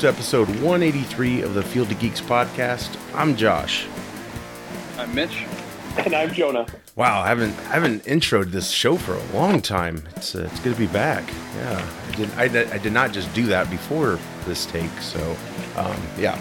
[0.00, 2.96] Hello and welcome to episode 183 of the Field of Geeks podcast.
[3.14, 3.86] I'm Josh.
[4.96, 5.44] I'm Mitch.
[5.98, 6.66] And I'm Jonah.
[6.96, 10.02] Wow, I haven't I haven't introed this show for a long time.
[10.16, 11.30] It's uh, it's good to be back.
[11.56, 14.90] Yeah, I did I, did- I did not just do that before this take.
[15.00, 15.36] So,
[15.76, 16.38] um, yeah,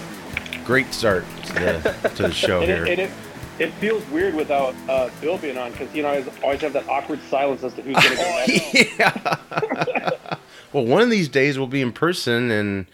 [0.64, 2.86] great start to the, to the show And here.
[2.86, 3.12] it, and it,
[3.60, 6.88] it feels weird without uh, Bill being on because, you know, I always have that
[6.88, 10.36] awkward silence as to who's going to go yeah.
[10.74, 12.86] well, one of these days we'll be in person and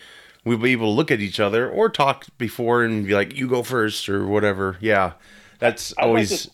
[0.46, 3.48] we'll be able to look at each other or talk before and be like, "You
[3.50, 5.14] go first or whatever." Yeah,
[5.60, 6.52] that's I'd like always to-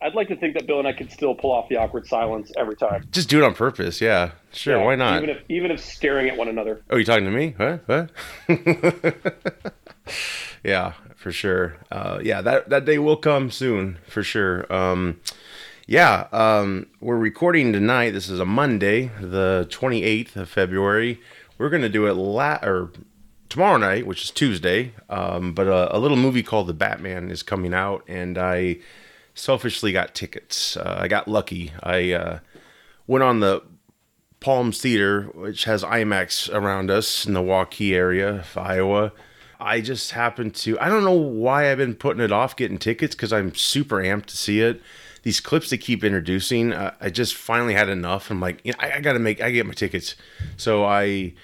[0.00, 2.52] I'd like to think that Bill and I could still pull off the awkward silence
[2.56, 3.04] every time.
[3.10, 4.00] just do it on purpose.
[4.00, 4.78] Yeah, sure.
[4.78, 5.22] Yeah, why not?
[5.22, 6.82] Even if, even if staring at one another.
[6.88, 7.54] Oh, you talking to me?
[7.58, 7.78] Huh?
[7.86, 8.10] What?
[10.64, 11.76] yeah, for sure.
[11.90, 14.72] Uh, yeah, that that day will come soon, for sure.
[14.72, 15.20] Um,
[15.86, 18.10] yeah, um, we're recording tonight.
[18.10, 21.20] This is a Monday, the twenty eighth of February.
[21.58, 22.92] We're gonna do it la- or
[23.48, 24.94] tomorrow night, which is Tuesday.
[25.08, 28.78] Um, but a, a little movie called The Batman is coming out, and I
[29.34, 30.76] selfishly got tickets.
[30.76, 31.72] Uh, I got lucky.
[31.82, 32.38] I uh,
[33.06, 33.62] went on the
[34.40, 39.12] Palms Theater, which has IMAX around us in the Waukee area of Iowa.
[39.60, 43.16] I just happened to, I don't know why I've been putting it off getting tickets
[43.16, 44.80] because I'm super amped to see it.
[45.24, 48.30] These clips they keep introducing, uh, I just finally had enough.
[48.30, 50.14] I'm like, you know, I, I got to make, I get my tickets.
[50.56, 51.34] So I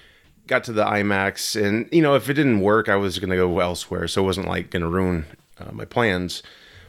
[0.47, 3.59] got to the IMAX, and, you know, if it didn't work, I was to go
[3.61, 4.09] elsewhere.
[4.09, 5.27] So it wasn't like to ruin
[5.59, 6.43] uh, my plans.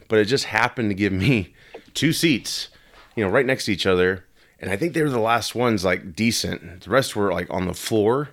[0.08, 1.54] But it just happened to give me
[1.94, 2.68] two seats,
[3.14, 4.26] you know, right next to each other
[4.58, 6.82] and I think they were the last ones like decent.
[6.82, 8.30] The rest were like on the floor.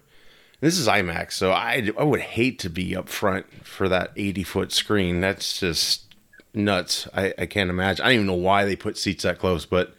[0.61, 4.43] This is IMAX, so I I would hate to be up front for that 80
[4.43, 5.19] foot screen.
[5.19, 6.15] That's just
[6.53, 7.07] nuts.
[7.13, 8.05] I, I can't imagine.
[8.05, 9.93] I don't even know why they put seats that close, but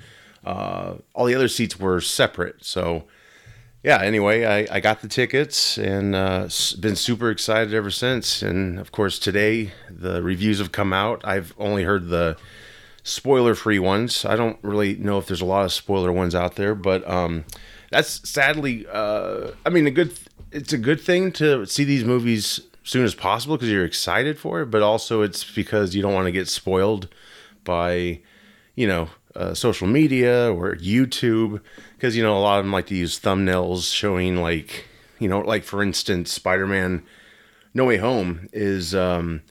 [0.45, 2.65] uh, all the other seats were separate.
[2.65, 3.05] So
[3.85, 4.01] yeah.
[4.01, 6.49] Anyway, I, I got the tickets and uh,
[6.81, 8.43] been super excited ever since.
[8.43, 11.21] And of course, today the reviews have come out.
[11.23, 12.37] I've only heard the
[13.03, 14.25] spoiler free ones.
[14.25, 17.45] I don't really know if there's a lot of spoiler ones out there, but um,
[17.91, 20.19] that's sadly, uh, I mean, a good.
[20.51, 24.39] It's a good thing to see these movies as soon as possible because you're excited
[24.39, 27.09] for it, but also it's because you don't want to get spoiled
[27.65, 28.21] by,
[28.77, 31.61] you know, uh, social media or YouTube
[31.97, 34.87] because you know a lot of them like to use thumbnails showing like,
[35.19, 37.03] you know, like for instance, Spider-Man
[37.75, 38.95] No Way Home is.
[38.95, 39.43] Um,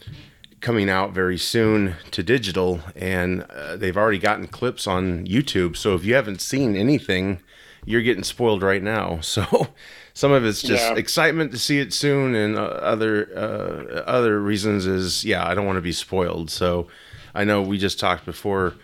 [0.62, 5.76] coming out very soon to digital, and uh, they've already gotten clips on YouTube.
[5.76, 7.42] So if you haven't seen anything,
[7.84, 9.20] you're getting spoiled right now.
[9.22, 9.68] So
[10.14, 10.96] some of it's just Yeah.
[10.96, 15.66] excitement to see it soon, and uh, other uh, other reasons is yeah, I don't
[15.66, 16.50] want to be spoiled.
[16.50, 16.88] So
[17.36, 18.76] I know we just talked before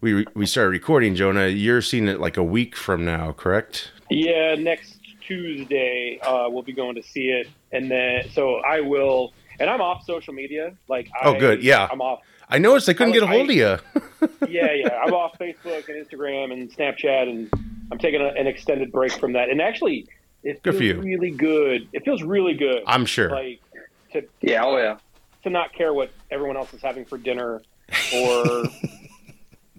[0.00, 1.14] we re- we started recording.
[1.14, 3.90] Jonah, you're seeing it like a week from now, correct?
[4.10, 7.48] Yeah, next Tuesday uh, we'll be going to see it.
[7.72, 10.74] And then, so I will, and I'm off social media.
[10.88, 11.88] Like, Oh, I, good, yeah.
[11.90, 12.20] I'm off.
[12.48, 13.78] I noticed I couldn't I- get a hold of you.
[14.48, 15.00] yeah, yeah.
[15.04, 17.48] I'm off Facebook and Instagram and Snapchat, and
[17.92, 19.50] I'm taking a, an extended break from that.
[19.50, 20.06] And actually,
[20.42, 21.00] it Good feels for you.
[21.02, 21.88] really good.
[21.92, 22.82] It feels really good.
[22.86, 23.30] I'm sure.
[23.30, 23.60] like
[24.12, 24.96] to Yeah, oh yeah.
[25.44, 27.62] to not care what everyone else is having for dinner
[28.14, 28.64] or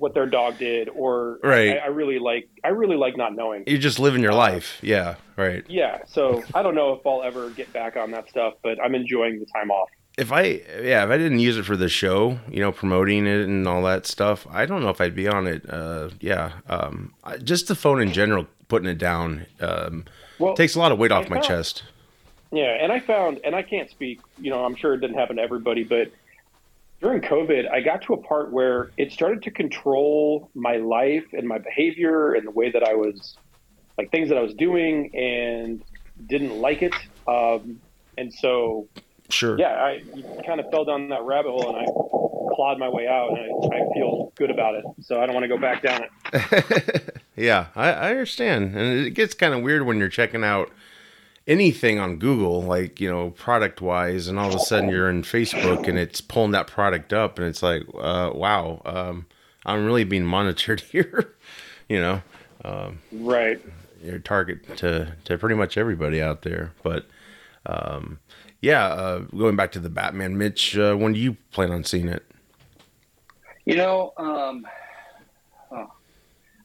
[0.01, 1.77] what their dog did, or Right.
[1.77, 2.49] I, I really like.
[2.63, 3.63] I really like not knowing.
[3.67, 4.79] You're just living your life.
[4.81, 5.63] Yeah, right.
[5.69, 8.95] Yeah, so I don't know if I'll ever get back on that stuff, but I'm
[8.95, 9.89] enjoying the time off.
[10.17, 10.43] if I
[10.81, 13.83] yeah, if I didn't use it for the show, you know, promoting it and all
[13.83, 15.69] that stuff, I don't know if I'd be on it.
[15.69, 17.13] Uh, yeah, um,
[17.43, 20.05] just the phone in general, putting it down, um,
[20.39, 21.83] Well, takes a lot of weight off I my found- chest.
[22.53, 25.37] Yeah, and I found, and I can't speak, you know, I'm sure it didn't happen
[25.37, 26.11] to everybody, but
[27.01, 31.47] during COVID, I got to a part where it started to control my life and
[31.47, 33.35] my behavior and the way that I was,
[33.97, 35.83] like things that I was doing and
[36.27, 36.93] didn't like it.
[37.27, 37.79] Um,
[38.17, 38.87] and so,
[39.29, 39.57] Sure.
[39.57, 40.03] yeah, I
[40.45, 43.39] kind of fell down that rabbit hole and I clawed my way out and
[43.73, 44.83] I, I feel good about it.
[45.01, 47.21] So I don't want to go back down it.
[47.35, 50.69] yeah, I, I understand, and it gets kind of weird when you're checking out
[51.47, 55.23] anything on Google, like you know, product wise, and all of a sudden you're in
[55.23, 59.25] Facebook and it's pulling that product up, and it's like, uh, wow, um,
[59.65, 61.35] I'm really being monitored here,
[61.89, 62.21] you know.
[63.11, 63.59] Right.
[64.03, 66.73] your target to to pretty much everybody out there.
[66.83, 67.07] But
[67.65, 68.19] um,
[68.61, 72.07] yeah, uh, going back to the Batman, Mitch, uh, when do you plan on seeing
[72.07, 72.23] it?
[73.65, 74.65] You know, um,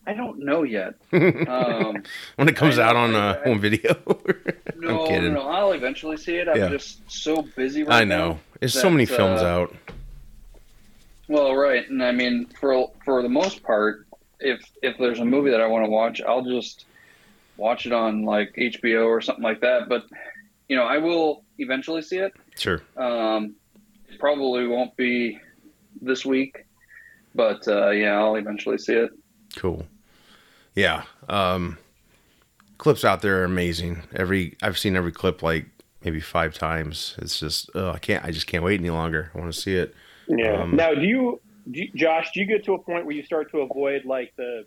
[0.06, 0.94] I don't know yet.
[1.12, 2.02] Um,
[2.36, 3.94] When it comes I out on uh, I- home video?
[4.76, 5.32] no, I'm kidding.
[5.34, 6.48] no, no, I'll eventually see it.
[6.48, 6.68] I'm Yeah.
[6.68, 7.94] just so busy right now.
[7.96, 8.38] I know.
[8.60, 9.74] There's so many films uh, out.
[11.28, 14.06] Well, right, and I mean, for for the most part,
[14.38, 16.84] if if there's a movie that I want to watch, I'll just
[17.56, 19.88] watch it on like HBO or something like that.
[19.88, 20.04] But
[20.68, 22.32] you know, I will eventually see it.
[22.56, 22.80] Sure.
[22.96, 23.56] Um,
[24.20, 25.40] probably won't be
[26.00, 26.64] this week,
[27.34, 29.10] but uh, yeah, I'll eventually see it.
[29.56, 29.84] Cool.
[30.76, 31.02] Yeah.
[31.28, 31.78] Um,
[32.78, 34.02] clips out there are amazing.
[34.14, 35.66] Every I've seen every clip like
[36.04, 37.16] maybe five times.
[37.18, 38.24] It's just oh, I can't.
[38.24, 39.32] I just can't wait any longer.
[39.34, 39.94] I want to see it.
[40.28, 40.62] Yeah.
[40.62, 41.40] Um, now, do you,
[41.70, 42.30] do you, Josh?
[42.32, 44.66] Do you get to a point where you start to avoid like the,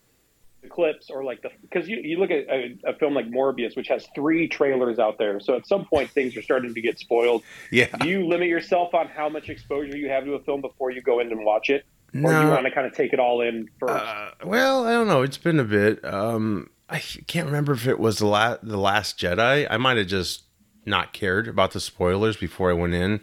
[0.61, 3.75] the clips or like the because you, you look at a, a film like Morbius,
[3.75, 5.39] which has three trailers out there.
[5.39, 7.44] So at some point, things are starting to get spoiled.
[7.71, 7.95] Yeah.
[7.97, 11.01] Do you limit yourself on how much exposure you have to a film before you
[11.01, 12.50] go in and watch it, or do you No.
[12.50, 13.94] want to kind of take it all in first?
[13.94, 15.21] Uh, well, I don't know.
[15.21, 16.03] It's been a bit.
[16.06, 19.67] Um, I can't remember if it was the la- the Last Jedi.
[19.69, 20.44] I might have just
[20.85, 23.19] not cared about the spoilers before I went in.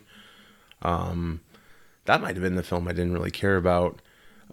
[0.82, 1.40] Um,
[2.04, 4.00] that might have been the film I didn't really care about.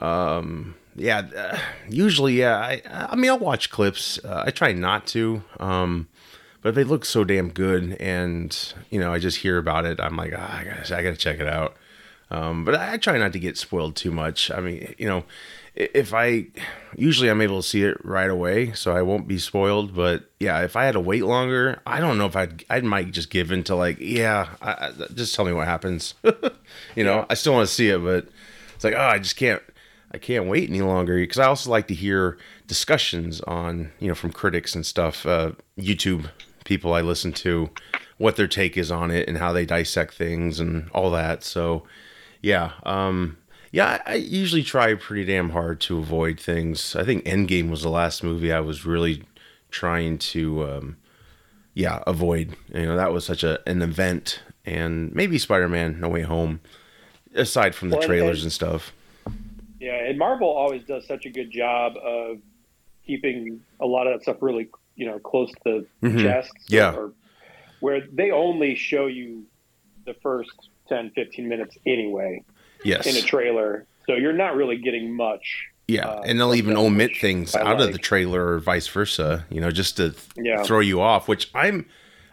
[0.02, 1.58] Um, yeah, uh,
[1.90, 2.58] usually, yeah.
[2.58, 2.82] I
[3.12, 4.20] I mean, I'll watch clips.
[4.24, 5.44] Uh, I try not to.
[5.60, 6.08] Um,
[6.62, 10.00] but if they look so damn good, and you know, I just hear about it,
[10.00, 11.76] I'm like, ah, I gotta, I gotta check it out.
[12.34, 14.50] Um, but I try not to get spoiled too much.
[14.50, 15.24] I mean, you know,
[15.76, 16.48] if I
[16.96, 19.96] usually I'm able to see it right away, so I won't be spoiled.
[19.96, 23.12] But yeah, if I had to wait longer, I don't know if I'd I might
[23.12, 26.16] just give in to like, yeah, I, I, just tell me what happens.
[26.96, 28.28] you know, I still want to see it, but
[28.74, 29.62] it's like, oh, I just can't.
[30.12, 32.38] I can't wait any longer because I also like to hear
[32.68, 36.30] discussions on you know from critics and stuff, uh, YouTube
[36.66, 37.70] people I listen to,
[38.18, 41.44] what their take is on it and how they dissect things and all that.
[41.44, 41.84] So
[42.44, 43.38] yeah, um,
[43.72, 46.96] yeah, I, usually try pretty damn hard to avoid things.
[46.96, 49.24] I think Endgame was the last movie I was really
[49.72, 50.98] trying to, um,
[51.74, 52.56] yeah, avoid.
[52.72, 56.60] You know, that was such a an event, and maybe Spider Man No Way Home,
[57.34, 58.94] aside from the Well, trailers and stuff.
[59.80, 62.38] Yeah, and Marvel always does such a good job of
[63.08, 66.22] keeping a lot of that stuff really, you know, close to the Mhm.
[66.22, 66.52] chest.
[66.68, 66.94] Yeah.
[66.94, 67.14] Or,
[67.80, 69.44] where they only show you
[70.06, 72.44] the first 10, 15 minutes anyway
[72.84, 73.08] Yes.
[73.08, 73.86] in a trailer.
[74.06, 75.68] So you're not really getting much.
[75.88, 79.46] Yeah, uh, and they'll even omit things I out of the trailer or vice versa,
[79.50, 80.64] you know, just to Yeah.
[80.64, 81.86] throw you off, which I'm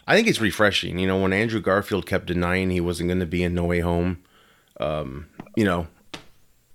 [0.07, 0.99] I think it's refreshing.
[0.99, 3.79] You know, when Andrew Garfield kept denying he wasn't going to be in No Way
[3.81, 4.19] Home,
[4.81, 5.87] um, you know,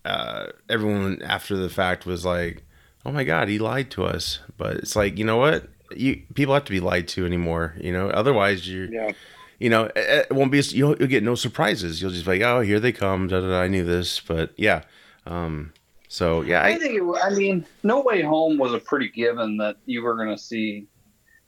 [0.06, 2.64] uh, everyone after the fact was like,
[3.06, 5.68] "Oh my god, he lied to us." But it's like, you know what?
[5.96, 8.08] You people have to be lied to anymore, you know?
[8.10, 9.12] Otherwise, you're Yeah.
[9.60, 10.60] You know, it it won't be.
[10.60, 12.02] You'll, you'll get no surprises.
[12.02, 13.28] You'll just be like, oh, here they come.
[13.28, 14.84] Da, da, da, I knew this, but yeah.
[15.26, 15.74] Um,
[16.08, 19.58] so yeah, I I, think, it, I mean, No Way Home was a pretty given
[19.58, 20.88] that you were going to see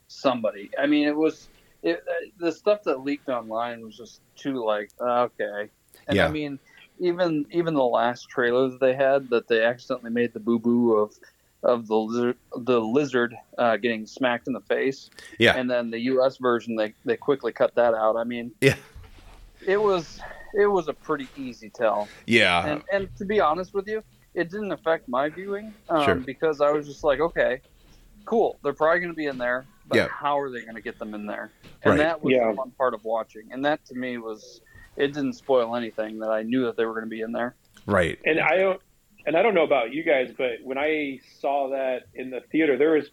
[0.08, 0.70] somebody.
[0.78, 1.48] I mean, it was
[1.82, 5.70] it, uh, the stuff that leaked online was just too like uh, okay.
[6.06, 6.26] And Yeah.
[6.26, 6.58] I mean,
[6.98, 10.94] even even the last trailer that they had that they accidentally made the boo boo
[10.94, 11.14] of
[11.62, 15.10] of the lizard, the lizard uh, getting smacked in the face.
[15.38, 15.54] Yeah.
[15.56, 16.36] And then the U.S.
[16.38, 18.16] version, they they quickly cut that out.
[18.16, 18.76] I mean, Yeah.
[19.66, 20.20] it was
[20.54, 24.02] it was a pretty easy tell yeah, and and to be honest with you,
[24.34, 26.14] it didn't affect my viewing um, Sure.
[26.14, 27.60] because I was just like, okay,
[28.24, 28.58] cool.
[28.62, 30.08] They're probably going to be in there, but Yeah.
[30.08, 31.52] how are they going to get them in there?
[31.82, 31.98] And Right.
[31.98, 32.50] that was Yeah.
[32.50, 33.48] the fun part of watching.
[33.52, 34.60] And that to me was
[34.96, 37.56] it didn't spoil anything that I knew that they were going to be in there.
[37.86, 38.18] right.
[38.26, 38.80] And I don't,
[39.28, 42.78] and I don't know about you guys, but when I saw that in the theater,
[42.78, 43.10] there was,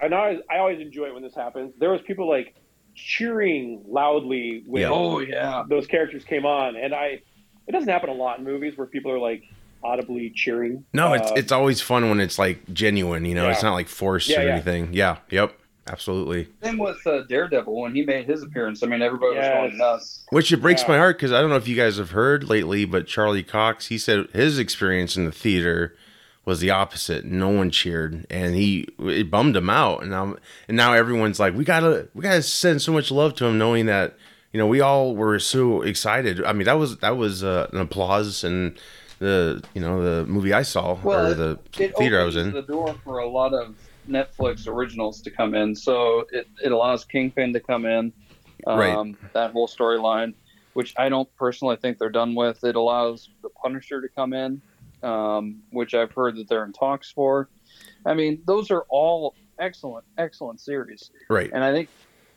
[0.00, 1.72] and I always, I always enjoy it when this happens.
[1.78, 2.56] There was people like
[2.96, 4.90] cheering loudly when Yeah.
[4.90, 7.22] Oh yeah, those characters came on, and I,
[7.68, 9.44] it doesn't happen a lot in movies where people are like
[9.84, 10.84] audibly cheering.
[10.92, 13.24] No, it's Uh, it's always fun when it's like genuine.
[13.24, 14.52] You know, it's not like forced Yeah, or yeah.
[14.54, 14.88] anything.
[14.92, 15.18] Yeah.
[15.30, 15.56] Yep.
[15.88, 16.48] Absolutely.
[16.62, 18.82] same with uh, Daredevil when he made his appearance.
[18.82, 19.56] I mean, everybody was Yes.
[19.56, 20.22] going nuts.
[20.30, 20.88] Which it breaks Yeah.
[20.88, 23.86] my heart because I don't know if you guys have heard lately, but Charlie Cox,
[23.88, 25.96] he said his experience in the theater
[26.44, 27.24] was the opposite.
[27.24, 30.02] No one cheered, and he it bummed him out.
[30.02, 30.36] And now
[30.68, 33.86] and now everyone's like, we gotta we gotta send so much love to him, knowing
[33.86, 34.16] that
[34.52, 36.44] you know we all were so excited.
[36.44, 38.76] I mean, that was that was uh, an applause and
[39.18, 42.52] the you know the movie I saw Well, or the It theater I was in.
[42.52, 43.74] the door for a lot of
[44.08, 45.74] Netflix originals to come in.
[45.74, 48.12] So it, it allows Kingpin to come in,
[48.66, 49.16] um, Right.
[49.34, 50.34] that whole storyline,
[50.74, 52.62] which I don't personally think they're done with.
[52.64, 54.62] It allows the Punisher to come in,
[55.02, 57.50] um, which I've heard that they're in talks for.
[58.04, 61.10] I mean, those are all excellent, excellent series.
[61.30, 61.50] Right.
[61.52, 61.88] And I think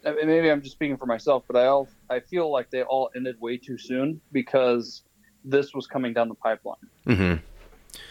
[0.03, 3.36] maybe I'm just speaking for myself, but I all, I feel like they all ended
[3.39, 5.03] way too soon because
[5.43, 7.34] this was coming down the pipeline hmm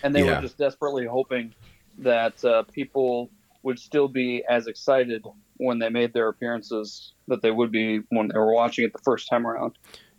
[0.04, 0.36] and they Yeah.
[0.36, 1.52] were just desperately hoping
[1.98, 3.30] that uh, people
[3.64, 5.24] would still be as excited
[5.56, 9.02] when they made their appearances that they would be when they were watching it the
[9.02, 9.76] first time around.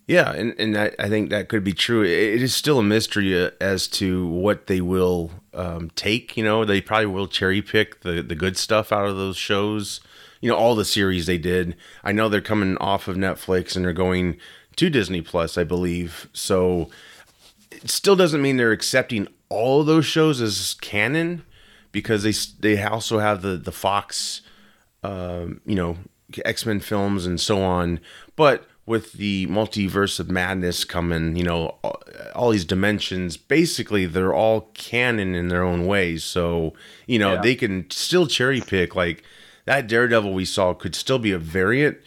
[0.08, 2.04] Yeah, and and I, I think that could be true.
[2.04, 6.38] It, is still a mystery uh, as to what they will um, take.
[6.38, 10.02] You know, they probably will cherry pick the the good stuff out of those shows.
[10.42, 11.76] You know, all the series they did.
[12.04, 14.38] I know they're coming off of Netflix and they're going
[14.76, 16.30] to Disney Plus, I believe.
[16.34, 16.90] So
[17.72, 21.44] it still doesn't mean they're accepting all those shows as canon
[21.96, 24.42] because they they also have the the Fox,
[25.04, 25.98] um, you know,
[26.44, 28.00] X Men films and so on.
[28.36, 32.02] But with the multiverse of madness coming, you know, all,
[32.36, 36.24] all these dimensions, basically they're all canon in their own ways.
[36.24, 36.74] So,
[37.08, 37.42] you know, Yeah.
[37.42, 39.24] they can still cherry pick like
[39.66, 41.98] that Daredevil we saw could still be a variant,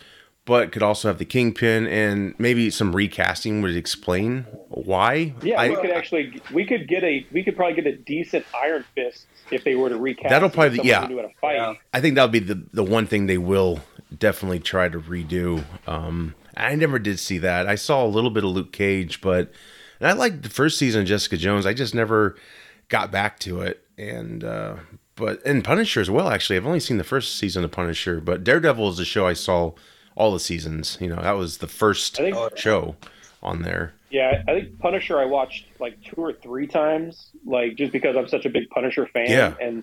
[0.45, 5.35] but could also have the Kingpin and maybe some recasting would explain why.
[5.43, 8.45] Yeah, I- we could actually we could get a we could probably get a decent
[8.55, 10.31] Iron Fist if they were to recast.
[10.31, 11.03] That'll probably- someone yeah.
[11.03, 11.57] who knew how to fight.
[11.57, 11.75] Yeah.
[11.93, 13.81] I think that'll be the the one thing they will
[14.17, 15.65] definitely try to redo.
[15.87, 17.67] Um, I never did see that.
[17.69, 19.53] I saw a little bit of Luke Cage, but
[20.01, 21.67] and I liked the first season of Jessica Jones.
[21.67, 22.37] I just never
[22.89, 23.85] got back to it.
[23.97, 24.77] And uh,
[25.17, 26.29] but and Punisher as well.
[26.29, 29.33] Actually, I've only seen the first season of Punisher, but Daredevil is a show I
[29.33, 29.73] saw
[30.17, 30.97] all the seasons.
[31.01, 32.97] You know, that was the first think- show
[33.43, 33.95] on there.
[34.11, 38.29] Yeah, I think Punisher I watched like two or three times, like just because I'm
[38.29, 39.31] such a big Punisher fan.
[39.31, 39.55] Yeah.
[39.61, 39.83] And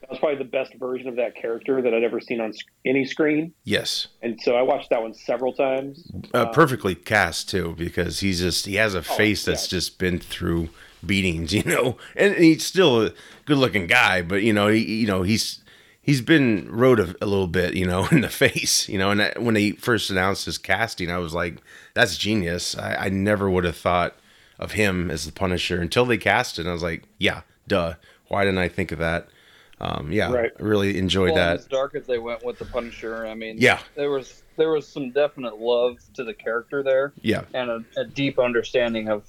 [0.00, 2.52] that was probably the best version of that character that I'd ever seen on
[2.84, 3.52] any screen.
[3.64, 6.10] Yes, And so I watched that one several times.
[6.32, 9.78] uh, perfectly cast too because he's just he has a face that's yeah.
[9.78, 10.68] just been through
[11.04, 13.12] beatings you know and he's still a
[13.44, 15.62] good looking guy but you know he you know he's
[16.06, 19.20] he's been rode a, a little bit you know in the face you know and
[19.20, 21.58] that, when they first announced his casting i was like
[21.94, 22.76] that's genius.
[22.76, 24.14] I, I never would have thought
[24.58, 26.62] of him as the punisher until they cast it.
[26.62, 27.94] And i was like yeah duh.
[28.28, 29.28] Why didn't i think of that?
[29.80, 30.52] Um yeah Right.
[30.58, 31.58] I really enjoyed Well, that.
[31.60, 33.80] as dark as they went with the Punisher, I mean, Yeah.
[33.94, 37.44] there was there was some definite love to the character there, yeah.
[37.52, 39.24] And a, a deep understanding of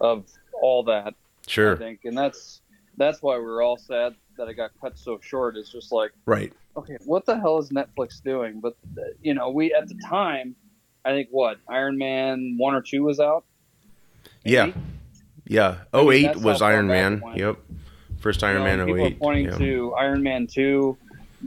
[0.00, 0.24] of
[0.60, 1.14] all that.
[1.48, 1.76] Sure, I sure.
[1.76, 2.60] think, and that's
[2.96, 5.56] that's why we're all sad that it got cut so short.
[5.56, 8.60] is just like, right okay, what the hell is Netflix doing?
[8.60, 8.76] But
[9.22, 10.54] you know, we at the time,
[11.04, 13.44] I think what Iron Man one or two was out.
[14.44, 14.80] yeah Maybe?
[15.46, 17.58] yeah I mean, 08 was iron man yep
[18.20, 19.58] first iron You know, man people 08 are pointing yeah.
[19.58, 20.96] to Iron Man two.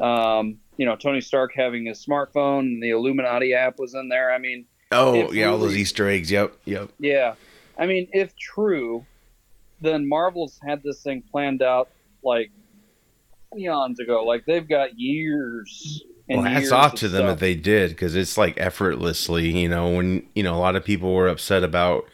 [0.02, 4.34] Um, you know, Tony Stark having his smartphone, and the Illuminati app was in there.
[4.34, 6.30] I mean, Oh yeah, all those Easter eggs.
[6.32, 6.92] Yep, yep.
[7.00, 7.36] yeah.
[7.78, 9.06] I mean, if true,
[9.82, 11.90] then Marvel's had this thing planned out
[12.24, 12.52] like
[13.58, 14.24] eons ago.
[14.24, 16.04] Like they've got years.
[16.28, 17.34] And Well, hats off of to them stuff.
[17.36, 19.48] if they did, because it's like effortlessly.
[19.62, 22.06] You know, when you know a lot of people were upset about.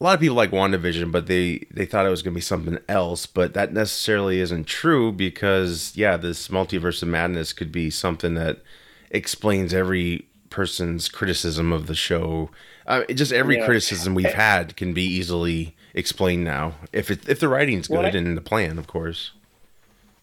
[0.00, 2.40] A lot of people like WandaVision, but they they thought it was going to be
[2.40, 3.24] something else.
[3.24, 8.58] But that necessarily isn't true because yeah, this multiverse of madness could be something that
[9.12, 12.50] explains every person's criticism of the show.
[12.84, 13.64] Uh, just every Yeah.
[13.64, 18.06] criticism we've had can be easily explained now if it, if the writing's good Well,
[18.06, 19.30] I- and the plan, of course.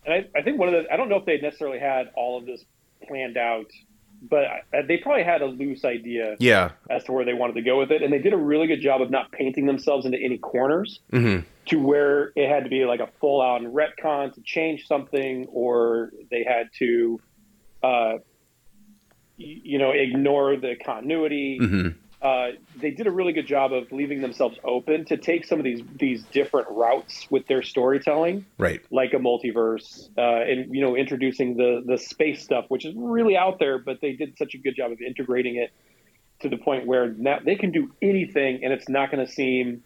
[0.10, 2.38] And I, I think one of the I don't know if they necessarily had all
[2.40, 2.64] of this
[3.08, 3.68] planned out,
[4.22, 6.72] but I, they probably had a loose idea Yeah.
[6.90, 8.82] as to where they wanted to go with it, and they did a really good
[8.82, 12.84] job of not painting themselves into any corners hmm to where it had to be
[12.86, 17.20] like a full out retcon to change something, or they had to,
[17.84, 18.14] uh,
[19.38, 21.60] you know, ignore the continuity.
[21.62, 21.90] hmm
[22.22, 25.64] uh, they did a really good job of leaving themselves open to take some of
[25.64, 28.82] these these different routes with their storytelling, Right.
[28.92, 33.38] like a multiverse, uh, and you know, introducing the the space stuff, which is really
[33.38, 35.72] out there, but they did such a good job of integrating it
[36.42, 39.84] to the point where now they can do anything, and it's not going to seem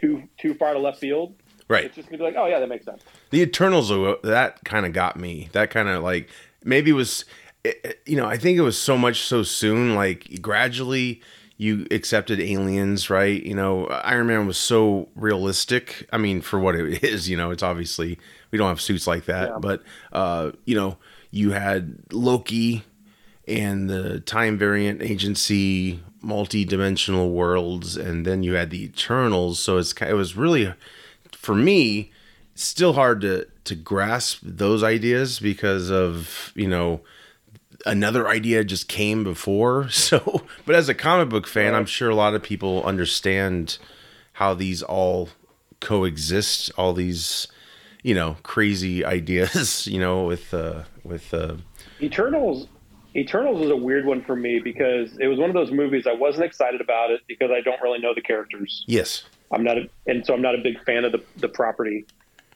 [0.00, 1.34] too too far to left field.
[1.66, 1.84] Right.
[1.86, 3.02] It's just going to be like, oh yeah, that makes sense.
[3.30, 3.88] The Eternals,
[4.22, 5.48] that kind of got me.
[5.52, 6.28] That kind of like
[6.62, 7.24] maybe it was,
[8.06, 9.94] you know, I think it was so much so soon.
[9.94, 11.22] Like gradually,
[11.56, 13.42] you accepted aliens, right?
[13.42, 16.08] You know, Iron Man was so realistic.
[16.12, 18.18] I mean, for what it is, you know, it's obviously
[18.50, 19.58] we don't have suits like that, Yeah.
[19.60, 19.82] but
[20.12, 20.96] uh, you know,
[21.30, 22.84] you had Loki
[23.46, 29.92] and the time variant agency multi-dimensional worlds and then you had the eternals so it's
[30.00, 30.72] it was really
[31.32, 32.10] for me
[32.54, 37.00] still hard to to grasp those ideas because of you know
[37.86, 42.14] another idea just came before so but as a comic book fan i'm sure a
[42.14, 43.78] lot of people understand
[44.34, 45.28] how these all
[45.80, 47.46] coexist all these
[48.02, 51.56] you know crazy ideas you know with uh with uh
[52.00, 52.66] Eternals
[53.16, 56.14] Eternals was a weird one for me because it was one of those movies I
[56.14, 58.84] wasn't excited about it because I don't really know the characters.
[58.88, 62.06] yes I'm not, a, and so I'm not a big fan of the the property.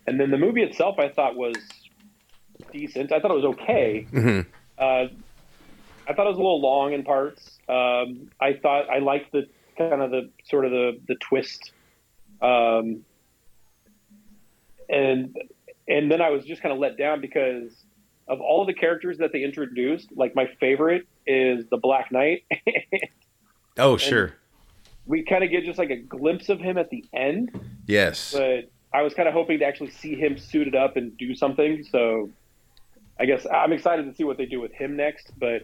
[0.08, 1.54] And then the movie itself, I thought was
[2.73, 3.12] decent.
[3.12, 4.06] I thought it was okay.
[4.11, 4.47] Mhm.
[4.78, 5.08] Uh,
[6.06, 7.58] I thought it was a little long in parts.
[7.68, 11.73] Um, I thought I liked the kind of the sort of the the twist.
[12.40, 13.04] Um,
[14.88, 15.37] and
[15.87, 17.73] and then I was just kind of let down because
[18.28, 20.08] of all the characters that they introduced.
[20.14, 22.44] Like my favorite is the Black Knight.
[23.78, 24.35] oh, sure.
[25.06, 27.58] We kind of get just like a glimpse of him at the end.
[27.87, 28.32] Yes.
[28.32, 31.82] But I was kind of hoping to actually see him suited up and do something.
[31.82, 32.30] So
[33.18, 35.30] I guess I'm excited to see what they do with him next.
[35.38, 35.62] But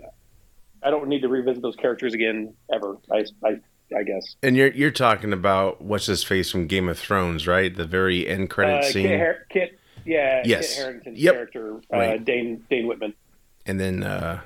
[0.82, 2.96] I don't need to revisit those characters again ever.
[3.12, 3.61] I, I
[3.96, 4.37] I guess.
[4.42, 7.75] And you're you're talking about what's his face from Game of Thrones, right?
[7.75, 9.06] The very end credit uh, scene.
[9.06, 10.75] Kit, Her- Kit, yeah, Yes.
[10.75, 11.34] Kit Harington's Yep.
[11.34, 12.25] character, uh, Right.
[12.25, 13.14] Dane Dane Whitman.
[13.66, 14.40] and then uh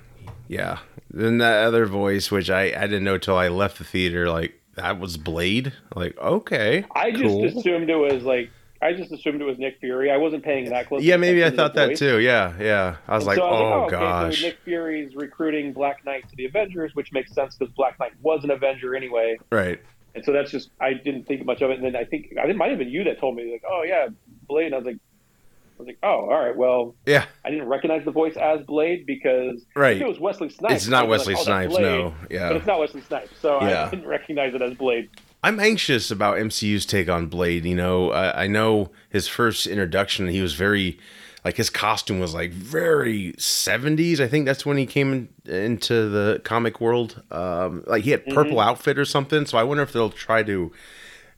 [0.47, 0.79] yeah
[1.11, 4.55] then that other voice which i i didn't know till i left the theater like
[4.77, 8.51] that was blade like okay I just assumed it was like
[8.81, 10.11] I just assumed it was Nick Fury.
[10.11, 11.03] I wasn't paying that close.
[11.03, 11.99] yeah maybe i thought that voice.
[11.99, 14.47] too yeah yeah i was And like so I was oh, like, okay, gosh So
[14.47, 18.45] Nick Fury's recruiting Black Knight to the Avengers, which makes sense because Black Knight was
[18.45, 19.37] an Avenger anyway.
[19.51, 19.81] right
[20.15, 21.79] And so that's just I didn't think much of it.
[21.79, 23.63] And then I think I think it might have been you that told me like,
[23.69, 24.09] oh yeah,
[24.49, 24.67] Blade.
[24.67, 28.05] And I was like, I was like, oh all right, well yeah I didn't recognize
[28.05, 30.01] the voice as Blade because Right.
[30.01, 30.75] it was Wesley Snipes.
[30.75, 32.15] it's not wesley like, oh, snipes no.
[32.31, 33.87] Yeah, But it's not Wesley Snipes, so Yeah.
[33.87, 35.09] I didn't recognize it as Blade.
[35.43, 38.11] I'm anxious about mcu's take on blade you know?
[38.11, 40.99] I, I know his first introduction he was very
[41.45, 46.09] like his costume was like very 70s i think that's when he came in, into
[46.09, 47.23] the comic world.
[47.31, 50.73] Um like he had purple outfit or something so i wonder if they'll try to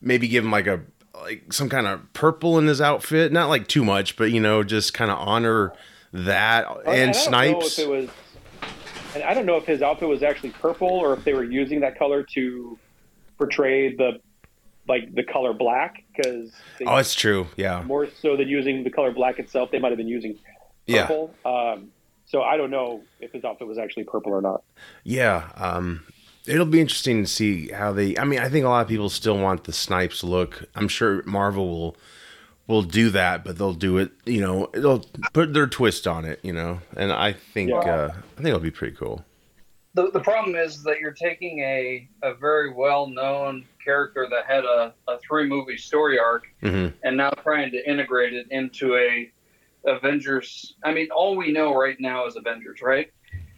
[0.01, 0.81] maybe give him like a
[1.21, 3.31] like some kind of purple in his outfit.
[3.31, 5.73] Not like too much but you know just kind of honor
[6.13, 8.09] that and I don't know snipes if it was,
[9.13, 11.79] and I don't know if his outfit was actually purple or if they were using
[11.81, 12.77] that color to
[13.41, 14.19] portray the
[14.87, 16.51] like the color black because
[16.85, 19.97] oh it's true yeah more so than using the color black itself, they might have
[19.97, 20.37] been using
[20.85, 21.33] yeah purple.
[21.45, 21.89] Um,
[22.25, 24.63] so I don't know if his outfit was actually purple or not.
[25.03, 26.03] Yeah, um,
[26.47, 28.17] it'll be interesting to see how they.
[28.17, 30.63] I mean, I think a lot of people still want the Snipes look.
[30.75, 31.97] I'm sure Marvel will
[32.67, 34.11] will do that, but they'll do it.
[34.25, 36.39] You know, they'll put their twist on it.
[36.43, 37.79] You know, and I think Yeah.
[37.79, 39.25] uh, I think it'll be pretty cool.
[39.93, 44.63] The, the problem is that you're taking a, a very well known character that had
[44.63, 49.31] a, a three movie story arc hmm and now trying to integrate it into a
[49.87, 50.75] Avengers.
[50.83, 53.07] I mean, all we know right now is Avengers, right?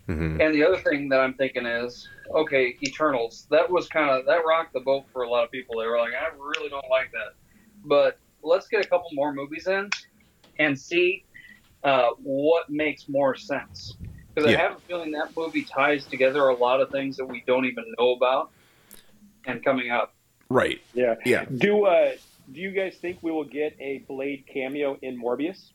[0.07, 3.45] hmm And the other thing that I'm thinking is, okay, Eternals.
[3.51, 5.77] That was kind of that rocked the boat for a lot of people.
[5.77, 7.33] They were like, I really don't like that.
[7.85, 9.89] But let's get a couple more movies in
[10.59, 11.25] and see
[11.83, 13.97] uh, what makes more sense.
[14.33, 14.57] Because Yeah.
[14.57, 17.65] I have a feeling that movie ties together a lot of things that we don't
[17.65, 18.51] even know about
[19.45, 20.13] and coming up.
[20.49, 20.81] Right.
[20.93, 21.15] Yeah.
[21.25, 21.45] Yeah.
[21.45, 22.13] Do uh,
[22.51, 25.71] do you guys think we will get a Blade cameo in Morbius?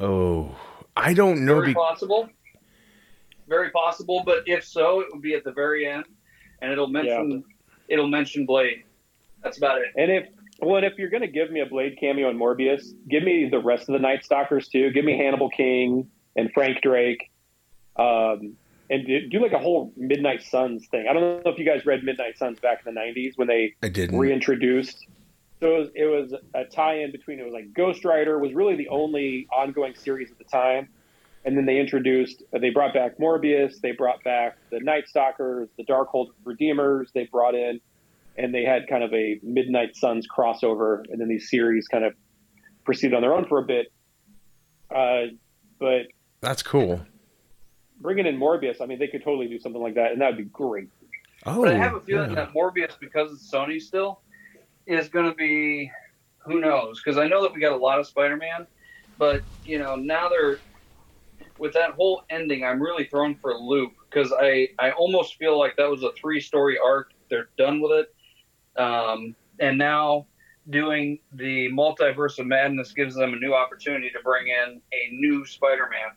[0.00, 0.56] Oh,
[0.96, 1.56] I don't know.
[1.56, 2.28] Very Be- possible.
[3.48, 6.04] Very possible, but if so, it would be at the very end,
[6.60, 7.44] and it'll mention
[7.88, 8.84] it'll mention Blade.
[9.42, 9.88] That's about it.
[9.96, 10.28] And if
[10.60, 13.48] well, and if you're going to give me a Blade cameo in Morbius, give me
[13.50, 14.90] the rest of the Night Stalkers too.
[14.90, 17.30] Give me Hannibal King and Frank Drake,
[17.96, 18.56] um,
[18.90, 21.06] and do, do like a whole Midnight Suns thing.
[21.08, 23.74] I don't know if you guys read Midnight Suns back in the '90s when they
[24.18, 25.06] reintroduced.
[25.60, 28.74] So it was, it was a tie-in between it was like Ghost Rider was really
[28.74, 30.88] the only ongoing series at the time,
[31.44, 35.84] and then they introduced they brought back Morbius, they brought back the Night Stalkers, the
[35.84, 37.80] Darkhold Redeemers, they brought in,
[38.36, 42.14] and they had kind of a Midnight Suns crossover, and then these series kind of
[42.84, 43.86] proceeded on their own for a bit.
[44.94, 45.32] Uh,
[45.78, 46.06] but
[46.42, 47.00] That's cool.
[48.00, 50.36] bringing in Morbius, I mean, they could totally do something like that, and that would
[50.38, 50.88] be great.
[51.46, 52.46] Oh, But I have a feeling yeah.
[52.46, 54.20] that Morbius, because it's Sony still,
[54.86, 55.90] is going to be
[56.38, 57.00] who knows?
[57.02, 58.66] Because I know that we got a lot of Spider-Man,
[59.16, 60.58] but you know now they're
[61.58, 62.64] with that whole ending.
[62.64, 66.10] I'm really thrown for a loop because I I almost feel like that was a
[66.20, 67.12] three-story arc.
[67.30, 70.26] They're done with it, um, and now
[70.70, 75.44] doing the multiverse of madness gives them a new opportunity to bring in a new
[75.46, 76.10] Spider-Man.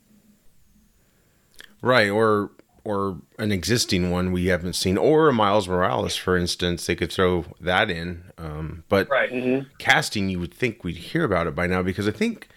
[1.85, 2.51] Right, or
[2.83, 6.85] or an existing one we haven't seen, or a Miles Morales, for instance.
[6.85, 8.23] They could throw that in.
[8.37, 9.31] Um, but Right.
[9.31, 9.67] Mm-hmm.
[9.79, 12.47] casting, you would think we'd hear about it by now because I think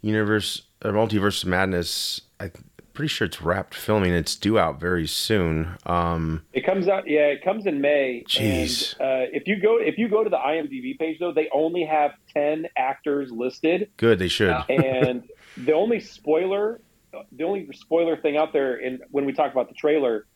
[0.00, 2.20] Universe or Multiverse of Madness.
[2.40, 2.52] I'm
[2.94, 4.12] pretty sure it's wrapped filming.
[4.12, 5.76] It's due out very soon.
[5.84, 7.26] Um, It comes out, yeah.
[7.26, 8.24] It comes in May.
[8.28, 8.94] Jeez.
[8.98, 11.84] And, uh, if you go, if you go to the IMDb page though, they only
[11.84, 14.56] have ten actors listed, good, they should.
[14.70, 15.24] And
[15.58, 16.80] the only spoiler,
[17.32, 20.26] the only spoiler thing out there, in when we talk about the trailer,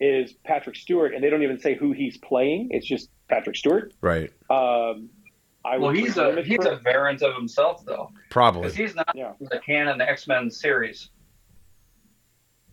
[0.00, 2.68] is Patrick Stewart, and they don't even say who he's playing.
[2.72, 3.92] It's just Patrick Stewart.
[4.00, 5.10] Right, Um,
[5.64, 8.10] I Well, he's a it's he's a variant of himself though.
[8.30, 8.62] probably.
[8.62, 9.34] because he's not Yeah.
[9.40, 11.10] the canon X Men series.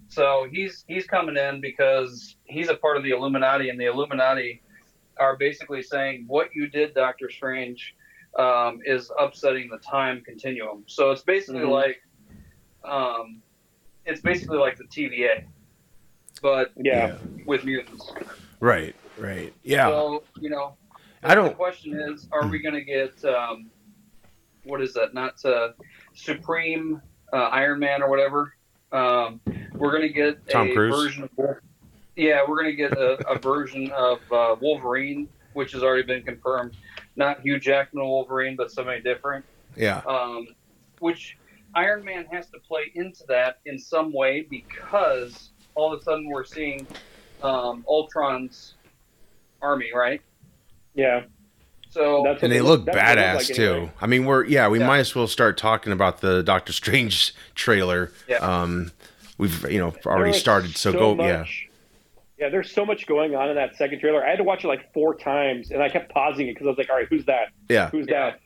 [0.07, 4.61] So he's he's coming in because he's a part of the Illuminati, and the Illuminati
[5.17, 7.93] are basically saying what you did, Doctor Strange,
[8.37, 10.83] um, is upsetting the time continuum.
[10.87, 11.71] So it's basically Mhm.
[11.71, 12.01] like,
[12.83, 13.43] um,
[14.05, 15.43] it's basically like the TVA,
[16.41, 17.17] but Yeah.
[17.45, 18.11] with mutants.
[18.59, 18.95] Right.
[19.17, 19.53] Right.
[19.63, 19.87] Yeah.
[19.87, 20.75] So you know,
[21.23, 23.69] I don't- The question is, are we going to get um,
[24.63, 25.13] what is that?
[25.13, 25.69] Not uh,
[26.13, 27.01] Supreme
[27.33, 28.53] uh, Iron Man or whatever.
[28.91, 29.39] Um,
[29.73, 30.95] we're going to get Tom a Cruise?
[30.95, 31.29] version.
[31.37, 31.57] Of,
[32.15, 36.23] yeah, we're going to get a, a version of uh, Wolverine, which has already been
[36.23, 36.75] confirmed.
[37.15, 39.45] Not Hugh Jackman Wolverine, but somebody different.
[39.75, 40.01] yeah.
[40.07, 40.47] Um,
[40.99, 41.37] which
[41.75, 46.27] Iron Man has to play into that in some way because all of a sudden
[46.27, 46.85] we're seeing
[47.43, 48.73] um, Ultron's
[49.61, 50.21] army, right?
[50.95, 51.23] Yeah.
[51.89, 53.71] So That's and they it look that's badass like too.
[53.71, 53.91] anyway.
[54.01, 54.87] I mean, we're yeah, we Yeah.
[54.87, 58.11] might as well start talking about the Doctor Strange trailer.
[58.27, 58.37] Yeah.
[58.37, 58.91] Um,
[59.37, 61.45] we've you know already There started, so, go yeah.
[62.37, 64.23] Yeah, there's so much going on in that second trailer.
[64.25, 66.69] I had to watch it like four times, and I kept pausing it because I
[66.69, 67.49] was like, "All right, who's that?
[67.67, 67.89] Yeah.
[67.89, 68.31] Who's Yeah.
[68.31, 68.39] that?"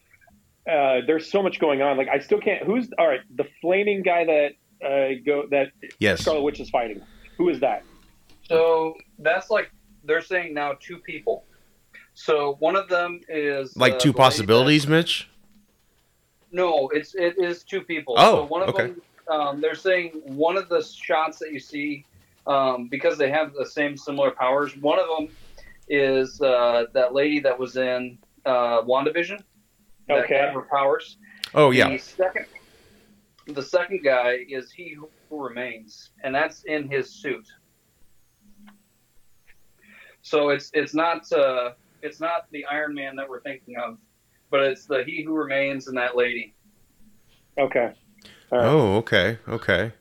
[0.70, 1.98] Uh, there's so much going on.
[1.98, 2.64] Like, I still can't.
[2.66, 3.20] Who's all right?
[3.36, 4.52] The flaming guy that
[4.86, 6.22] uh, go that Yes.
[6.22, 7.02] Scarlet Witch is fighting.
[7.38, 7.84] Who is that?
[8.48, 9.72] So that's like
[10.04, 11.46] they're saying now two people.
[12.14, 15.30] So one of them is Like uh, two the lady possibilities, Mitch.
[16.52, 18.16] no, it's it is two people.
[18.18, 18.88] Oh, so one of okay.
[18.88, 22.06] them, um, they're saying one of the shots that you see,
[22.46, 24.78] um, because they have the same similar powers.
[24.78, 25.30] One of them
[25.90, 29.42] is uh, that lady that was in uh, WandaVision.
[30.08, 30.36] That Okay.
[30.38, 31.18] had her powers.
[31.54, 31.90] Oh yeah.
[31.90, 32.46] The second,
[33.48, 35.10] the second guy is he who
[35.44, 37.48] remains, and that's in his suit.
[40.22, 43.98] So it's it's not uh, it's not the Iron Man that we're thinking of,
[44.50, 46.54] but it's the he who remains and that lady.
[47.58, 47.94] Okay.
[48.52, 48.66] All right.
[48.68, 49.94] Oh, okay, okay.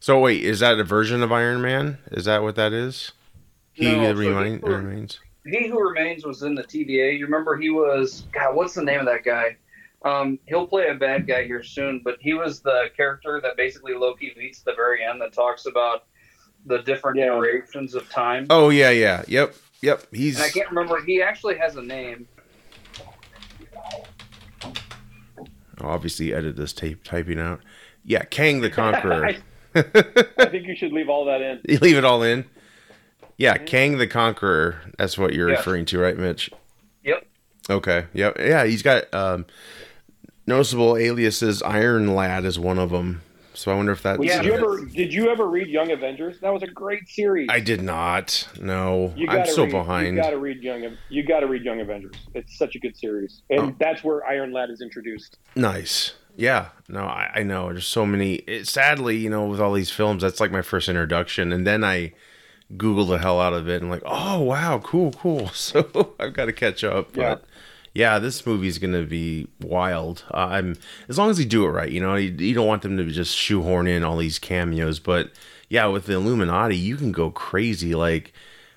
[0.00, 1.98] So wait, is that a version of Iron Man?
[2.10, 3.12] Is that what that is?
[3.72, 5.20] He No, so he remain, who- remains.
[5.44, 7.18] He who remains was in the TVA.
[7.18, 8.54] You remember he was God.
[8.54, 9.56] What's the name of that guy?
[10.04, 13.94] Um, he'll play a bad guy here soon, but he was the character that basically
[13.94, 16.04] Loki meets at the very end that talks about
[16.66, 17.26] the different Yeah.
[17.26, 18.46] iterations of time.
[18.50, 19.22] Oh yeah, yeah.
[19.28, 20.06] Yep, yep.
[20.12, 21.00] He's And I can't remember.
[21.04, 22.26] He actually has a name.
[25.80, 27.60] I'll obviously edit this tape typing out.
[28.04, 29.26] Yeah, Kang the Conqueror.
[29.26, 29.36] I,
[29.74, 31.60] I think you should leave all that in.
[31.68, 32.44] you leave it all in.
[33.42, 34.76] Yeah, Kang the Conqueror.
[34.98, 35.58] That's what you're Yes.
[35.58, 36.50] referring to, right, Mitch?
[37.04, 37.26] Yep.
[37.68, 38.04] Okay.
[38.14, 38.36] Yep.
[38.38, 39.46] Yeah, he's got um,
[40.46, 41.62] noticeable aliases.
[41.62, 43.22] Iron Lad is one of them.
[43.54, 44.22] So I wonder if that's.
[44.22, 44.40] Yeah.
[44.40, 46.40] Did you ever did you ever read Young Avengers?
[46.40, 47.48] That was a great series.
[47.50, 48.48] I did not.
[48.60, 50.16] No, You I'm so read, behind.
[50.16, 50.96] You got to read Young.
[51.10, 52.14] You got to read Young Avengers.
[52.34, 53.74] It's such a good series, and Oh.
[53.78, 55.36] that's where Iron Lad is introduced.
[55.54, 56.14] Nice.
[56.34, 56.68] Yeah.
[56.88, 57.68] No, I, I know.
[57.68, 58.36] There's so many.
[58.36, 61.84] It, sadly, you know, with all these films, that's like my first introduction, and then
[61.84, 62.14] I
[62.76, 65.48] Google the hell out of it, and like, oh wow, cool, cool.
[65.54, 67.16] So I've got to catch up.
[67.16, 67.34] Yeah.
[67.34, 67.44] But
[67.94, 70.24] yeah, this movie's gonna be wild.
[70.32, 70.76] Uh, I'm
[71.08, 71.90] as long as they do it right.
[71.90, 75.30] You know, you, you don't want them to just shoehorn in all these cameos, but
[75.68, 77.94] yeah, with the Illuminati, you can go crazy.
[77.94, 78.34] Like,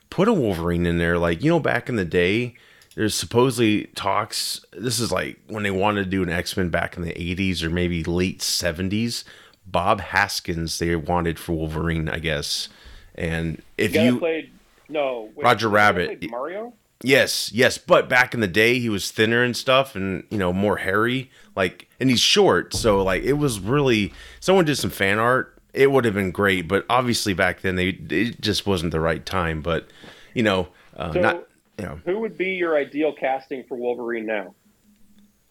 [0.10, 1.18] put a Wolverine in there.
[1.18, 2.56] Like, you know, back in the day,
[2.96, 4.66] there's supposedly talks.
[4.72, 7.64] This is like when they wanted to do an X Men back in the 80s
[7.64, 9.26] or maybe late 70s.
[9.66, 12.70] Bob Hoskins they wanted for Wolverine, I guess.
[13.16, 14.52] And if The guy you, played
[14.90, 16.20] no wait, Roger the guy that Rabbit.
[16.20, 16.74] played Mario.
[17.04, 20.52] yes, yes, but back in the day he was thinner and stuff, and you know
[20.54, 24.14] more hairy, like, and he's short, so like it was really.
[24.40, 25.54] Someone did some fan art.
[25.74, 29.26] It would have been great, but obviously back then they it just wasn't the right
[29.26, 29.62] time.
[29.62, 29.88] But
[30.34, 31.48] you know, uh, So- not
[31.80, 32.00] you know.
[32.06, 34.54] Who would be your ideal casting for Wolverine now?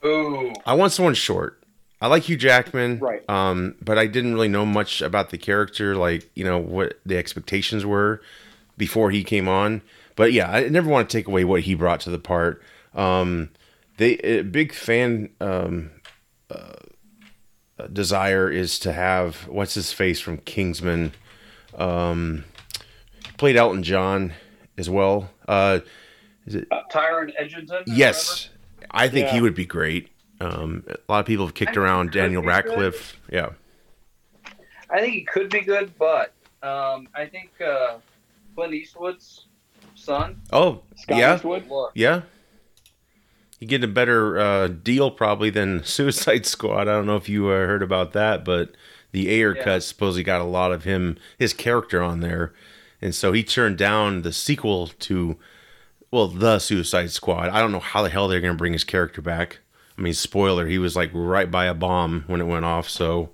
[0.05, 0.53] Ooh.
[0.67, 1.63] I want someone short.
[2.05, 3.23] I like Hugh Jackman, Right.
[3.31, 7.17] Um, but I didn't really know much about the character, like you know what the
[7.17, 8.21] expectations were
[8.77, 9.81] before he came on.
[10.15, 12.63] But yeah, I never want to take away what he brought to the part.
[12.95, 13.49] Um,
[13.97, 15.93] they a big fan um,
[16.51, 16.75] uh,
[17.91, 21.13] desire is to have what's his face from Kingsman,
[21.79, 22.45] um,
[23.39, 24.35] played Elton John
[24.77, 25.31] as well.
[25.49, 25.81] Uh,
[26.47, 27.85] Taron Egerton.
[27.87, 28.51] Yes,
[28.91, 30.11] I think he would be great.
[30.41, 32.51] Um, a lot of people have kicked around Daniel be good.
[32.53, 33.21] Radcliffe.
[33.31, 33.51] Yeah.
[34.91, 37.97] I think he could be good, but um, I think uh,
[38.55, 39.47] Clint Eastwood's
[39.95, 40.41] son.
[40.53, 41.65] Oh, Scott yeah, Eastwood?
[41.95, 42.23] Yeah.
[43.61, 46.83] You get a better uh, deal probably than Suicide Squad.
[46.83, 48.75] I don't know if you uh, heard about that, but
[49.13, 49.65] the Ayer Yeah.
[49.65, 52.53] cut supposedly got a lot of him, his character on there,
[53.01, 55.37] and so he turned down the sequel to,
[56.11, 57.49] well, the Suicide Squad.
[57.49, 59.61] I don't know how the hell they're gonna bring his character back.
[59.97, 63.31] I mean, spoiler, he was like right by a bomb when it went off, so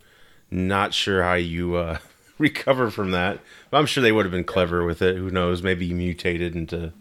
[0.50, 1.98] not sure how you uh,
[2.38, 3.40] recover from that.
[3.70, 5.16] But I'm sure they would have been clever with it.
[5.16, 5.62] Who knows?
[5.62, 6.92] Maybe he mutated into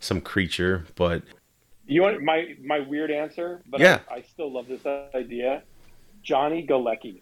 [0.00, 1.22] some creature, but
[1.86, 3.60] You want my my weird answer?
[3.66, 4.00] But Yeah.
[4.10, 5.62] I, I still love this idea.
[6.22, 7.20] Johnny Galecki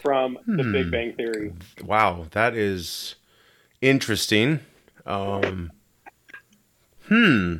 [0.00, 0.72] from The Hmm.
[0.72, 1.52] Big Bang Theory.
[1.82, 3.16] wow, that is
[3.80, 4.60] interesting.
[5.04, 5.72] Um,
[7.08, 7.56] hmm,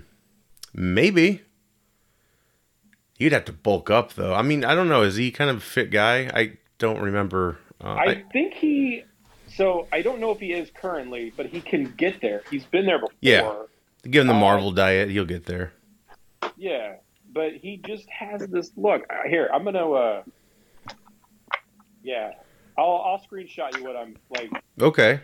[0.74, 1.42] maybe.
[3.18, 4.34] You'd have to bulk up though.
[4.34, 5.02] I mean, I don't know.
[5.02, 6.30] Is he kind of a fit guy?
[6.34, 7.58] I don't remember.
[7.82, 9.04] Uh, I I, think he.
[9.48, 12.42] So I don't know if he is currently, but he can get there.
[12.50, 13.14] He's been there before.
[13.20, 13.52] Yeah.
[14.04, 15.72] give him the uh, Marvel diet, he'll get there.
[16.56, 16.96] Yeah,
[17.32, 19.02] but he just has this look.
[19.08, 19.90] Uh, Here, I'm gonna.
[19.90, 20.22] uh
[22.02, 22.32] Yeah,
[22.78, 24.50] I'll I'll screenshot you what I'm like.
[24.80, 25.20] Okay,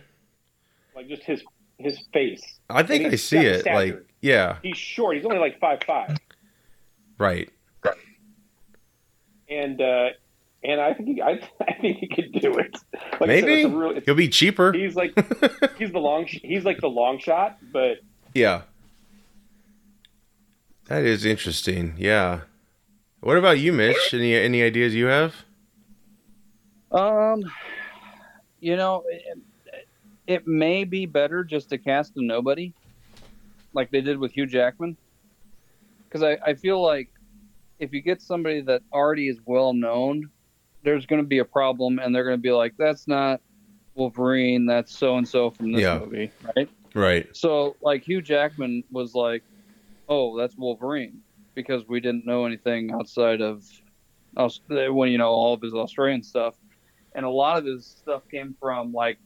[0.96, 1.42] Like just his
[1.78, 2.42] his face.
[2.70, 3.66] I think I see it.
[3.66, 5.16] Like, yeah, He's short.
[5.16, 6.16] He's only like five five,
[7.18, 7.50] right.
[9.52, 10.08] And uh
[10.64, 12.76] and I think he I, I think he could do it.
[13.20, 14.72] Like I said, Maybe real- he'll be cheaper.
[14.72, 15.12] he's like
[15.78, 17.98] he's the long he's like the long shot, but
[18.34, 18.62] Yeah.
[20.86, 21.94] That is interesting.
[21.96, 22.40] Yeah.
[23.20, 24.12] What about you, Mitch?
[24.12, 25.34] Any any ideas you have?
[26.90, 27.44] Um,
[28.60, 29.38] you know, it,
[30.26, 32.74] it may be better just to cast a nobody,
[33.72, 34.96] like they did with Hugh Jackman,
[36.08, 37.08] because I, I feel like
[37.82, 40.30] if you get somebody that already is well known,
[40.84, 43.40] there's going to be a problem, and they're going to be like, "That's not
[43.94, 44.66] Wolverine.
[44.66, 45.98] That's so and so from this Yeah.
[45.98, 47.26] movie, right?" Right.
[47.36, 49.42] So, like Hugh Jackman was like,
[50.08, 51.20] "Oh, that's Wolverine,"
[51.56, 53.64] because we didn't know anything outside of
[54.34, 56.54] when you know all of his Australian stuff,
[57.16, 59.18] and a lot of his stuff came from like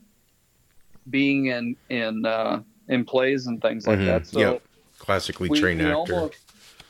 [1.09, 4.05] being in in uh, in plays and things like Mhm.
[4.05, 4.25] that.
[4.25, 4.63] So Yep.
[4.97, 6.13] Classically we, trained we actor.
[6.15, 6.39] almost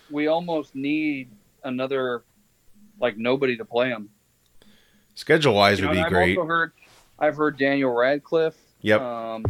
[0.09, 1.31] we almost need
[1.63, 2.23] another
[2.99, 4.09] like nobody to play him.
[5.15, 6.31] Schedule wise You would be great.
[6.33, 6.71] I've also heard
[7.19, 8.57] I've heard Daniel Radcliffe.
[8.81, 9.01] Yep.
[9.01, 9.43] Um,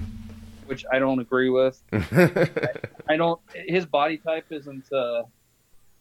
[0.68, 1.82] which I don't agree with.
[1.94, 3.40] I don't.
[3.54, 5.24] His body type isn't uh,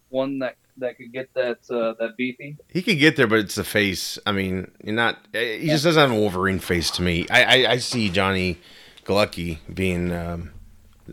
[0.09, 2.57] one that that could get that uh, that beefy.
[2.69, 4.19] he could get there, but it's the face.
[4.25, 5.17] I mean, you're not.
[5.33, 7.25] eh, He just doesn't have a Wolverine face to me.
[7.29, 8.57] I I, I see Johnny
[9.05, 10.11] Galecki being.
[10.13, 10.51] Um,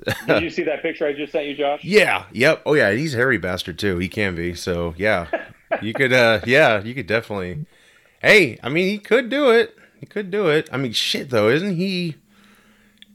[0.26, 1.82] did you see that picture I just sent you, Josh?
[1.84, 2.24] yeah.
[2.32, 2.62] Yep.
[2.66, 2.92] Oh yeah.
[2.92, 3.98] He's a hairy bastard too.
[3.98, 4.54] He can be.
[4.54, 5.26] So yeah.
[5.82, 6.12] You could.
[6.12, 6.82] uh Yeah.
[6.82, 7.66] You could definitely.
[8.20, 8.58] Hey.
[8.62, 9.76] I mean, he could do it.
[10.00, 10.68] He could do it.
[10.72, 12.16] I mean, shit though, isn't he?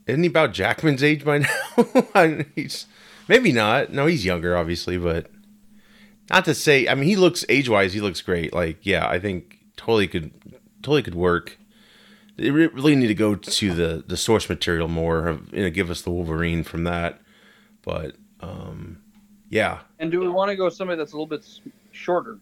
[0.07, 1.37] Isn't he about Jackman's age by
[1.77, 1.85] now?
[2.15, 2.87] I- he's
[3.27, 3.91] maybe not.
[3.93, 5.29] No, he's younger, obviously, but
[6.31, 6.87] not to say.
[6.87, 7.93] I mean, he looks age wise.
[7.93, 8.51] He looks great.
[8.53, 10.31] Like, yeah, I think totally could,
[10.81, 11.58] totally could work.
[12.39, 15.27] They really need to go to the the source material more.
[15.27, 17.19] Of, you know, give us the Wolverine from that.
[17.83, 19.01] But um,
[19.49, 21.45] yeah, And do we want to go somebody that's a little bit
[21.91, 22.37] shorter?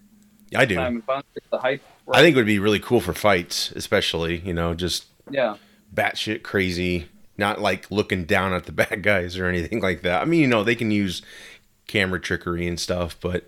[0.55, 0.75] I do.
[0.75, 1.81] Time and fun, the height.
[2.13, 4.37] I think it would be really cool for fights, especially.
[4.39, 5.55] You know, just Yeah.
[5.93, 7.07] batshit crazy,
[7.37, 10.21] not like looking down at the bad guys or anything like that.
[10.21, 11.21] I mean, you know, they can use
[11.87, 13.45] camera trickery and stuff, but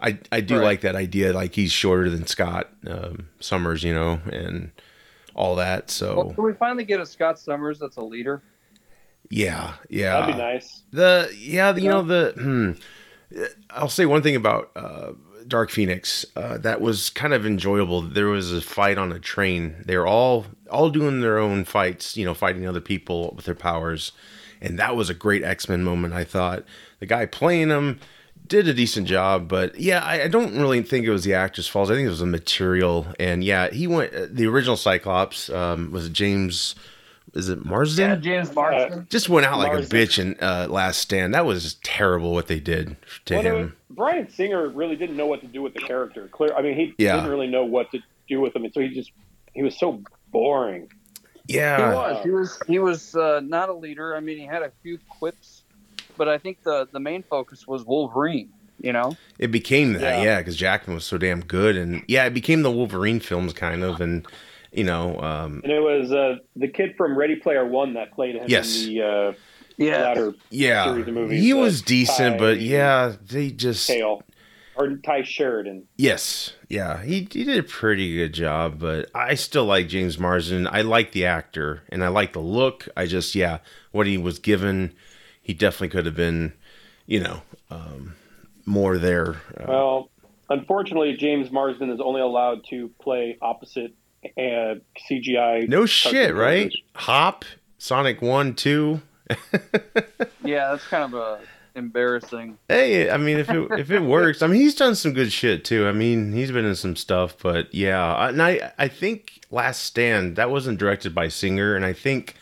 [0.00, 0.64] I I do Right.
[0.64, 1.32] like that idea.
[1.32, 4.72] Like he's shorter than Scott um, Summers, you know, and
[5.34, 5.90] all that.
[5.90, 8.42] So Well, can we finally get a Scott Summers that's a leader?
[9.30, 10.82] yeah, yeah, That'd be nice.
[10.92, 11.90] The yeah, you Yeah.
[11.90, 12.34] know the.
[12.36, 12.72] Hmm,
[13.70, 15.12] I'll say one thing about uh,
[15.48, 18.02] Dark Phoenix uh, that was kind of enjoyable.
[18.02, 19.82] There was a fight on a train.
[19.86, 24.12] They're all all doing their own fights, you know, fighting other people with their powers,
[24.60, 26.12] and that was a great X Men moment.
[26.12, 26.64] I thought
[27.00, 28.00] the guy playing them
[28.52, 31.66] did a decent job, but yeah, I, I don't really think it was the actor's
[31.66, 31.90] fault.
[31.90, 34.14] I think it was the material, and yeah, he went.
[34.14, 36.74] uh, The original Cyclops um, was it James.
[37.34, 38.10] Is it Marsden?
[38.10, 39.06] Yeah, James Marsden.
[39.08, 41.32] just went out like a bitch in uh, Last Stand.
[41.34, 43.76] That was terrible what they did to Well, it was- him.
[43.90, 46.26] Bryan Singer really didn't know what to do with the character.
[46.32, 46.54] Clear.
[46.56, 47.14] I mean, he Yeah.
[47.16, 49.12] didn't really know what to do with him, and so he just
[49.54, 50.88] he was so boring.
[51.48, 52.24] Yeah, he Yeah, was.
[52.24, 52.60] He was.
[52.68, 54.14] He was uh, not a leader.
[54.16, 55.61] I mean, he had a few quips,
[56.16, 58.50] but I think the the main focus was Wolverine.
[58.80, 59.16] You know.
[59.38, 60.00] it became that.
[60.18, 60.22] Yeah.
[60.24, 63.84] Yeah, because Jackman was so damn good, and yeah, it became the Wolverine films kind
[63.84, 64.26] of, and
[64.72, 68.34] you know, um, And it was uh, the kid from Ready Player One that played
[68.34, 68.82] him Yes.
[68.86, 69.32] in the uh,
[69.76, 70.02] Yeah.
[70.02, 74.24] latter yeah, Series of movies, he uh, was decent, but yeah, they just tale,
[74.74, 75.86] or Tye Sheridan.
[75.96, 80.66] yes, yeah, he he did a pretty good job, but I still like James Marsden.
[80.66, 82.88] I like the actor, and I like the look.
[82.96, 83.58] I just yeah,
[83.92, 84.94] what he was given,
[85.42, 86.52] he definitely could have been,
[87.06, 88.14] you know, um,
[88.64, 89.32] more there.
[89.58, 90.10] Uh, Well,
[90.48, 93.92] unfortunately, James Marsden is only allowed to play opposite
[94.38, 94.76] uh,
[95.10, 95.68] CGI.
[95.68, 96.58] No shit, cartoon right?
[96.60, 96.82] characters.
[96.94, 97.44] Hop,
[97.78, 99.02] Sonic One, Two.
[100.44, 101.40] Yeah, that's kind of a
[101.74, 102.58] embarrassing.
[102.68, 105.64] Hey, I mean, if it if it works, I mean, he's done some good shit
[105.64, 105.86] too.
[105.86, 110.36] I mean, he's been in some stuff, but yeah, and I I think Last Stand
[110.36, 112.34] that wasn't directed by Singer, and I think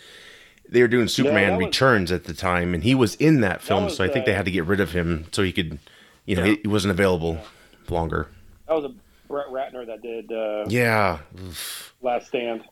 [0.70, 3.84] they were doing Superman was- Returns at the time, and he was in that film,
[3.84, 5.78] was, so I think they uh, had to get rid of him so he could,
[6.24, 6.54] you know, Yeah.
[6.62, 7.38] he, wasn't available
[7.88, 8.28] longer.
[8.68, 8.94] That was a
[9.28, 11.18] Brett Ratner that did uh, Yeah.
[12.00, 12.62] Last Stand.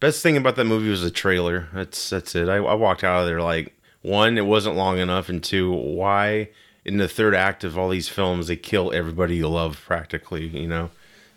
[0.00, 1.68] Best thing about that movie was the trailer.
[1.74, 2.48] That's that's it.
[2.48, 6.50] I, I walked out of there like one, it wasn't long enough, and two, why
[6.84, 10.46] in the third act of all these films they kill everybody you love practically.
[10.46, 10.90] You know,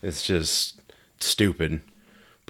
[0.03, 0.79] it's just
[1.19, 1.81] stupid.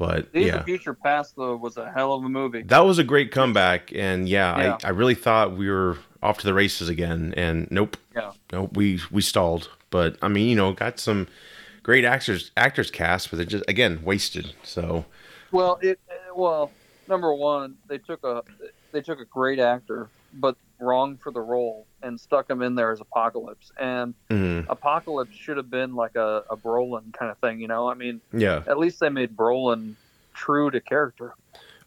[0.02, 2.64] But Days yeah, of Future Past though was a hell of a movie.
[2.64, 4.78] that was a great comeback, and yeah, Yeah.
[4.84, 8.32] I, I really thought we were off to the races again, and nope, Yeah.
[8.52, 9.70] nope, we we stalled.
[9.92, 11.28] But I mean, you know, got some
[11.84, 14.56] great actors actors cast, but it just again wasted.
[14.64, 15.06] So
[15.52, 16.00] Well, it
[16.36, 16.72] well,
[17.08, 18.42] number one, they took a
[18.92, 22.92] they took a great actor, but wrong for the role and stuck him in there
[22.92, 23.72] as Apocalypse.
[23.80, 27.88] And mhm, Apocalypse should have been like a, a Brolin kind of thing, you know.
[27.90, 29.94] I mean, yeah, at least they made Brolin
[30.34, 31.34] true to character.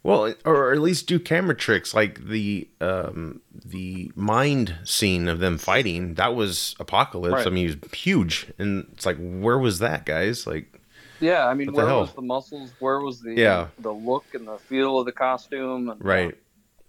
[0.03, 5.57] Well, or at least do camera tricks like the um, the mind scene of them
[5.57, 6.15] fighting.
[6.15, 7.33] That was apocalypse.
[7.33, 7.47] Right.
[7.47, 10.47] I mean, he was huge, and it's like, where was that, guys?
[10.47, 10.79] Like,
[11.21, 12.01] Yeah, I mean, where hell?
[12.01, 12.71] was the muscles?
[12.81, 13.69] Where was the Yeah.
[13.79, 15.89] the look and the feel of the costume?
[15.89, 16.37] And, right,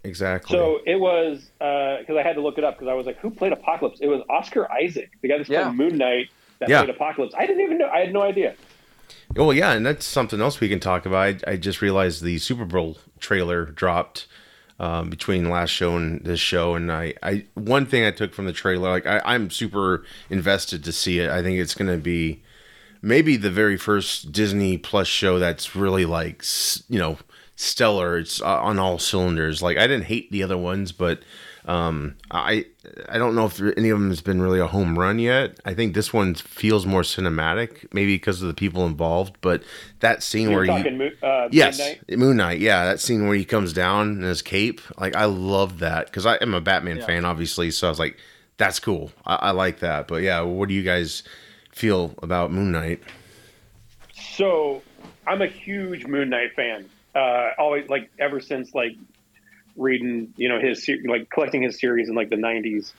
[0.06, 0.56] exactly.
[0.58, 3.30] So it was because I had to look it up because I was like, who
[3.30, 4.00] played Apocalypse?
[4.02, 5.64] It was Oscar Isaac, the guy that Yeah.
[5.64, 6.28] played Moon Knight
[6.60, 6.84] that Yeah.
[6.84, 7.34] played Apocalypse.
[7.38, 7.88] I didn't even know.
[7.90, 8.56] I had no idea.
[9.36, 11.44] well, yeah, and that's something else we can talk about.
[11.48, 14.28] I, I just realized the Super Bowl trailer dropped
[14.80, 18.46] um, between last show and this show, and I, I one thing I took from
[18.46, 21.30] the trailer, like I, I'm super invested to see it.
[21.30, 22.44] I think it's going to be
[23.02, 26.44] maybe the very first Disney Plus show that's really like
[26.90, 27.18] you know
[27.56, 28.18] stellar.
[28.18, 29.62] It's uh, on all cylinders.
[29.62, 31.22] Like I didn't hate the other ones, but
[31.66, 32.66] um, I
[33.10, 35.60] I don't know if any of them has been really a home run yet.
[35.66, 39.38] I think this one feels more cinematic, maybe because of the people involved.
[39.42, 39.64] But
[40.02, 42.20] that scene You're where he talking Mo- uh, Yes, Midnight.
[42.20, 42.60] Moon Knight.
[42.60, 44.80] Yeah, that scene where he comes down in his cape.
[45.00, 47.06] Like I love that because I am a Batman Yeah.
[47.08, 47.72] fan, obviously.
[47.72, 48.18] So I was like,
[48.58, 49.12] that's cool.
[49.26, 50.08] I, I like that.
[50.08, 51.24] But yeah, what do you guys
[51.72, 53.02] feel about Moon Knight?
[54.14, 54.82] So
[55.26, 56.90] I'm a huge Moon Knight fan.
[57.16, 58.96] Uh, always like ever since like
[59.76, 62.92] reading, you know, his like collecting his series in like the '90s.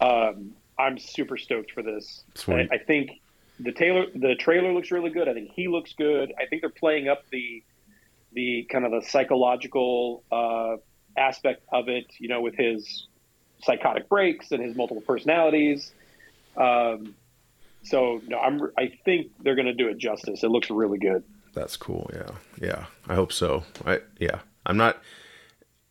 [0.00, 2.24] Um, I'm super stoked for this.
[2.70, 3.20] I, I think
[3.58, 5.28] the Taylor the trailer looks really good.
[5.28, 6.32] I think he looks good.
[6.40, 7.62] I think they're playing up the
[8.32, 10.76] the kind of the psychological uh,
[11.16, 12.06] aspect of it.
[12.18, 13.06] You know, with his
[13.62, 15.92] psychotic breaks and his multiple personalities.
[16.56, 17.14] Um,
[17.82, 18.60] so no, I'm.
[18.76, 20.42] I think they're going to do it justice.
[20.42, 21.24] It looks really good.
[21.52, 22.10] That's cool.
[22.12, 22.86] Yeah, yeah.
[23.08, 23.64] I hope so.
[23.84, 24.40] I yeah.
[24.66, 24.98] I'm not.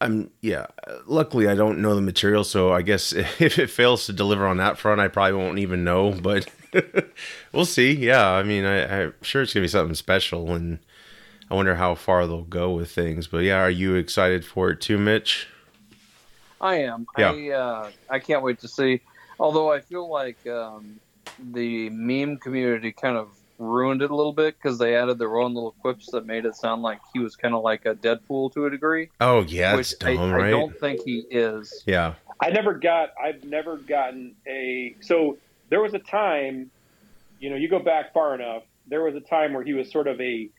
[0.01, 0.67] I'm yeah.
[1.05, 4.57] Luckily, I don't know the material, so I guess if it fails to deliver on
[4.57, 6.11] that front, I probably won't even know.
[6.11, 6.49] But
[7.53, 7.91] we'll see.
[7.93, 10.79] Yeah, I mean, I, I'm sure it's gonna be something special, and
[11.49, 13.27] I wonder how far they'll go with things.
[13.27, 15.47] But yeah, are you excited for it too, Mitch?
[16.61, 17.07] I am.
[17.17, 17.31] Yeah.
[17.31, 19.01] I uh, I can't wait to see.
[19.39, 20.99] Although I feel like um,
[21.53, 25.53] the meme community kind of ruined it a little bit because they added their own
[25.53, 28.65] little quips that made it sound like he was kind of like a Deadpool to
[28.65, 30.49] a degree, Oh yeah, which it's I, dumb, I right?
[30.49, 31.83] don't think he is.
[31.85, 32.13] Yeah.
[32.41, 33.09] I never got.
[33.21, 34.95] I've never gotten a.
[35.01, 35.37] So
[35.69, 36.71] there was a time,
[37.39, 38.63] you know, you go back far enough.
[38.87, 40.49] There was a time where he was sort of a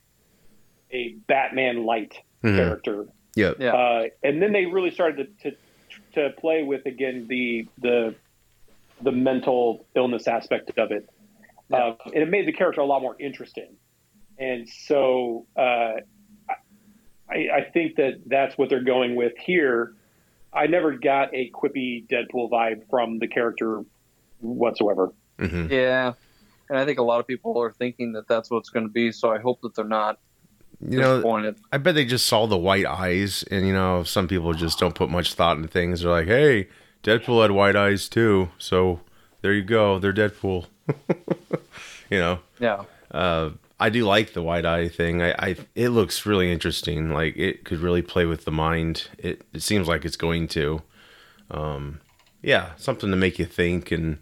[0.93, 2.57] a Batman light Mhm.
[2.57, 3.57] character, Yep.
[3.61, 3.73] Yeah.
[3.75, 5.57] uh, and then they really started to, to
[6.15, 8.15] to play with again the the
[9.01, 11.09] the mental illness aspect of it,
[11.73, 13.77] uh, and it made the character a lot more interesting.
[14.39, 16.01] And so uh,
[17.29, 19.95] I, I think that that's what they're going with here.
[20.53, 23.83] I never got a quippy Deadpool vibe from the character
[24.41, 25.13] whatsoever.
[25.39, 26.15] hmm Yeah.
[26.69, 29.13] And I think a lot of people are thinking that that's what's going to be.
[29.13, 30.19] So I hope that they're not
[30.81, 31.57] You know, disappointed.
[31.73, 34.95] I bet they just saw the white eyes, and you know, some people just don't
[34.95, 36.01] put much thought into things.
[36.01, 36.69] They're like, "Hey,
[37.03, 39.01] Deadpool had white eyes too, so
[39.43, 39.99] there you go.
[39.99, 40.67] They're Deadpool."
[42.11, 42.85] you know, Yeah.
[43.11, 45.23] uh, I do like the white eye thing.
[45.23, 47.11] I, I, it looks really interesting.
[47.11, 49.09] Like it could really play with the mind.
[49.19, 50.83] It, it seems like it's going to.
[51.51, 52.01] Um,
[52.43, 54.19] yeah, something to make you think and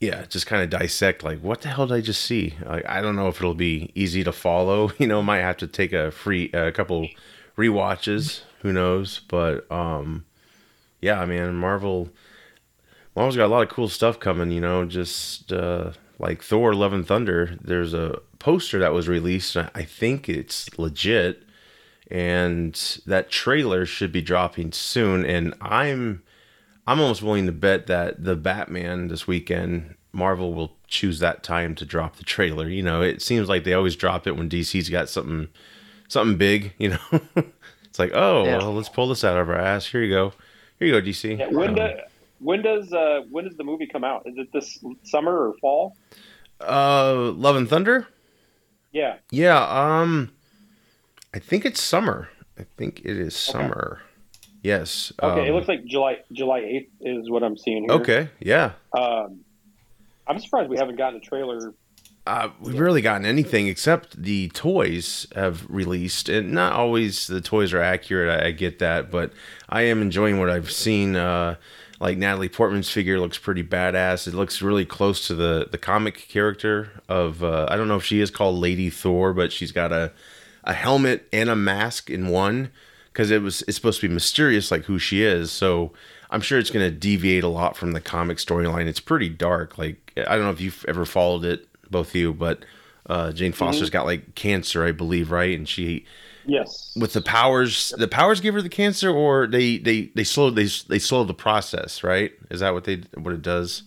[0.00, 1.22] yeah, just kind of dissect.
[1.22, 2.54] Like, what the hell did I just see?
[2.64, 4.90] Like, I don't know if it'll be easy to follow.
[4.98, 7.08] You know, might have to take a free a couple
[7.58, 8.40] rewatches.
[8.62, 9.20] Who knows?
[9.28, 10.24] But um,
[11.02, 12.08] yeah, man, Marvel.
[13.14, 14.50] Marvel's got a lot of cool stuff coming.
[14.50, 17.56] You know, just uh, like Thor: Love and Thunder.
[17.60, 19.56] There's a poster that was released.
[19.56, 21.42] and I think it's legit,
[22.10, 22.74] and
[23.06, 25.24] that trailer should be dropping soon.
[25.24, 26.22] And I'm
[26.86, 31.74] I'm almost willing to bet that the Batman this weekend, Marvel will choose that time
[31.76, 32.68] to drop the trailer.
[32.68, 35.48] You know, it seems like they always drop it when DC's got something
[36.08, 37.20] something big, you know.
[37.84, 38.58] It's like, oh, Yeah.
[38.58, 39.86] well, let's pull this out of our ass.
[39.86, 40.32] Here you go.
[40.78, 41.38] Here you go, DC.
[41.38, 41.88] Yeah, when, Um, do,
[42.40, 44.22] when does uh, when does the movie come out?
[44.26, 45.96] Is it this summer or fall?
[46.60, 48.06] uh, Love and Thunder.
[48.92, 49.16] Yeah.
[49.30, 49.62] Yeah.
[49.62, 50.32] Um,
[51.32, 52.28] I think it's summer.
[52.58, 54.00] I think it is summer.
[54.62, 55.12] Yes.
[55.22, 55.46] Okay.
[55.46, 57.92] it um, looks like July July eighth is what I'm seeing here.
[57.92, 58.30] Okay.
[58.40, 58.72] Yeah.
[58.96, 59.40] Um,
[60.26, 61.72] I'm surprised we haven't gotten a trailer.
[62.26, 67.72] Uh, we've really gotten anything except the toys have released, and not always the toys
[67.72, 68.42] are accurate.
[68.42, 69.32] I, I get that, but
[69.68, 71.16] I am enjoying what I've seen.
[71.16, 71.56] Uh,
[72.00, 74.26] like Natalie Portman's figure looks pretty badass.
[74.26, 78.04] It looks really close to the the comic character of uh, I don't know if
[78.04, 80.12] she is called Lady Thor, but she's got a
[80.64, 82.70] a helmet and a mask in one
[83.12, 85.52] because it was it's supposed to be mysterious like who she is.
[85.52, 85.92] So
[86.30, 88.86] I'm sure it's going to deviate a lot from the comic storyline.
[88.86, 89.76] It's pretty dark.
[89.76, 92.64] Like I don't know if you've ever followed it, both of you, but
[93.06, 95.56] uh, Jane Foster's got like cancer, I believe, right?
[95.56, 96.06] And she
[96.46, 96.92] Yes.
[96.98, 100.68] with the powers, the powers give her the cancer, or they they they slow they
[100.88, 102.32] they slow the process, right?
[102.50, 103.82] Is that what they what it does?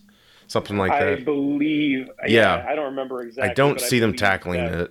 [0.46, 1.08] Something like that.
[1.08, 2.08] I believe.
[2.26, 2.56] Yeah.
[2.58, 2.66] Yeah.
[2.68, 3.50] I don't remember exactly.
[3.50, 4.90] I don't but see them tackling that-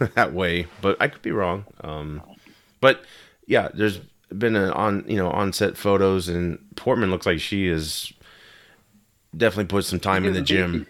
[0.00, 1.64] it that way, but I could be wrong.
[1.82, 2.22] Um,
[2.80, 3.04] but
[3.46, 3.98] yeah, there's
[4.36, 8.12] been an on you know on set photos, and Portman looks like she is
[9.36, 10.86] definitely put some time in the gym.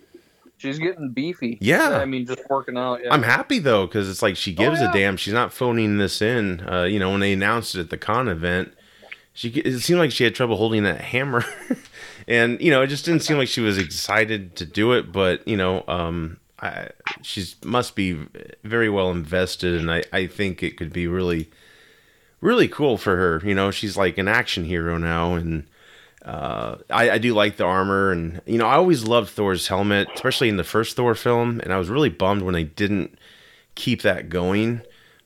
[0.61, 1.57] She's getting beefy.
[1.63, 1.89] Yeah.
[1.89, 3.03] I mean, just working out.
[3.03, 3.15] Yeah.
[3.15, 4.91] I'm happy though because it's like she gives yeah.
[4.91, 5.17] a damn.
[5.17, 6.69] She's not phoning this in.
[6.69, 8.75] Uh, you know when they announced it at the con event,
[9.33, 11.47] she it seemed like she had trouble holding that hammer,
[12.29, 15.11] and you know it just didn't seem like she was excited to do it.
[15.11, 16.89] But you know, um, I,
[17.23, 18.19] she's must be
[18.63, 21.49] very well invested, and I I think it could be really,
[22.43, 23.41] really cool for her.
[23.43, 25.67] You know, she's like an action hero now, and
[26.25, 30.09] uh, I, I do like the armor, and you know, I always loved Thor's helmet,
[30.15, 33.19] especially in the first Thor film, and I was really bummed when they didn't
[33.75, 34.83] keep that going.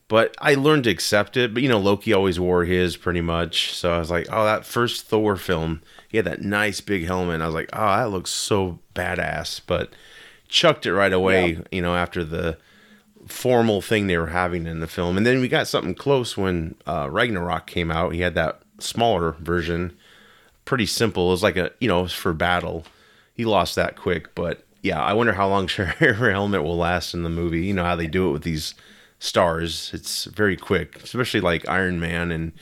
[0.06, 1.54] But I learned to accept it.
[1.54, 4.66] But you know, Loki always wore his pretty much, so I was like, oh, that
[4.66, 7.36] first Thor film, he had that nice big helmet.
[7.36, 9.60] And I was like, oh, that looks so badass.
[9.66, 9.90] But
[10.46, 12.58] chucked it right away, you know, after the
[13.26, 15.16] formal thing they were having in the film.
[15.16, 18.12] And then we got something close when uh, Ragnarok came out.
[18.12, 19.96] He had that smaller version
[20.64, 21.28] pretty simple.
[21.28, 22.84] It was like a you know for battle.
[23.34, 27.22] He lost that quick, but yeah, I wonder how long her helmet will last in
[27.22, 27.64] the movie.
[27.64, 28.74] You know how they do it with these
[29.18, 29.90] stars.
[29.94, 32.52] It's very quick, especially like Iron Man and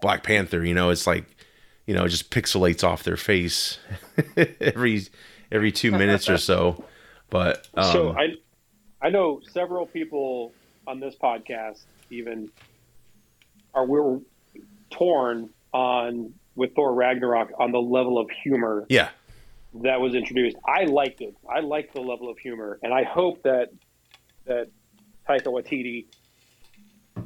[0.00, 0.64] Black Panther.
[0.64, 1.24] You know, it's like
[1.86, 3.78] you know it just pixelates off their face
[4.60, 5.06] every
[5.50, 6.84] every two minutes or so.
[7.30, 8.34] But um, so I,
[9.00, 10.52] I know several people
[10.86, 12.50] on this podcast even
[13.74, 14.18] are we're
[14.90, 19.08] torn on with Thor Ragnarok on the level of humor yeah,
[19.82, 20.56] that was introduced.
[20.66, 21.34] I liked it.
[21.48, 23.68] I liked the level of humor, and I hope that
[24.46, 24.68] that
[25.28, 26.06] Taika Waititi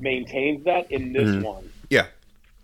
[0.00, 1.42] maintains that in this Mhm.
[1.42, 1.70] one.
[1.90, 2.06] yeah.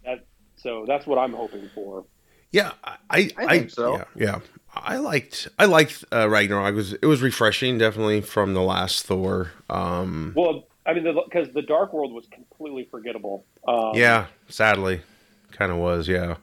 [0.04, 0.24] That
[0.56, 2.04] so that's what I'm hoping for.
[2.50, 3.96] Yeah, I, I, I think so.
[3.96, 4.40] Yeah, yeah,
[4.74, 6.72] I liked, I liked uh, Ragnarok.
[6.72, 9.52] It was, it was refreshing, definitely from the last Thor.
[9.68, 13.44] Um, Well, I mean, because the, Dark World was completely forgettable.
[13.66, 15.02] Um, yeah, sadly,
[15.52, 16.08] kind of was.
[16.08, 16.36] Yeah,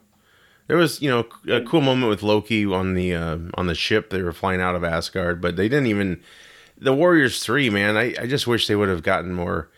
[0.66, 4.10] there was, you know, a cool moment with Loki on the uh, on the ship.
[4.10, 6.20] They were flying out of Asgard, but they didn't even.
[6.78, 7.96] The Warriors three, man.
[7.96, 9.70] I, I just wish they would have gotten more,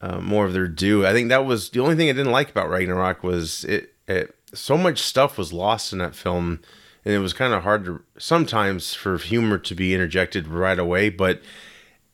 [0.00, 1.04] uh, more of their due.
[1.04, 3.94] I think that was the only thing I didn't like about Ragnarok was it.
[4.06, 6.60] it so much stuff was lost in that film,
[7.04, 11.08] and it was kind of hard to sometimes for humor to be interjected right away.
[11.08, 11.40] But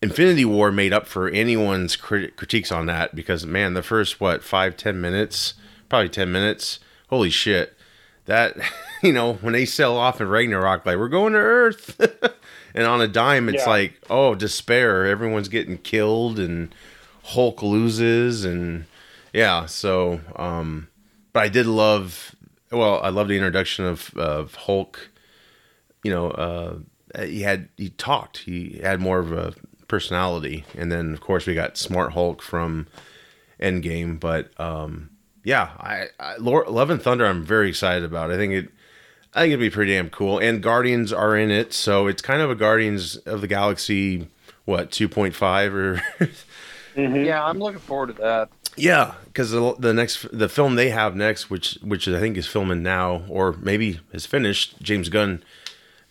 [0.03, 4.45] Infinity War made up for anyone's crit- critiques on that because man, the first what
[4.45, 5.55] five ten minutes,
[5.89, 6.79] probably ten minutes.
[7.09, 7.76] Holy shit,
[8.27, 8.57] that
[9.03, 11.99] you know when they sell off in Ragnarok, like we're going to Earth,
[12.75, 13.71] and on a dime, it's Yeah.
[13.71, 16.75] like oh despair, everyone's getting killed and
[17.25, 18.85] Hulk loses and
[19.33, 19.67] yeah.
[19.67, 20.89] So, um,
[21.33, 22.35] but I did love.
[22.71, 25.11] Well, I love the introduction of of Hulk.
[26.03, 26.79] You know, uh,
[27.25, 28.39] he had he talked.
[28.39, 29.55] He had more of a
[29.89, 32.87] personality, and then of course we got Smart Hulk from
[33.61, 34.19] Endgame.
[34.21, 35.11] But um,
[35.47, 37.25] yeah, I, I Lord, Love and Thunder.
[37.25, 38.33] I'm very excited about.
[38.33, 38.69] I think it.
[39.33, 40.41] I think it'd be pretty damn cool.
[40.41, 44.29] And Guardians are in it, so it's kind of a Guardians of the Galaxy.
[44.65, 46.03] What 2.5 or
[46.97, 48.49] Yeah, I'm looking forward to that.
[48.77, 52.49] Yeah, because the, the next the film they have next, which which I think is
[52.49, 54.83] filming now, or maybe is finished.
[54.83, 55.45] James Gunn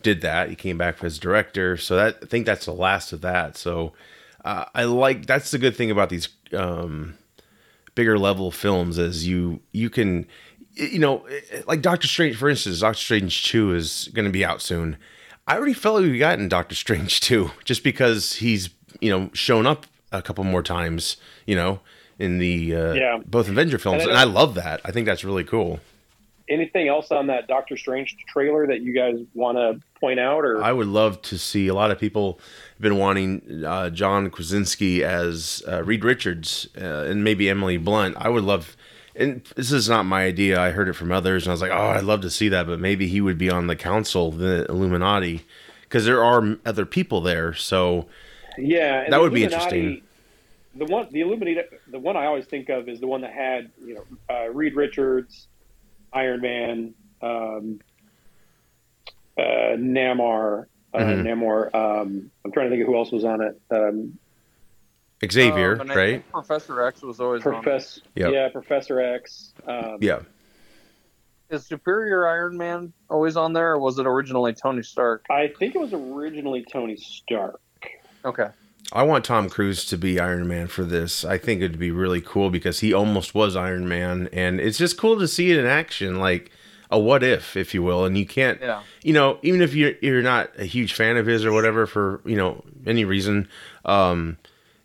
[0.02, 0.48] did that.
[0.48, 3.58] He came back as director, so that I think that's the last of that.
[3.58, 3.92] So
[4.46, 7.18] uh, I like that's the good thing about these um,
[7.96, 10.28] bigger level films as you you can
[10.74, 11.26] you know
[11.68, 12.80] like Doctor Strange for instance.
[12.82, 14.98] Doctor Strange two is going to be out soon.
[15.48, 18.70] I already felt like we got in Doctor Strange two just because he's
[19.00, 21.18] you know shown up a couple more times.
[21.46, 21.80] You know
[22.18, 23.20] in the uh, Yeah.
[23.26, 24.80] both Avenger films, And and I, love that.
[24.86, 25.82] I think that's really cool.
[26.48, 30.46] Anything else on that Doctor Strange trailer that you guys want to point out?
[30.46, 31.68] Or I would love to see.
[31.68, 32.40] A lot of people
[32.74, 38.16] have been wanting uh, John Krasinski as uh, Reed Richards uh, and maybe Emily Blunt.
[38.18, 38.78] I would love.
[39.16, 40.60] And this is not my idea.
[40.60, 42.68] I heard it from others, and I was like, "Oh, I'd love to see that."
[42.68, 45.46] But maybe he would be on the council, the Illuminati,
[45.84, 47.54] because there are other people there.
[47.54, 48.08] So
[48.58, 50.02] yeah, That would be interesting.
[50.76, 53.72] The one, the Illuminati, the one I always think of is the one that had
[53.84, 55.48] you know uh, Reed Richards,
[56.16, 57.80] Iron Man, um,
[59.38, 61.24] uh, Namor, uh, Mhm.
[61.24, 61.76] Namor.
[61.76, 63.62] Um, I'm trying to think of who else was on it.
[63.70, 64.18] Um,
[65.30, 66.32] Xavier, and I right?
[66.32, 67.56] Professor X was always on.
[67.56, 67.62] it.
[67.64, 68.32] Professor, Yep.
[68.34, 69.54] yeah, Professor X.
[69.68, 70.22] Um, Yeah.
[71.50, 75.26] Is Superior Iron Man always on there, or was it originally Tony Stark?
[75.30, 77.60] I think it was originally Tony Stark.
[78.24, 78.50] Okay.
[78.92, 81.26] I want Tom Cruise to be Iron Man for this.
[81.26, 84.98] I think it'd be really cool because he almost was Iron Man, and it's just
[84.98, 86.52] cool to see it in action, like
[86.92, 88.06] a what if, if you will.
[88.06, 88.82] And you can't, Yeah.
[89.04, 92.22] you know, even if you're you're not a huge fan of his or whatever for
[92.26, 93.48] you know any reason,
[93.86, 94.38] um,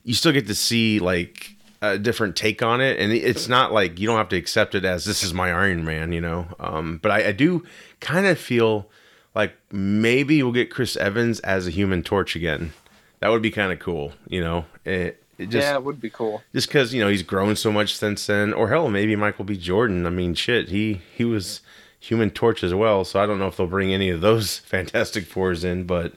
[0.03, 3.99] you still get to see like a different take on it, and it's not like
[4.01, 6.47] you don't have to accept it as this is my Iron Man, you know.
[6.59, 7.65] Um, but I, I do
[8.01, 8.89] kind of feel
[9.35, 12.73] like maybe we'll get Chris Evans as a Human Torch again.
[13.21, 14.65] That would be kind of cool, you know.
[14.85, 16.43] It, it just yeah, it would be cool.
[16.55, 19.57] just because you know he's grown so much since then, or hell, maybe Michael B.
[19.57, 20.07] Jordan.
[20.07, 21.61] I mean, shit, he he was
[22.01, 23.05] Human Torch as well.
[23.05, 26.15] So I don't know if they'll bring any of those Fantastic Fours in, but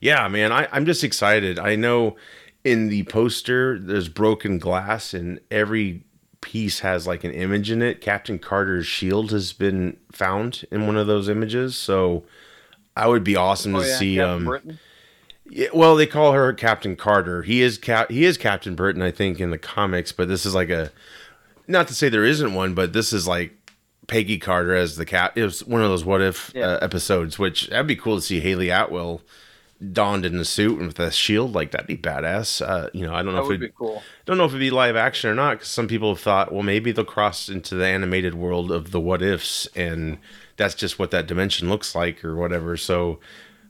[0.00, 1.58] yeah, man, I, I'm just excited.
[1.58, 2.16] I know
[2.64, 6.04] in the poster there's broken glass, and every
[6.40, 8.00] piece has like an image in it.
[8.00, 12.24] Captain Carter's shield has been found in one of those images, so
[12.96, 14.16] I would be awesome Oh to yeah, see.
[14.16, 14.78] Captain um, Britain.
[15.50, 17.42] Yeah, well, they call her Captain Carter.
[17.42, 18.10] He is Cap.
[18.10, 20.12] He is Captain Britain, I think, in the comics.
[20.12, 20.92] But this is like a,
[21.66, 23.52] not to say there isn't one, but this is like
[24.06, 25.36] Peggy Carter as the cap.
[25.38, 26.66] It was one of those what if Yeah.
[26.72, 29.22] uh, episodes, which that'd be cool to see Hayley Atwell
[29.92, 32.60] donned in the suit and with a shield like that'd be badass.
[32.66, 34.02] Uh, you know, I don't know That if would be cool.
[34.26, 36.64] don't know if it'd be live action or not because some people have thought, well,
[36.64, 40.18] maybe they'll cross into the animated world of the what ifs, and
[40.56, 42.76] that's just what that dimension looks like or whatever.
[42.76, 43.20] So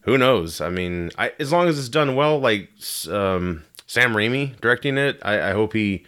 [0.09, 0.61] who knows?
[0.61, 2.71] I mean, I, as long as it's done well, like
[3.11, 6.05] um, Sam Raimi directing it, I, I hope he,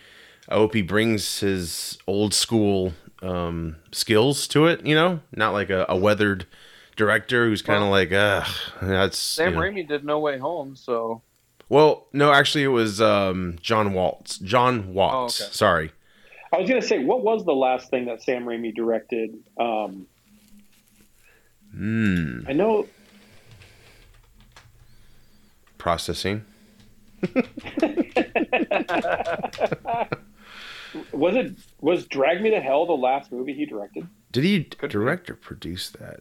[0.48, 2.92] I hope he brings his old school
[3.22, 4.84] um, skills to it.
[4.86, 6.46] You know, not like a, a weathered
[6.96, 8.48] director who's kind of Well- like, ugh,
[8.82, 9.62] that's Sam you know.
[9.66, 11.22] Raimi did No Way Home, so
[11.68, 14.38] Well, no, actually, it was um, John Waltz.
[14.38, 15.40] John Watts.
[15.40, 15.52] Oh, okay.
[15.54, 15.92] Sorry.
[16.52, 19.38] I was gonna say, what was the last thing that Sam Raimi directed?
[19.58, 20.06] Um,
[21.72, 22.40] Hmm.
[22.48, 22.86] I know
[25.80, 26.44] Processing.
[31.12, 34.06] was it was Drag Me to Hell the last movie he directed?
[34.30, 34.92] Did he Could be.
[34.92, 36.20] direct or produce that?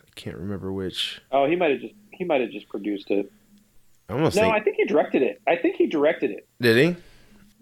[0.00, 1.20] I can't remember which.
[1.32, 3.30] Oh, he might have just he might have just produced it.
[4.08, 4.54] I almost No, think.
[4.54, 5.40] I think he directed it.
[5.48, 6.46] I think he directed it.
[6.60, 6.96] Did he?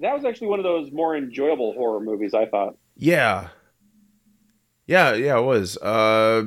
[0.00, 2.34] That was actually one of those more enjoyable horror movies.
[2.34, 2.76] I thought.
[2.96, 3.48] Yeah.
[4.86, 5.78] Yeah, yeah, it was.
[5.78, 6.44] Uh,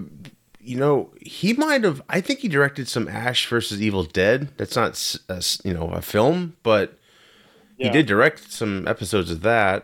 [0.64, 2.02] you know, he might have.
[2.10, 4.50] I think he directed some Ash versus Evil Dead.
[4.58, 6.98] That's not, a you know, a film, but
[7.78, 9.84] he did direct some episodes of that.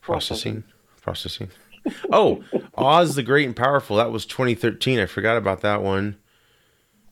[0.00, 0.64] Processing.
[1.00, 1.48] Processing.
[2.12, 3.96] oh, Oz the Great and Powerful.
[3.96, 4.98] That was 2013.
[4.98, 6.16] I forgot about that one.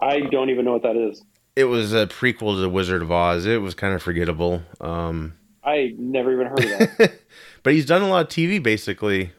[0.00, 1.24] I don't even know what that is.
[1.56, 3.46] It was a prequel to The Wizard of Oz.
[3.46, 4.62] It was kind of forgettable.
[4.80, 7.12] Um, I never even heard of that.
[7.62, 9.32] but he's done a lot of TV basically.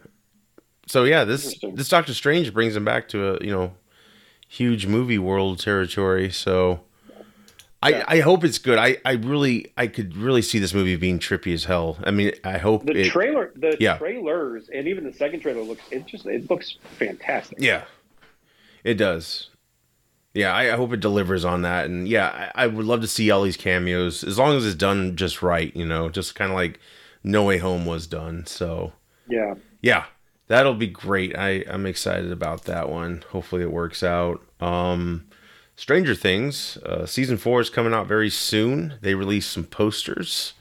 [0.89, 3.73] So yeah, this this Doctor Strange brings him back to a you know
[4.47, 6.31] huge movie world territory.
[6.31, 6.79] So
[7.83, 8.03] I Yeah.
[8.07, 8.79] I hope it's good.
[8.79, 11.99] I I really I could really see this movie being trippy as hell.
[12.03, 13.11] I mean, I hope The it.
[13.11, 13.97] trailer, the Yeah.
[13.99, 15.83] trailers, and even the second trailer looks.
[16.07, 17.59] Just it looks fantastic.
[17.61, 17.83] yeah,
[18.83, 19.49] it does.
[20.33, 23.07] Yeah, I, I hope it delivers on that, and yeah, I, I would love to
[23.07, 25.75] see all these cameos as long as it's done just right.
[25.75, 26.79] You know, just kind of like
[27.23, 28.45] No Way Home was done.
[28.47, 28.93] So
[29.27, 29.53] Yeah.
[29.81, 30.05] yeah
[30.49, 31.37] that'll be great.
[31.37, 33.23] I i'm excited about that one.
[33.29, 34.41] Hopefully it works out.
[34.59, 35.25] Um
[35.77, 38.95] stranger things uh, season four is coming out very soon.
[39.01, 40.51] They released some posters.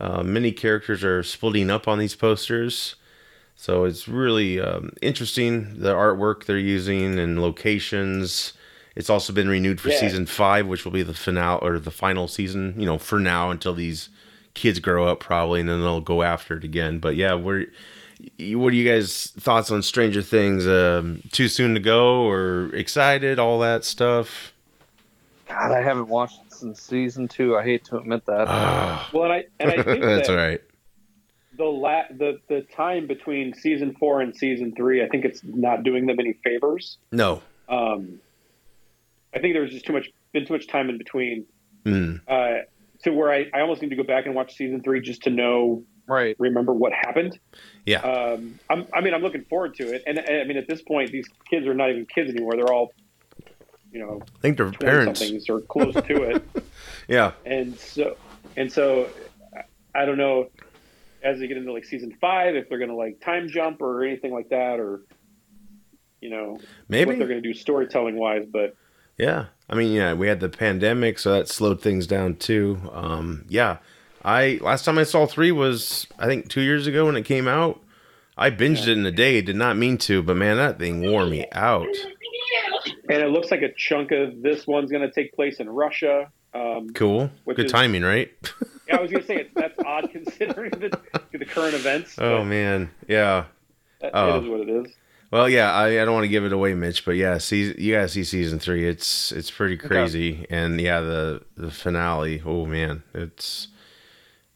[0.00, 2.94] Uh, many characters are splitting up on these posters.
[3.54, 8.54] So it's really um, interesting the artwork they're using and locations.
[8.96, 10.00] It's also been renewed for Yeah.
[10.00, 13.50] season five which will be the finale or the final season you know for now
[13.50, 14.08] until these
[14.54, 16.98] kids grow up probably and then they'll go after it again.
[16.98, 17.66] But yeah we're
[18.56, 20.66] what are you guys thoughts on Stranger Things?
[20.66, 23.38] Um, too soon to go or excited?
[23.38, 24.52] All that stuff.
[25.48, 27.56] God, I haven't watched it since season two.
[27.56, 28.46] I hate to admit that.
[28.48, 30.60] Ah, Well, and I and I think that's that all right.
[31.58, 35.82] the la- the the time between season four and season three, I think it's not
[35.82, 36.98] doing them any favors.
[37.10, 37.42] No.
[37.68, 38.20] Um,
[39.34, 41.44] I think there's just too much been too much time in between
[41.84, 42.20] Mm.
[42.28, 42.62] uh,
[43.02, 45.30] to where I, I almost need to go back and watch season three just to
[45.30, 46.36] know Right.
[46.38, 47.38] remember what happened.
[47.86, 48.00] Yeah.
[48.00, 50.82] Um, I'm, I mean, I'm looking forward to it, and, and I mean, at this
[50.82, 52.52] point, these kids are not even kids anymore.
[52.56, 52.92] They're all,
[53.92, 55.20] you know, I think their twenty parents.
[55.20, 56.42] somethings or close to it.
[57.08, 57.32] Yeah.
[57.44, 58.16] and so
[58.56, 59.08] and so
[59.94, 60.48] I don't know
[61.22, 64.32] as they get into like season five if they're gonna like time jump or anything
[64.32, 65.02] like that or
[66.20, 68.76] you know maybe what they're gonna do storytelling wise but
[69.18, 69.46] Yeah.
[69.68, 72.78] I mean, yeah, we had the pandemic, so that slowed things down too.
[72.92, 73.78] Um, yeah.
[74.24, 77.48] I last time I saw three was I think two years ago when it came
[77.48, 77.80] out.
[78.36, 79.42] I binged it in a day.
[79.42, 81.86] Did not mean to, but man, that thing wore me out.
[83.08, 86.30] and it looks like a chunk of this one's gonna take place in Russia.
[86.54, 87.30] Um, Cool.
[87.46, 88.32] Good is- timing, right?
[88.88, 90.98] yeah, I was gonna say it's, that's odd considering the,
[91.32, 92.16] the current events.
[92.18, 92.90] oh man.
[93.06, 93.44] Yeah.
[94.00, 94.36] that- oh.
[94.38, 94.92] it is what it is.
[95.30, 97.94] Well, yeah, I, I don't want to give it away, Mitch, but yeah, season, you
[97.94, 98.86] gotta see season three.
[98.86, 102.42] It's it's pretty crazy, and yeah, the the finale.
[102.44, 103.68] Oh man, it's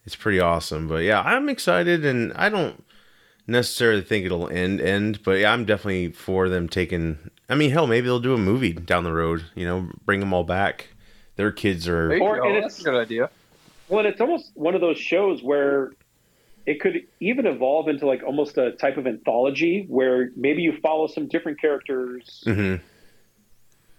[0.06, 0.88] it's pretty awesome.
[0.88, 2.82] But yeah, I'm excited, and I don't
[3.46, 7.18] necessarily think it'll end end, but yeah, I'm definitely for them taking.
[7.48, 9.44] I mean, hell, maybe they'll do a movie down the road.
[9.54, 10.88] You know, bring them all back.
[11.36, 12.12] Their kids are.
[12.20, 12.44] Or- go.
[12.48, 13.30] and That's it's- a good idea.
[13.88, 15.92] Well, and it's almost one of those shows where
[16.66, 21.06] it could even evolve into like almost a type of anthology where maybe you follow
[21.06, 22.80] some different characters Mhm,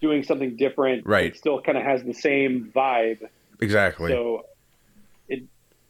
[0.02, 1.06] doing something different.
[1.06, 1.26] Right.
[1.32, 3.26] It still kind of has the same vibe.
[3.60, 4.10] exactly.
[4.10, 4.44] So it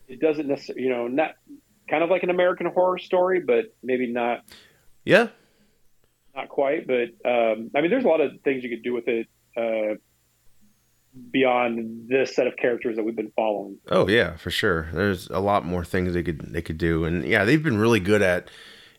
[0.09, 1.33] it doesn't necessarily, you know, not
[1.89, 4.45] kind of like an American horror story, but maybe not
[5.05, 5.29] yeah,
[6.35, 6.87] not quite.
[6.87, 9.97] But um, I mean, there's a lot of things you could do with it uh,
[11.31, 13.79] beyond this set of characters that we've been following.
[13.91, 14.89] Oh yeah, for sure.
[14.93, 18.01] There's a lot more things they could they could do, and yeah, they've been really
[18.01, 18.49] good at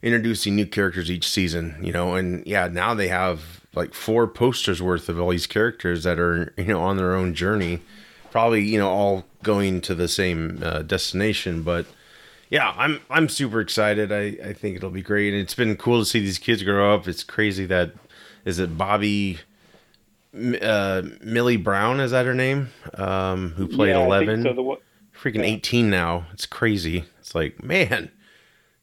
[0.01, 1.77] introducing new characters each season.
[1.81, 6.03] You know, and yeah, now they have like four posters worth of all these characters
[6.03, 7.81] that are you know on their own journey,
[8.31, 11.63] probably you know all going to the same uh, destination.
[11.63, 11.85] But
[12.49, 14.11] yeah, I'm I'm super excited.
[14.11, 16.93] I I think it'll be great, and it's been cool to see these kids grow
[16.93, 17.07] up.
[17.07, 17.93] It's crazy that
[18.45, 19.39] is it Bobby.
[20.61, 22.69] Uh, Millie Brown is that her name?
[22.93, 24.43] Um, who played Yeah, Eleven?
[24.43, 24.77] So the
[25.17, 25.55] freaking Yeah.
[25.55, 26.27] 18 now.
[26.33, 27.05] It's crazy.
[27.19, 28.11] It's like, man,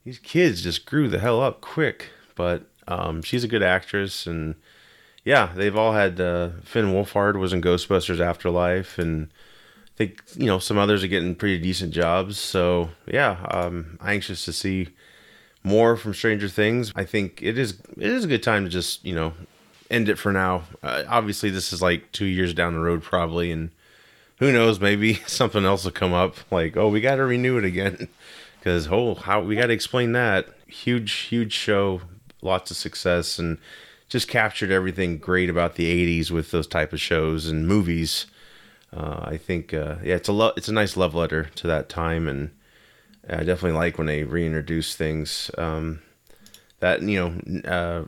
[0.03, 2.09] these kids just grew the hell up quick.
[2.35, 4.55] But um, she's a good actress, and
[5.23, 6.19] yeah, they've all had.
[6.19, 9.29] Uh, Finn Wolfhard was in Ghostbusters Afterlife, and
[9.97, 12.37] think you know some others are getting pretty decent jobs.
[12.37, 14.89] So yeah, um, anxious to see
[15.63, 16.93] more from Stranger Things.
[16.95, 19.33] I think it is it is a good time to just you know
[19.89, 20.63] end it for now.
[20.83, 23.71] Uh, obviously, this is like two years down the road probably, and
[24.39, 27.65] who knows maybe something else will come up like oh we got to renew it
[27.65, 28.07] again
[28.59, 32.01] because oh how we got to explain that huge huge show
[32.41, 33.57] lots of success and
[34.09, 38.27] just captured everything great about the 80s with those type of shows and movies
[38.93, 41.89] uh, i think uh, yeah it's a lo- it's a nice love letter to that
[41.89, 42.51] time and
[43.29, 45.99] i definitely like when they reintroduce things um,
[46.79, 48.05] that you know uh,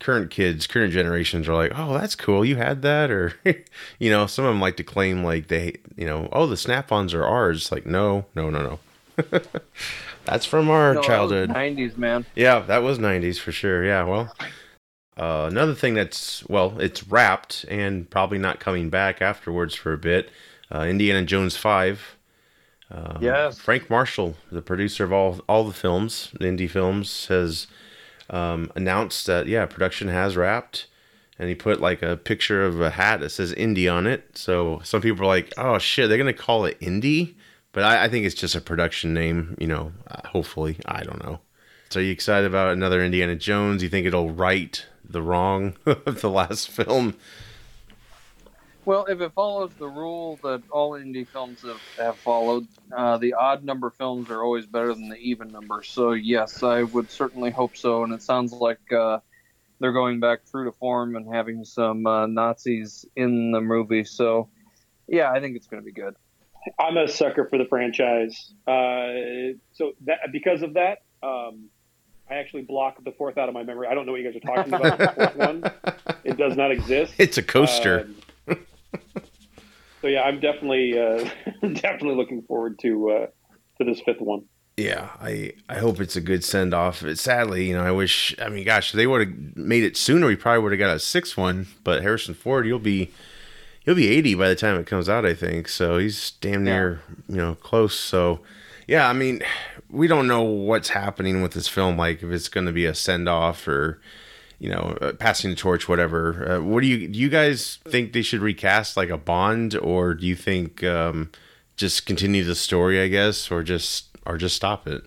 [0.00, 2.44] current kids, current generations are like, oh, that's cool.
[2.44, 3.32] You had that, or
[3.98, 7.14] you know, some of them like to claim like they, you know, oh, the snap-ons
[7.14, 7.72] are ours.
[7.72, 8.78] Like, no, no, no,
[9.16, 9.22] no.
[10.26, 11.50] that's from our No, childhood.
[11.50, 12.26] 90s, man.
[12.34, 13.84] Yeah, that was '90s for sure.
[13.84, 14.34] Yeah, well,
[15.16, 19.98] uh, another thing that's well, it's wrapped and probably not coming back afterwards for a
[19.98, 20.30] bit.
[20.74, 22.16] Uh, Indiana Jones Five.
[22.90, 23.58] Um, Yes.
[23.58, 27.66] Frank Marshall, the producer of all all the films, the indie films, has
[28.30, 30.86] um, announced that yeah, production has wrapped,
[31.38, 34.36] and he put like a picture of a hat that says Indie on it.
[34.36, 37.34] So some people are like, oh shit, they're gonna call it Indie,
[37.72, 39.56] but I, I think it's just a production name.
[39.60, 41.40] You know, uh, hopefully, I don't know.
[41.90, 43.82] So are you excited about another Indiana Jones?
[43.82, 47.14] You think it'll right the wrong of the last film?
[48.84, 53.32] Well, if it follows the rule that all indie films have, have followed, uh, the
[53.32, 55.82] odd number films are always better than the even number.
[55.82, 58.04] So, yes, I would certainly hope so.
[58.04, 59.20] And it sounds like uh,
[59.80, 64.04] they're going back true to form and having some uh, Nazis in the movie.
[64.04, 64.50] So,
[65.08, 66.14] yeah, I think it's going to be good.
[66.78, 68.52] I'm a sucker for the franchise.
[68.66, 71.70] Uh, so that because of that, um,
[72.28, 73.86] I actually block the fourth out of my memory.
[73.86, 74.98] I don't know what you guys are talking about.
[74.98, 77.14] the fourth one, it does not exist.
[77.18, 78.08] It's a coaster.
[78.48, 78.58] Um,
[80.00, 81.28] so yeah, I'm definitely uh,
[81.60, 83.26] definitely looking forward to uh,
[83.78, 84.44] to this fifth one.
[84.76, 87.04] Yeah, I I hope it's a good send off.
[87.14, 88.34] Sadly, you know, I wish.
[88.40, 90.26] I mean, gosh, if they would have made it sooner.
[90.26, 91.68] We probably would have got a sixth one.
[91.84, 93.12] But Harrison Ford, you'll be
[93.84, 95.24] he'll be eighty by the time it comes out.
[95.24, 95.98] I think so.
[95.98, 97.98] He's damn near you know close.
[97.98, 98.40] So
[98.86, 99.42] yeah, I mean,
[99.94, 101.96] we don't know what's happening with this film.
[101.96, 104.00] Like if it's going to be a send off or
[104.58, 106.52] you know uh, passing the torch, whatever.
[106.52, 107.18] Uh, what do you do?
[107.18, 111.30] You guys think they should recast like a Bond, or do you think um,
[111.76, 113.00] just continue the story?
[113.00, 115.02] I guess, or just or just stop it.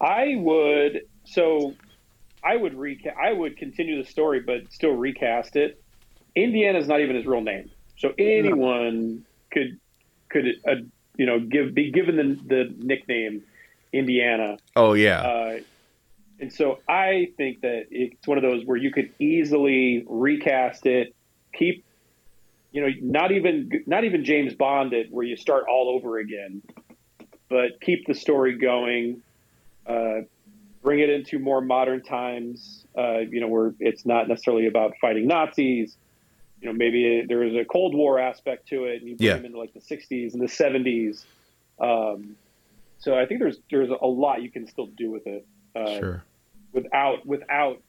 [0.00, 1.74] I would so
[2.44, 3.16] I would recast.
[3.22, 5.82] I would continue the story, but still recast it.
[6.34, 9.78] Indiana is not even his real name, so anyone could
[10.28, 10.74] could uh,
[11.16, 13.42] you know give be given the, the nickname
[13.92, 14.56] Indiana.
[14.76, 15.20] Oh yeah.
[15.20, 15.56] Uh,
[16.40, 21.14] and so I think that it's one of those where you could easily recast it,
[21.52, 21.84] keep,
[22.70, 26.62] you know, not even not even James Bond it, where you start all over again,
[27.50, 29.20] but keep the story going,
[29.86, 30.20] uh,
[30.82, 35.26] bring it into more modern times, uh, you know, where it's not necessarily about fighting
[35.26, 35.96] Nazis.
[36.60, 39.34] You know, maybe there is a Cold War aspect to it, and you bring Yeah.
[39.36, 41.24] them into like the '60s and the '70s.
[41.80, 42.36] Um,
[42.98, 45.46] so I think there's there's a lot you can still do with it
[45.76, 46.24] uh, sure.
[46.72, 47.82] without without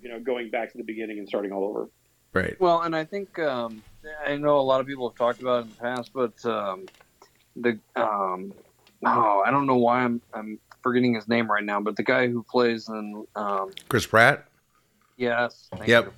[0.00, 1.88] you know going back to the beginning and starting all over.
[2.32, 2.58] Right.
[2.60, 3.82] Well, and I think um,
[4.26, 6.86] I know a lot of people have talked about it in the past, but um,
[7.56, 8.54] the um,
[9.04, 12.28] oh, I don't know why I'm I'm forgetting his name right now, but the guy
[12.28, 14.46] who plays in um, Chris Pratt.
[15.16, 16.06] yes, thank Yep.
[16.06, 16.12] you.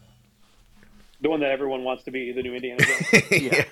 [1.24, 3.22] The one that everyone wants to be the new Indiana Jones.
[3.30, 3.64] Yeah.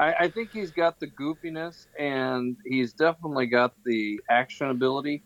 [0.00, 5.22] I, I think he's got the goofiness, and he's definitely got the action ability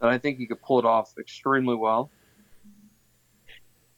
[0.00, 2.10] that I think he could pull it off extremely well.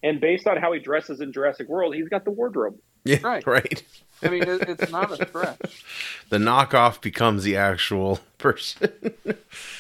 [0.03, 2.77] and based on how he dresses in Jurassic World, he's got the wardrobe.
[3.05, 3.21] yeah.
[3.23, 3.47] Right.
[3.47, 3.83] Right.
[4.23, 5.87] I mean, it, it's not a stretch.
[6.29, 8.91] The knockoff becomes the actual person.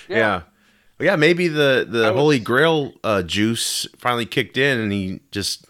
[0.08, 0.42] yeah.
[0.98, 1.16] yeah.
[1.16, 5.66] maybe the the was- Holy Grail uh, juice finally kicked in, and he just,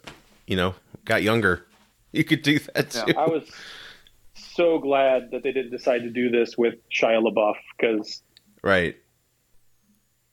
[0.47, 1.67] you know, got younger.
[2.13, 3.19] You could do that Yeah, too.
[3.19, 3.51] I was
[4.35, 8.23] so glad that they didn't decide to do this with Shia LaBeouf because
[8.63, 8.97] right.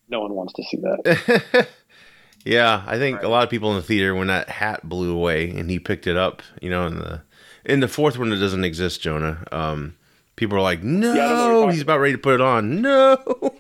[0.10, 1.68] no one wants to see that.
[2.46, 3.26] yeah, I think Right.
[3.26, 6.06] a lot of people in the theater when that hat blew away and he picked
[6.08, 7.22] it up, you know, in the
[7.66, 9.44] in the fourth one it doesn't exist, Jonah.
[9.52, 9.96] Um,
[10.36, 12.18] people are like, "No, Yeah, I don't know what you're talking he's about ready to
[12.20, 13.18] put it on." No.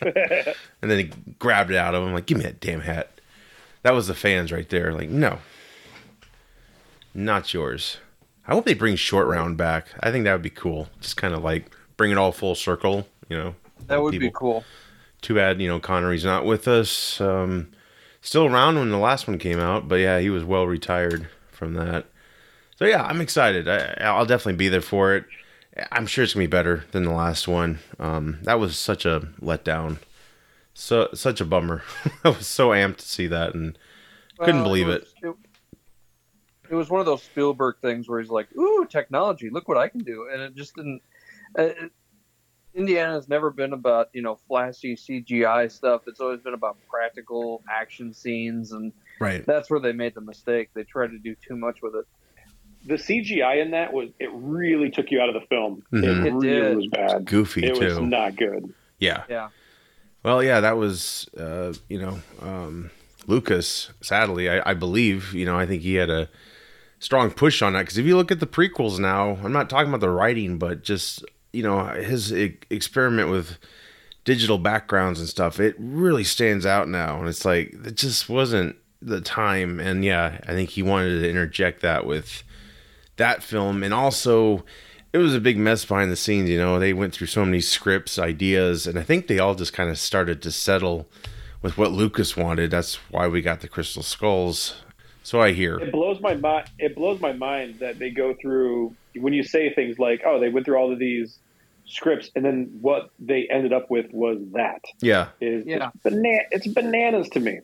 [0.00, 1.04] and then he
[1.38, 3.10] grabbed it out of him like, "Give me that damn hat."
[3.82, 5.38] That was the fans right there like, "No.
[7.16, 7.96] Not yours."
[8.46, 9.86] I hope they bring short round back.
[10.00, 10.88] I think that would be cool.
[11.00, 13.54] Just kind of like bring it all full circle, you know.
[13.88, 14.64] That would be cool.
[15.20, 17.20] Too bad, you know, Connery's not with us.
[17.20, 17.72] Um,
[18.20, 21.74] still around when the last one came out, but yeah, he was well retired from
[21.74, 22.06] that.
[22.76, 23.66] So yeah, I'm excited.
[23.66, 25.24] I, I'll definitely be there for it.
[25.90, 27.80] I'm sure it's gonna be better than the last one.
[27.98, 29.98] Um, that was such a letdown,
[30.74, 31.82] so such a bummer.
[32.24, 33.76] I was so amped to see that, and
[34.38, 35.34] Couldn't believe was- it.
[36.70, 39.50] It was one of those Spielberg things where he's like, "Ooh, technology!
[39.50, 41.00] Look what I can do!" And it just didn't.
[41.58, 41.92] Uh, it-
[42.74, 46.02] Indiana's never been about you know flashy CGI stuff.
[46.06, 50.68] It's always been about practical action scenes, and right, that's where they made the mistake.
[50.74, 52.04] They tried to do too much with it.
[52.84, 55.82] the CGI in that was it really took you out of the film.
[55.92, 56.04] Mhm.
[56.04, 56.76] It It really did.
[56.76, 57.24] was bad.
[57.24, 58.06] goofy It was too.
[58.06, 58.72] not good.
[59.00, 59.48] yeah, Yeah,
[60.22, 62.90] Well, yeah, that was, uh, you know, um,
[63.26, 63.90] Lucas.
[64.02, 66.28] Sadly, I, I believe, you know, I think he had a
[66.98, 69.88] strong push on that because if you look at the prequels now, I'm not talking
[69.88, 73.58] about the writing, but just you know his e- experiment with
[74.24, 75.60] digital backgrounds and stuff.
[75.60, 79.80] It really stands out now, and it's like it just wasn't the time.
[79.80, 82.42] And yeah, I think he wanted to interject that with
[83.16, 84.64] that film, and also
[85.12, 86.50] it was a big mess behind the scenes.
[86.50, 89.72] You know, they went through so many scripts, ideas, and I think they all just
[89.72, 91.08] kind of started to settle
[91.62, 92.70] with what Lucas wanted.
[92.70, 94.82] That's why we got the Crystal Skulls.
[95.26, 95.76] So I hear.
[95.80, 96.68] It blows my mind.
[96.78, 100.50] It blows my mind that they go through when you say things like, "Oh, they
[100.50, 101.40] went through all of these
[101.84, 104.82] scripts," and then what they ended up with was that.
[105.00, 105.90] Yeah, Is Yeah.
[105.94, 107.58] it's, bana- it's bananas to me.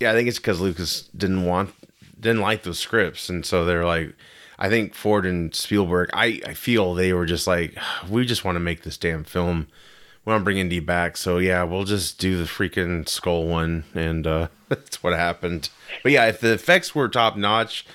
[0.00, 0.10] yeah.
[0.10, 1.70] I think it's because Lucas didn't want,
[2.18, 4.12] didn't like those scripts, and so they're like,
[4.58, 6.10] I think Ford and Spielberg.
[6.12, 7.76] I I feel they were just like,
[8.10, 9.68] we just want to make this damn film.
[10.24, 13.84] We want to bring Indy back, so yeah, we'll just do the freaking skull one,
[13.94, 15.68] and uh, that's what happened.
[16.02, 17.86] But yeah, if the effects were top notch,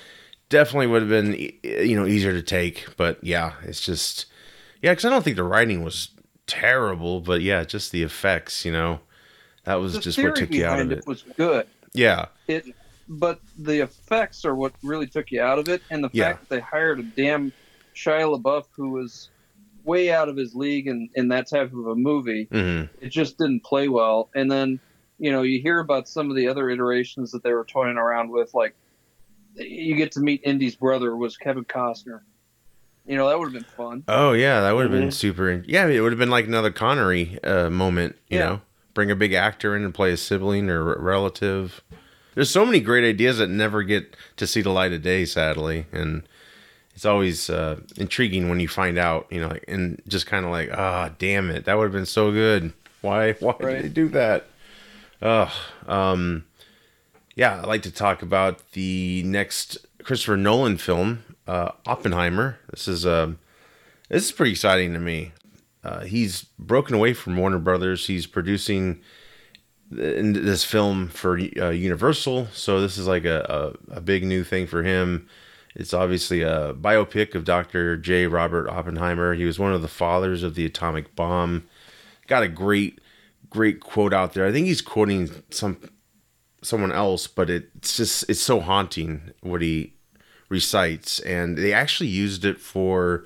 [0.48, 2.86] definitely would have been you know easier to take.
[2.96, 4.26] But yeah, it's just
[4.82, 6.10] yeah, because I don't think the writing was
[6.46, 9.00] terrible, but yeah, just the effects, you know,
[9.64, 11.06] that was the just what took you out of it it.
[11.06, 11.66] was good.
[11.94, 12.64] Yeah, It,
[13.08, 16.24] but the effects are what really took you out of it, and the Yeah.
[16.26, 17.52] fact that they hired a damn
[17.94, 19.30] Shia LaBeouf who was
[19.84, 23.38] way out of his league in, in that type of a movie, hmm it just
[23.38, 24.28] didn't play well.
[24.34, 24.78] And then,
[25.18, 28.30] you know, you hear about some of the other iterations that they were toying around
[28.30, 28.74] with, like
[29.54, 32.20] you get to meet Indy's brother was Kevin Costner,
[33.06, 34.04] You know, that would have been fun.
[34.06, 35.12] Oh yeah, that would have been Mhm.
[35.14, 35.64] super.
[35.66, 38.16] Yeah, it would have been like another Connery uh, moment.
[38.28, 38.46] You Yeah.
[38.48, 38.60] know,
[38.94, 41.82] bring a big actor in and play a sibling or a relative.
[42.34, 45.86] There's so many great ideas that never get to see the light of day, sadly,
[45.90, 46.22] and
[46.94, 49.26] it's always uh, intriguing when you find out.
[49.30, 52.06] You know, like, and just kind of like, ah, damn it, that would have been
[52.06, 52.72] so good.
[53.00, 53.32] Why?
[53.40, 53.74] Why Right.
[53.76, 54.46] did they do that?
[55.22, 55.50] Ugh.
[55.86, 56.44] Um,
[57.34, 62.58] yeah, I'd like to talk about the next Christopher Nolan film, uh, Oppenheimer.
[62.70, 63.38] This is um,
[64.08, 65.32] this is pretty exciting to me.
[65.82, 68.06] Uh, he's broken away from Warner Brothers.
[68.06, 69.00] He's producing
[69.90, 74.66] this film for uh, Universal, so this is like a, a, a big new thing
[74.66, 75.26] for him.
[75.74, 77.96] It's obviously a biopic of Dr.
[77.96, 78.26] J.
[78.26, 79.34] Robert Oppenheimer.
[79.34, 81.64] He was one of the fathers of the atomic bomb.
[82.26, 83.00] Got a great,
[83.48, 84.46] great quote out there.
[84.46, 85.78] I think he's quoting some
[86.62, 89.94] someone else, but it's just it's so haunting what he
[90.48, 93.24] recites, and they actually used it for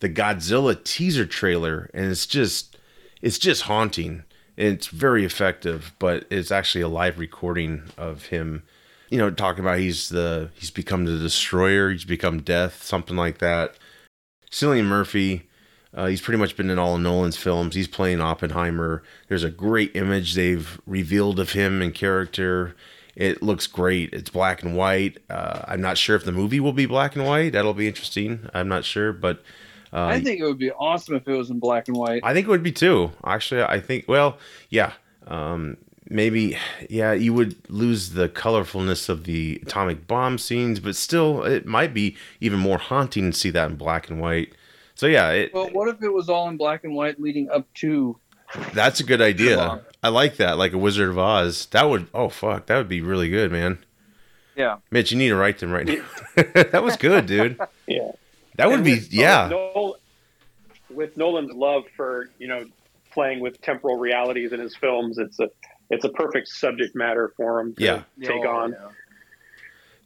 [0.00, 2.76] the Godzilla teaser trailer, and it's just
[3.22, 4.24] it's just haunting.
[4.58, 8.62] And it's very effective, but it's actually a live recording of him.
[9.10, 13.38] You know, talking about he's the he's become the destroyer, he's become death, something like
[13.38, 13.76] that.
[14.50, 15.48] Cillian Murphy,
[15.94, 17.74] uh, he's pretty much been in all of Nolan's films.
[17.74, 19.02] He's playing Oppenheimer.
[19.28, 22.74] There's a great image they've revealed of him in character.
[23.14, 24.12] It looks great.
[24.12, 25.18] It's black and white.
[25.30, 27.52] Uh, I'm not sure if the movie will be black and white.
[27.52, 28.48] That'll be interesting.
[28.52, 29.42] I'm not sure, but
[29.92, 32.20] uh, I think it would be awesome if it was in black and white.
[32.22, 33.12] I think it would be too.
[33.24, 34.04] Actually, I think.
[34.06, 34.38] Well,
[34.68, 34.92] yeah.
[35.26, 35.78] Um,
[36.08, 36.56] maybe.
[36.88, 41.92] Yeah, you would lose the colorfulness of the atomic bomb scenes, but still, it might
[41.94, 44.52] be even more haunting to see that in black and white.
[44.94, 47.72] So yeah, it, Well, what if it was all in black and white leading up
[47.74, 48.16] to?
[48.72, 49.82] that's a good idea.
[50.02, 50.56] I like that.
[50.56, 51.66] Like a Wizard of Oz.
[51.72, 52.06] That would.
[52.14, 53.78] Oh fuck, that would be really good, man.
[54.56, 56.02] Yeah, Mitch, you need to write them right now.
[56.36, 57.58] that was good, dude.
[57.86, 58.12] Yeah.
[58.56, 58.94] That would And be.
[58.94, 59.48] with- uh, Yeah.
[59.48, 59.96] With,
[60.88, 62.64] with Nolan's love for you know
[63.12, 65.50] playing with temporal realities in his films, it's a
[65.90, 68.02] it's a perfect subject matter for him to Yeah.
[68.22, 68.72] take Oh, on.
[68.72, 68.88] yeah.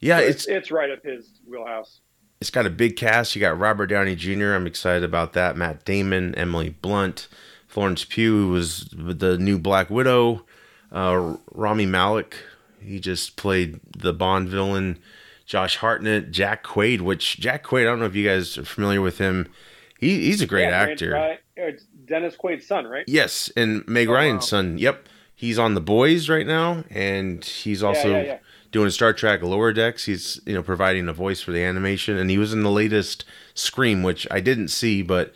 [0.01, 2.01] Yeah, So it's it's right up his wheelhouse.
[2.41, 3.35] it's got a big cast.
[3.37, 4.53] You got Robert Downey Jr.
[4.55, 5.57] I'm excited about that.
[5.57, 7.29] Matt Damon, Emily Blunt,
[7.67, 10.47] Florence Pugh, who was the new Black Widow.
[10.91, 12.35] Uh, Rami Malek,
[12.81, 14.99] he just played the Bond villain.
[15.45, 19.01] Josh Hartnett, Jack Quaid, which Jack Quaid, I don't know if you guys are familiar
[19.01, 19.53] with him.
[19.99, 21.17] He, he's a great Yeah, Grant- actor.
[21.17, 23.05] uh, it's Dennis Quaid's son, right?
[23.07, 24.47] Yes, and Meg Oh, Ryan's wow.
[24.47, 24.79] son.
[24.79, 25.09] Yep,
[25.41, 28.39] he's on The Boys right now, and he's also yeah, yeah.
[28.71, 30.05] doing Star Trek Lower Decks.
[30.05, 33.25] He's you know providing a voice for the animation, and he was in the latest
[33.55, 35.33] Scream, which I didn't see, but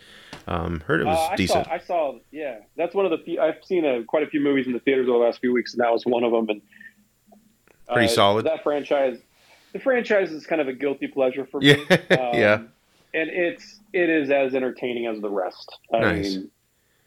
[0.47, 1.65] um, heard it was Uh, I decent.
[1.65, 1.71] saw.
[1.73, 2.19] I saw.
[2.31, 3.41] Yeah, that's one of the few.
[3.41, 5.73] I've seen a, quite a few movies in the theaters over the last few weeks,
[5.73, 6.47] and that was one of them.
[6.49, 6.61] And
[7.91, 8.45] Pretty uh, solid.
[8.45, 9.17] That franchise.
[9.73, 11.67] The franchise is kind of a guilty pleasure for me.
[11.89, 12.53] yeah, Um, yeah,
[13.13, 15.77] and it's it is as entertaining as the rest.
[15.93, 16.35] I Nice.
[16.35, 16.51] mean,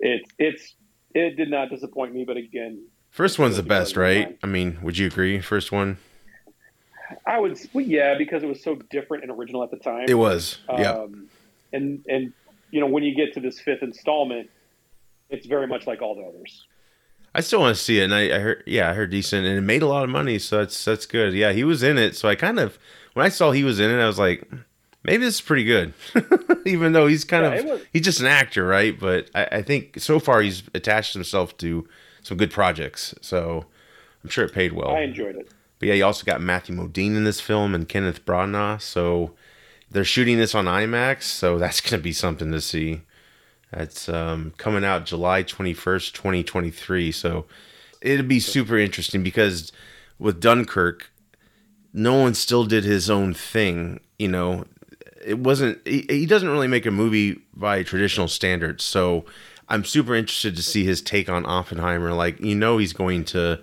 [0.01, 0.75] it's it's
[1.15, 4.39] it did not disappoint me, but again, First one's the best, right?
[4.43, 5.41] I mean, would you agree?
[5.41, 5.97] First one,
[7.27, 10.07] I would well, yeah because it was so different and original at the time.
[10.09, 10.59] it was.
[10.69, 11.29] Yeah, Um,
[11.73, 12.33] and and
[12.71, 14.51] you know when you get to this fifth installment,
[15.31, 16.67] it's very much like all the others.
[17.35, 19.59] I still want to see it, and I, I heard, yeah, I heard decent, and
[19.59, 21.33] it made a lot of money, so that's that's good.
[21.33, 22.79] Yeah, he was in it, so I kind of
[23.15, 24.49] when I saw he was in it, I was like,
[25.05, 25.93] maybe this is pretty good,
[26.67, 28.99] even though he's kind Yeah, of he's just an actor, right?
[28.99, 31.89] But I, I think so far he's attached himself to
[32.23, 33.67] some good projects, so
[34.23, 34.91] I'm sure it paid well.
[34.91, 35.51] I enjoyed it.
[35.79, 38.83] But yeah, you also got Matthew Modine in this film and Kenneth Branagh.
[38.83, 39.35] So
[39.91, 43.03] they're shooting this on IMAX, so that's going to be something to see.
[43.73, 47.13] That's um, coming out July 21st, 2023.
[47.13, 47.47] So
[48.01, 49.71] it'll be super interesting because
[50.19, 51.11] with Dunkirk,
[51.93, 54.01] Nolan still did his own thing.
[54.19, 54.65] You know,
[55.29, 58.85] it wasn't, he, he doesn't really make a movie by traditional standards.
[58.85, 59.25] So
[59.69, 62.13] I'm super interested to see his take on Oppenheimer.
[62.13, 63.61] Like, you know, he's going to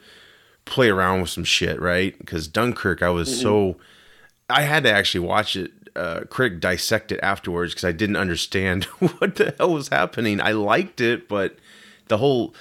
[0.66, 2.18] play around with some shit, right?
[2.18, 3.78] Because Dunkirk, I was so
[4.50, 8.84] I had to actually watch it, uh, critic dissect it afterwards because I didn't understand
[9.20, 10.42] what the hell was happening.
[10.42, 11.58] I liked it, but
[12.08, 12.54] the whole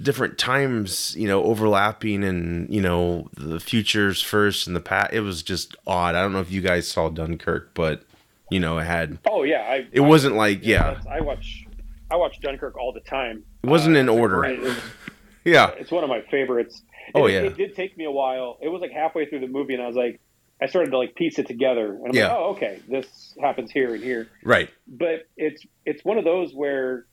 [0.00, 5.20] different times, you know, overlapping and you know the futures first and the past, it
[5.20, 6.14] was just odd.
[6.14, 8.04] I don't know if you guys saw Dunkirk, but
[8.50, 9.86] you know, it had Oh yeah, I.
[9.92, 11.64] it I- wasn't like yeah, I watch.
[12.10, 13.44] I watch Dunkirk all the time.
[13.64, 14.44] it wasn't Uh, in order.
[14.44, 14.82] It- it's-
[15.44, 16.82] Yeah, It's one of my favorites.
[17.14, 17.40] Oh, It- yeah.
[17.42, 18.58] It did take me a while.
[18.60, 20.18] It was like halfway through the movie, and I was like,
[20.60, 22.28] I started to like piece it together, and I'm Yeah.
[22.28, 24.26] like, oh, okay, this happens here and here.
[24.42, 24.68] right.
[24.88, 27.06] But it's it's one of those where,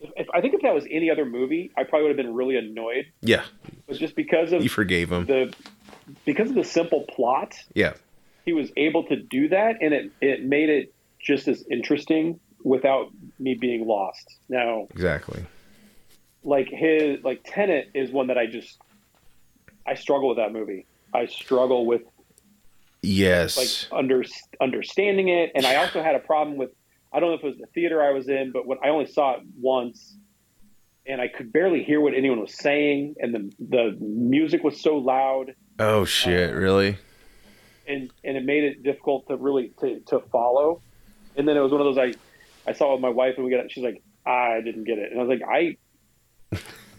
[0.00, 2.56] if I think if that was any other movie, I probably would have been really
[2.56, 3.06] annoyed.
[3.22, 3.44] Yeah,
[3.88, 5.26] But just because of you forgave him.
[5.26, 5.52] the
[6.24, 7.94] because of the simple plot, Yeah,
[8.50, 13.10] he was able to do that, and it it made it just as interesting without
[13.38, 14.38] me being lost.
[14.48, 15.44] Now, exactly.
[16.42, 18.76] Like his like Tenet is one that I just
[19.86, 20.86] I struggle with that movie.
[21.14, 22.02] I struggle with
[23.02, 24.24] yes like under
[24.60, 26.70] understanding it, and I also had a problem with
[27.12, 29.06] I don't know if it was the theater I was in, but when I only
[29.06, 30.16] saw it once,
[31.06, 34.96] and I could barely hear what anyone was saying, and the the music was so
[34.96, 35.54] loud.
[35.78, 36.50] Oh shit!
[36.50, 36.98] Uh, really?
[37.90, 40.80] And and it made it difficult to really to, to follow.
[41.36, 42.14] And then it was one of those I
[42.70, 45.20] I saw with my wife, and we got she's like I didn't get it, and
[45.20, 45.76] I was like I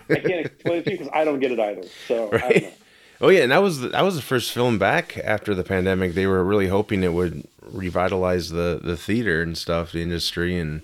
[0.09, 1.83] I can't explain it to you because I don't get it either.
[2.07, 2.73] So right?
[3.21, 6.15] Oh yeah, and that was the, that was the first film back after the pandemic.
[6.15, 10.81] They were really hoping it would revitalize the the theater and stuff, the industry, and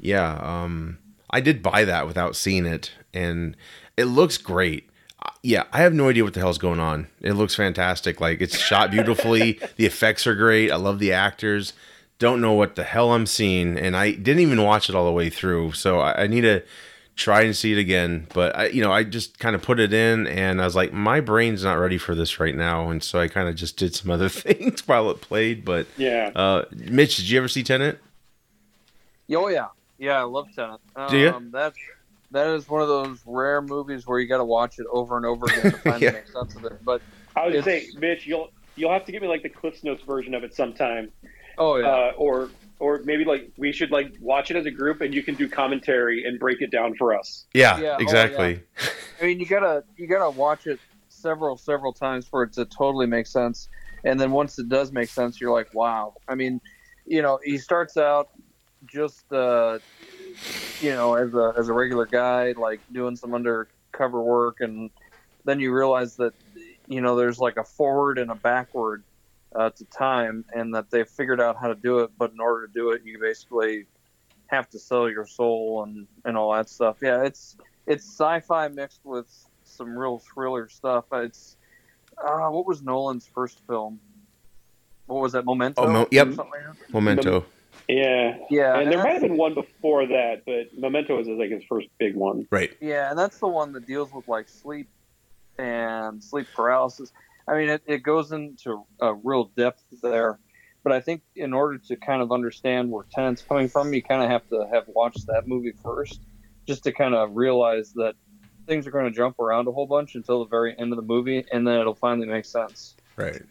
[0.00, 0.98] yeah, um,
[1.30, 3.56] I did buy that without seeing it, and
[3.96, 4.89] it looks great.
[5.42, 7.06] Yeah, I have no idea what the hell's going on.
[7.20, 8.20] It looks fantastic.
[8.20, 9.58] Like it's shot beautifully.
[9.76, 10.70] the effects are great.
[10.70, 11.72] I love the actors.
[12.18, 15.12] Don't know what the hell I'm seeing, and I didn't even watch it all the
[15.12, 15.72] way through.
[15.72, 16.62] So I, I need to
[17.16, 18.26] try and see it again.
[18.34, 20.92] But I, you know, I just kind of put it in, and I was like,
[20.92, 23.94] my brain's not ready for this right now, and so I kind of just did
[23.94, 25.64] some other things while it played.
[25.64, 27.98] But yeah, uh, Mitch, did you ever see Tenet?
[29.32, 29.68] Oh yeah,
[29.98, 30.80] yeah, I love Tenet.
[30.96, 31.48] Um, Do you?
[31.52, 31.78] That's
[32.30, 35.26] that is one of those rare movies where you got to watch it over and
[35.26, 36.12] over again to finally yeah.
[36.12, 36.84] make sense of it.
[36.84, 37.02] But
[37.36, 40.34] I would say, Mitch, you'll you'll have to give me like the Cliff's Notes version
[40.34, 41.10] of it sometime.
[41.58, 41.86] Oh yeah.
[41.86, 45.22] Uh, or or maybe like we should like watch it as a group and you
[45.22, 47.46] can do commentary and break it down for us.
[47.52, 48.60] Yeah, yeah exactly.
[48.60, 48.88] Oh, yeah.
[49.20, 53.06] I mean, you gotta you gotta watch it several several times for it to totally
[53.06, 53.68] make sense,
[54.04, 56.14] and then once it does make sense, you're like, wow.
[56.28, 56.60] I mean,
[57.06, 58.30] you know, he starts out
[58.86, 59.78] just uh,
[60.80, 64.90] you know as a as a regular guy, like doing some undercover work, and
[65.44, 66.34] then you realize that
[66.86, 69.02] you know there's like a forward and a backward
[69.54, 72.10] uh, to time, and that they've figured out how to do it.
[72.18, 73.86] But in order to do it, you basically
[74.46, 76.98] have to sell your soul and and all that stuff.
[77.02, 79.26] Yeah, it's it's sci-fi mixed with
[79.64, 81.04] some real thriller stuff.
[81.12, 81.56] It's
[82.18, 84.00] uh, what was Nolan's first film?
[85.06, 85.44] What was that?
[85.44, 85.82] Memento.
[85.82, 86.36] Oh, mo- yep.
[86.36, 87.44] Like Memento.
[87.90, 91.50] Yeah, yeah, and, and there might have been one before that, but Memento is like
[91.50, 92.46] his first big one.
[92.50, 92.76] Right.
[92.80, 94.88] Yeah, and that's the one that deals with like sleep
[95.58, 97.12] and sleep paralysis.
[97.48, 100.38] I mean, it, it goes into a real depth there.
[100.82, 104.22] But I think in order to kind of understand where Tenet's coming from, you kind
[104.22, 106.20] of have to have watched that movie first,
[106.66, 108.14] just to kind of realize that
[108.66, 111.02] things are going to jump around a whole bunch until the very end of the
[111.02, 112.94] movie, and then it'll finally make sense.
[113.16, 113.42] Right.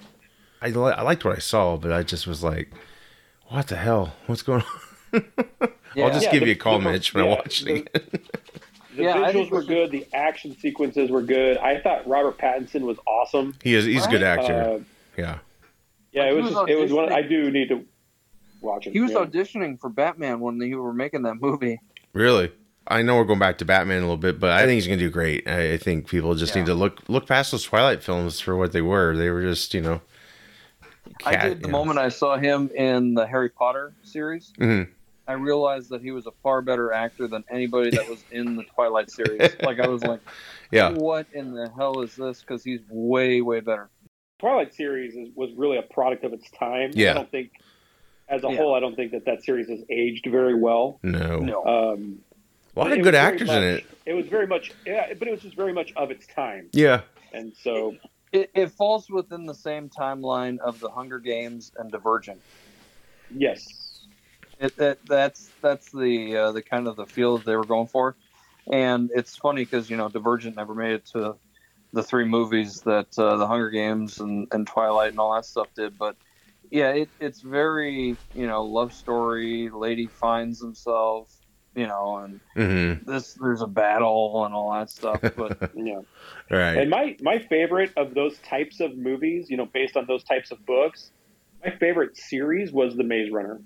[0.62, 2.72] I, li- I liked what I saw, but I just was like,
[3.50, 4.14] what the hell?
[4.28, 4.64] What's going
[5.14, 5.24] on?
[5.96, 6.06] yeah.
[6.06, 7.68] I'll just yeah, give the, you a call, the, Mitch, when yeah, I watch it
[7.68, 8.20] again.
[8.96, 9.92] The yeah, visuals were good.
[9.92, 11.58] The action sequences were good.
[11.58, 13.56] I thought Robert Pattinson was awesome.
[13.64, 13.86] He is.
[13.86, 14.54] He's a good actor.
[14.54, 14.80] Uh,
[15.18, 15.40] yeah.
[16.12, 16.52] Yeah, it was.
[16.52, 17.12] Just, it was one.
[17.12, 17.86] I do need to
[18.62, 18.94] watch it.
[18.94, 19.20] He was yeah.
[19.20, 21.80] auditioning for Batman when they were making that movie.
[22.14, 22.52] Really?
[22.88, 24.98] I know we're going back to Batman a little bit, but I think he's going
[24.98, 25.48] to do great.
[25.48, 26.62] I, I think people just yeah.
[26.62, 29.16] need to look look past those Twilight films for what they were.
[29.16, 30.02] They were just, you know.
[31.20, 34.54] Cat, I did the moment I saw him in the Harry Potter series.
[34.60, 34.92] Mm-hmm.
[35.28, 38.64] I realized that he was a far better actor than anybody that was in the
[38.64, 39.52] Twilight series.
[39.64, 40.22] like I was like,
[40.72, 42.42] yeah, what in the hell is this?
[42.42, 43.90] Because he's way way better.
[44.40, 46.92] Twilight series is, was really a product of its time.
[46.94, 47.12] Yeah.
[47.12, 47.52] I don't think,
[48.28, 48.58] as a yeah.
[48.58, 51.00] whole, I don't think that that series has aged very well.
[51.04, 51.66] No, no.
[51.66, 52.20] Um,
[52.76, 53.86] a lot of good actors much, in it.
[54.06, 56.70] It was very much, yeah, but it was just very much of its time.
[56.72, 57.02] Yeah,
[57.34, 57.96] and so
[58.32, 62.42] it, it falls within the same timeline of the Hunger Games and Divergent.
[63.30, 64.08] Yes,
[64.60, 67.88] it, that, that's that's the uh, the kind of the feel that they were going
[67.88, 68.18] for,
[68.72, 71.36] and it's funny because you know Divergent never made it to
[71.94, 75.70] the three movies that uh, the Hunger Games and, and Twilight and all that stuff
[75.76, 76.16] did, but
[76.72, 79.70] yeah, it, it's very you know love story.
[79.74, 81.30] Lady finds himself,
[81.76, 83.10] you know, and mm-hmm.
[83.10, 85.22] this there's a battle and all that stuff.
[85.22, 86.02] But yeah,
[86.50, 86.78] right.
[86.78, 90.52] And my my favorite of those types of movies, you know, based on those types
[90.52, 91.12] of books,
[91.64, 93.62] my favorite series was The Maze Runner.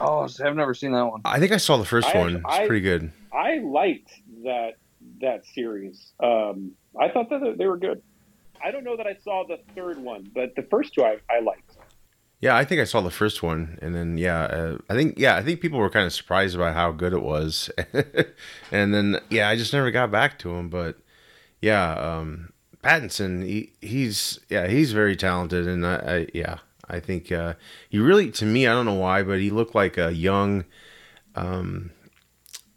[0.00, 1.22] Oh, I've never seen that one.
[1.24, 2.36] I think I saw the first I, one.
[2.36, 3.10] It's I, pretty good.
[3.32, 4.12] I liked
[4.44, 4.74] that
[5.20, 6.12] that series.
[6.22, 8.02] Um, I thought that they were good.
[8.62, 11.40] I don't know that I saw the third one, but the first two I, I
[11.40, 11.67] liked.
[12.40, 15.34] Yeah, I think I saw the first one, and then yeah, uh, I think yeah,
[15.36, 17.68] I think people were kind of surprised about how good it was,
[18.72, 20.68] and then yeah, I just never got back to him.
[20.68, 20.98] But
[21.60, 26.58] yeah, um, Pattinson, he, he's yeah, he's very talented, and I, I yeah,
[26.88, 27.54] I think uh,
[27.88, 30.64] he really, to me, I don't know why, but he looked like a young
[31.34, 31.90] um,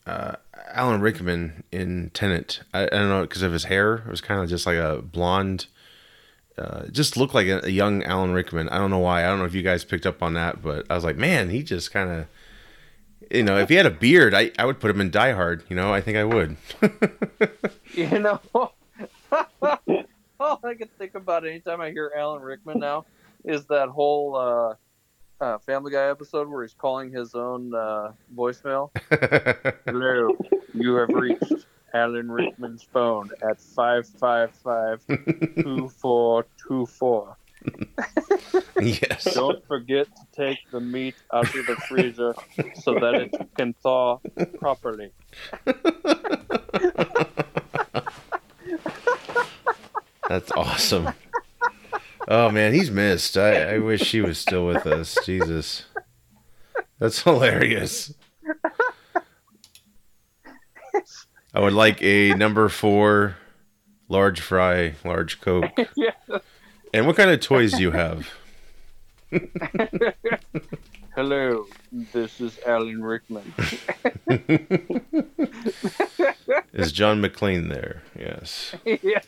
[0.07, 0.37] uh,
[0.73, 2.61] Alan Rickman in Tenet.
[2.73, 5.03] I, I don't know because of his hair; it was kind of just like a
[5.03, 5.67] blonde
[6.57, 8.69] uh, just looked like a, a young Alan Rickman.
[8.69, 9.23] I don't know why.
[9.23, 11.49] I don't know if you guys picked up on that, but I was like, man,
[11.49, 12.27] he just kind of,
[13.31, 15.63] you know, if he had a beard, I, I would put him in Die Hard.
[15.69, 16.57] You know, I think I would.
[17.93, 18.39] You know,
[20.39, 23.05] all I can think about anytime I hear Alan Rickman now
[23.43, 24.75] is that whole uh,
[25.43, 28.91] uh, Family Guy episode where he's calling his own uh, voicemail.
[29.85, 30.37] Hello,
[30.73, 35.01] you have reached Alan Rickman's phone at five five five
[35.57, 37.37] two four two four.
[38.81, 39.33] yes.
[39.35, 42.33] Don't forget to take the meat out of the freezer
[42.75, 44.19] so that it can thaw
[44.59, 45.11] properly.
[50.27, 51.09] That's awesome.
[52.27, 53.37] Oh man, he's missed.
[53.37, 55.17] I, I wish he was still with us.
[55.25, 55.83] Jesus.
[56.99, 58.13] That's hilarious.
[61.53, 63.35] I would like a number four
[64.07, 65.65] large fry, large Coke.
[65.95, 66.11] yeah.
[66.93, 68.29] And what kind of toys do you have?
[71.15, 71.65] Hello,
[72.13, 73.53] this is Alan Rickman.
[76.73, 78.01] Is John McClane there?
[78.17, 78.73] Yes.
[78.85, 79.25] yes.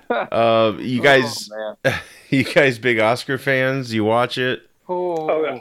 [0.00, 1.50] Uh, you guys,
[1.84, 2.00] Oh,
[2.30, 3.92] you guys, big Oscar fans?
[3.92, 4.62] You watch it?
[4.88, 5.60] Oh, Oh, yeah.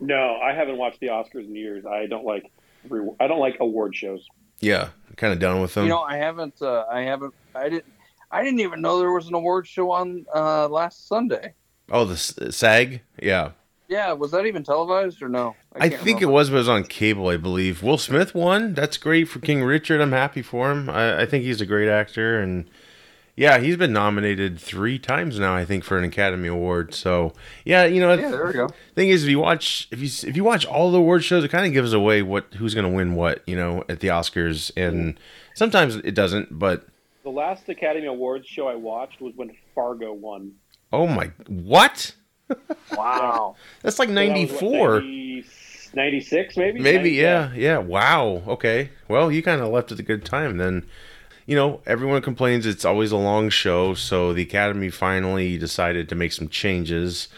[0.00, 1.84] No, I haven't watched the Oscars in years.
[1.84, 2.50] I don't like
[2.92, 4.26] re- I don't like award shows.
[4.60, 5.84] Yeah, kind of done with them.
[5.84, 6.60] you know, I haven't.
[6.62, 7.34] Uh, I haven't.
[7.54, 7.86] I didn't.
[8.30, 11.54] I didn't even know there was an award show on uh, last Sunday.
[11.90, 13.02] oh, the S- SAG.
[13.20, 13.50] Yeah,
[13.88, 15.54] Yeah, was that even televised or no?
[15.76, 17.82] I, can't think it was, but it was on cable, I believe.
[17.82, 18.72] Will Smith won.
[18.74, 20.00] That's great for King Richard.
[20.00, 20.88] I'm happy for him.
[20.88, 22.70] I, I think he's a great actor, and
[23.36, 25.54] yeah, he's been nominated three times now.
[25.54, 26.92] I think for an Academy Award.
[26.94, 27.32] So
[27.64, 28.68] yeah, you know, Yeah, there we go.
[28.94, 31.48] thing is, if you watch if you if you watch all the award shows, it
[31.48, 33.42] kind of gives away what who's going to win what.
[33.46, 35.18] You know, at the Oscars, and
[35.54, 36.58] sometimes it doesn't.
[36.58, 36.86] But
[37.22, 40.52] The last Academy Awards show I watched was when Fargo won.
[40.92, 42.14] oh my, what?
[42.94, 43.56] Wow.
[43.80, 45.00] That's like So that was, ninety what, four.
[45.00, 45.44] 90
[45.94, 46.80] 96 maybe?
[46.80, 47.78] Maybe, 90 yeah, yeah.
[47.78, 48.42] Wow.
[48.46, 48.90] Okay.
[49.08, 50.86] Well, you kind of left at a good time then.
[51.52, 56.14] You know, everyone complains it's always a long show, so the Academy finally decided to
[56.14, 57.28] make some changes.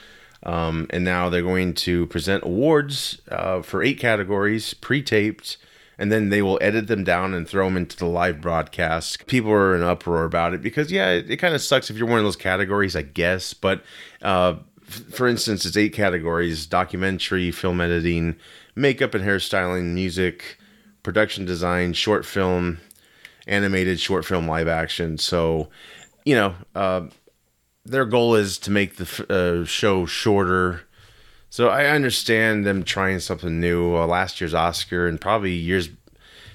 [0.44, 5.56] Um, and now they're going to present awards uh, for eight categories, pre taped,
[5.98, 9.26] and then they will edit them down and throw them into the live broadcast.
[9.26, 12.06] People are in uproar about it because, yeah, it, it kind of sucks if you're
[12.06, 13.52] one of those categories, I guess.
[13.52, 13.82] But
[14.22, 18.36] uh, f- for instance, it's eight categories documentary, film editing,
[18.76, 20.56] makeup and hairstyling, music,
[21.02, 22.78] production design, short film,
[23.46, 25.18] animated, short film, live action.
[25.18, 25.68] So,
[26.24, 27.08] you know, uh,
[27.84, 30.82] their goal is to make the uh, show shorter.
[31.50, 33.96] So I understand them trying something new.
[33.96, 35.90] Uh, last year's Oscar and probably years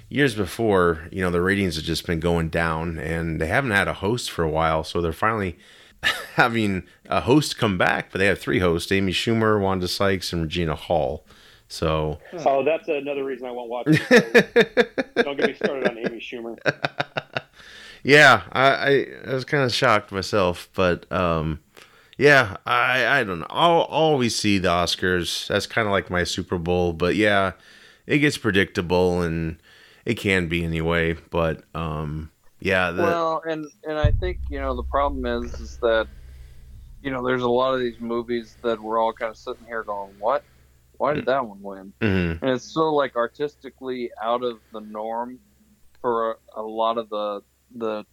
[0.09, 3.87] years before, you know, the ratings have just been going down, and they haven't had
[3.87, 4.83] a host for a while.
[4.83, 5.57] So they're finally
[6.35, 10.41] having a host come back, but they have three hosts: Amy Schumer, Wanda Sykes, and
[10.41, 11.25] Regina Hall.
[11.69, 15.15] So Oh, that's another reason I won't watch it.
[15.15, 16.57] Don't get me started on Amy Schumer.
[18.03, 21.59] yeah, I, I, I was kind of shocked myself, but um,
[22.17, 23.47] yeah, I I don't know.
[23.49, 25.47] I'll, I'll always see the Oscars.
[25.47, 27.53] That's kind of like my Super Bowl, but yeah,
[28.07, 29.61] it gets predictable and
[30.05, 31.13] it can be anyway.
[31.29, 35.77] But um, yeah, the, Well, and and I think you know the problem is is
[35.77, 36.07] that
[37.03, 39.83] you know there's a lot of these movies that we're all kind of sitting here
[39.83, 40.43] going, what?
[40.99, 41.93] Why did that one win?
[42.01, 45.39] mhm, And it's so like artistically out of the norm
[46.01, 47.41] for a, a lot of the
[47.75, 48.05] the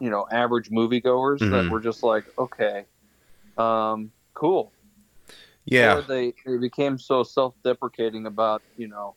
[0.00, 1.50] you know average moviegoers Mhm.
[1.50, 2.84] that were just like, okay,
[3.56, 4.72] um, cool.
[5.64, 9.14] yeah, Or they they became so self-deprecating about you know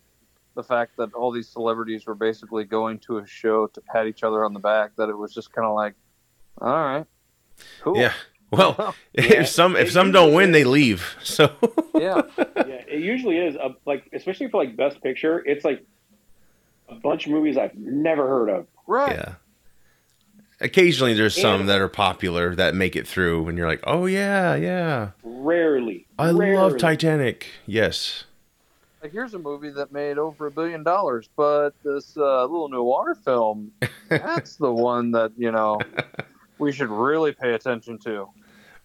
[0.55, 4.23] the fact that all these celebrities were basically going to a show to pat each
[4.23, 5.95] other on the back that it was just kind of like,
[6.61, 7.05] all right,
[7.81, 8.13] cool, yeah.
[8.57, 10.53] Well, Yeah, if some if it some don't win, is.
[10.53, 11.15] they leave.
[11.23, 11.51] So
[11.95, 15.39] yeah, Yeah, it usually is a, like, especially for like Best Picture.
[15.45, 15.83] It's like
[16.87, 18.67] a bunch of movies I've never heard of.
[18.87, 19.15] right.
[19.15, 19.33] yeah.
[20.61, 24.55] Occasionally, there's some that are popular that make it through, and you're like, "Oh yeah,
[24.55, 26.05] yeah, Rarely.
[26.17, 26.57] I rarely.
[26.57, 28.25] love Titanic." Yes,
[29.01, 33.15] Like here's a movie that made over a billion dollars, but this uh, little noir
[33.15, 33.71] film,
[34.09, 35.79] that's the one that you know
[36.57, 38.27] we should really pay attention to.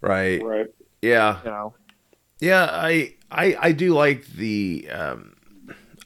[0.09, 0.43] Right.
[0.43, 0.67] Right.
[1.03, 1.75] Yeah, You know,
[2.41, 2.69] yeah.
[2.71, 5.35] I I I do like the um,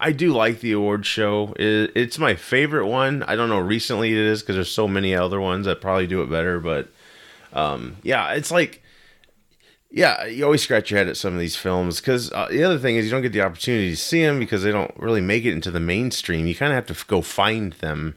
[0.01, 1.53] I do like the award show.
[1.57, 3.23] It, it's my favorite one.
[3.25, 3.59] I don't know.
[3.61, 6.59] Recently, it is because there's so many other ones that probably do it better.
[6.59, 6.89] But
[7.53, 8.83] um, yeah, it's like.
[9.91, 12.79] Yeah, you always scratch your head at some of these films because uh, the other
[12.79, 15.47] thing is you don't get the opportunity to see them because they don't really make
[15.47, 16.47] it into the mainstream.
[16.47, 18.15] You kind of have to f- go find them,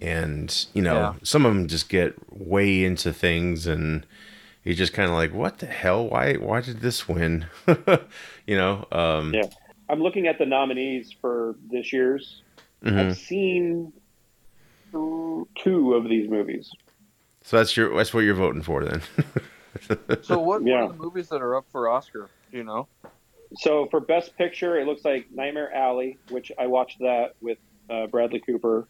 [0.00, 1.14] and you know Yeah.
[1.22, 4.04] some of them just get way into things and
[4.64, 7.46] you're just kind of like what the hell why why did this win
[8.46, 9.42] you know um Yeah.
[9.88, 12.42] I'm looking at the nominees for this year's.
[12.82, 12.98] mhm.
[13.10, 13.92] I've seen
[14.92, 16.70] two of these movies.
[17.42, 19.02] so that's your that's what you're voting for then
[20.22, 20.82] So what, Yeah.
[20.82, 22.28] what are the movies that are up for Oscar?
[22.50, 22.88] Do you know?
[23.56, 27.58] So for Best Picture, it looks like Nightmare Alley, which I watched that with
[27.90, 28.86] uh, Bradley Cooper.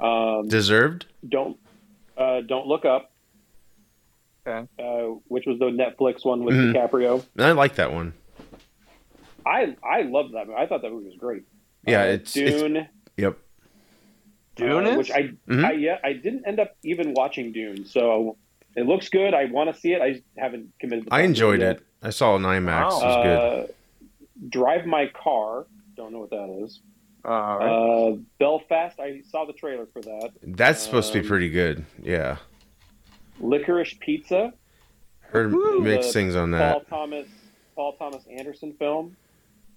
[0.00, 1.58] Um, deserved don't
[2.16, 3.12] uh, don't look up.
[4.46, 4.66] Okay.
[4.78, 6.74] Uh, which was the Netflix one with Mhm.
[6.74, 7.24] DiCaprio.
[7.38, 8.12] i like that one
[9.46, 10.58] I I loved that movie.
[10.58, 11.42] I thought that movie was great.
[11.86, 12.88] yeah Uh, it's, it's Dune.
[13.16, 13.38] yep
[14.56, 14.96] Dune uh, is?
[14.98, 15.64] which I, Mhm.
[15.64, 18.36] I yeah I didn't end up even watching Dune, so
[18.76, 19.34] it looks good.
[19.34, 20.00] I want to see it.
[20.02, 21.06] I haven't committed.
[21.06, 21.76] the i time to enjoyed yet.
[21.76, 23.00] it i saw an imax Wow.
[23.00, 23.66] it was good Uh,
[24.48, 25.66] Drive My Car.
[25.96, 26.80] Don't know what that is.
[27.26, 28.12] All right.
[28.12, 28.98] Uh, Belfast.
[28.98, 30.30] I saw the trailer for that.
[30.42, 32.36] that's supposed to be um, pretty good yeah
[33.40, 34.52] Licorice Pizza.
[35.20, 35.80] heard Woo!
[35.80, 36.72] mixed things on that.
[36.72, 37.28] Paul that Thomas.
[37.76, 39.16] Paul Thomas Anderson film,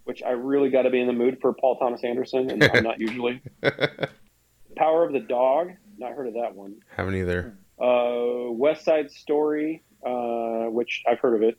[0.03, 2.84] which I really got to be in the mood for Paul Thomas Anderson, and I'm
[2.84, 3.41] not usually.
[4.76, 5.72] Power of the Dog.
[5.98, 6.76] Not heard of that one.
[6.95, 11.57] haven't either Uh, West Side Story, uh, which I've heard of it.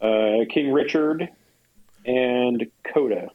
[0.00, 1.28] Uh, King Richard,
[2.06, 3.28] and Coda.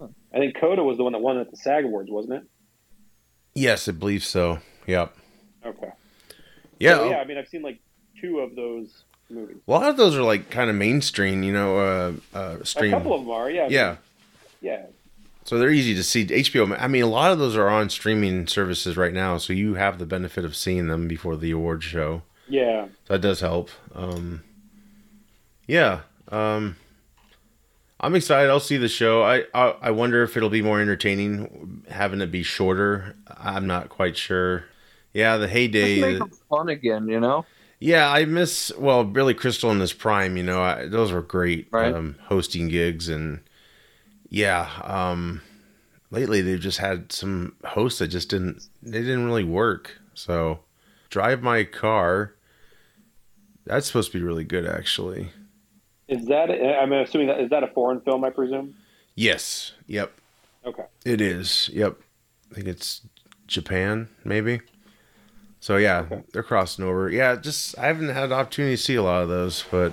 [0.00, 0.06] Huh.
[0.34, 2.42] I think Coda was the one that won at the SAG Awards, wasn't it?
[3.54, 5.14] yes i believe so yep
[5.62, 5.90] Okay.
[6.82, 7.18] Yeah, So, yeah.
[7.18, 7.80] I mean, I've seen like
[8.20, 9.56] two of those movies.
[9.66, 12.90] a lot of those are like kind of mainstream you know uh uh A stream
[12.92, 13.68] couple of them are, yeah.
[13.70, 13.96] yeah
[14.60, 14.86] Yeah.
[15.44, 16.24] So they're easy to see.
[16.24, 19.74] HBO, I mean, a lot of those are on streaming services right now, so you
[19.74, 22.22] have the benefit of seeing them before the award show.
[22.48, 22.86] Yeah.
[23.08, 23.68] So that does help.
[23.92, 24.44] Um,
[25.66, 26.76] yeah, um,
[27.98, 28.50] I'm excited.
[28.50, 29.22] I'll see the show.
[29.24, 33.16] I, I I wonder if it'll be more entertaining having it be shorter.
[33.36, 34.64] I'm not quite sure.
[35.14, 36.00] Yeah, the Just heyday.
[36.00, 37.44] make them fun again, you know?
[37.80, 40.36] Yeah, I miss well Billy Crystal in his prime.
[40.36, 41.92] You know, I, those were great Right.
[41.92, 43.40] um, hosting gigs, and
[44.28, 45.42] yeah, um,
[46.10, 49.98] lately they've just had some hosts that just didn't they didn't really work.
[50.14, 50.60] So,
[51.10, 52.34] drive my car.
[53.66, 55.30] That's supposed to be really good, actually.
[56.08, 56.50] Is that?
[56.50, 58.24] I'm assuming that is that a foreign film?
[58.24, 58.74] I presume.
[59.16, 59.72] Yes.
[59.88, 60.12] Yep.
[60.64, 60.84] Okay.
[61.04, 61.68] It is.
[61.72, 61.96] Yep.
[62.50, 63.02] I think it's
[63.48, 64.60] Japan, maybe.
[65.62, 66.22] So yeah, Okay.
[66.32, 67.08] they're crossing over.
[67.08, 69.92] Yeah, just I haven't had the opportunity to see a lot of those, but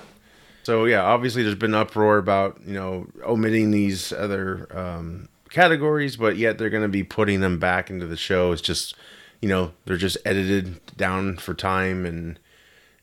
[0.64, 6.36] so yeah, obviously there's been uproar about you know omitting these other um, categories, but
[6.36, 8.50] yet they're going to be putting them back into the show.
[8.50, 8.96] It's just
[9.40, 12.40] you know they're just edited down for time, and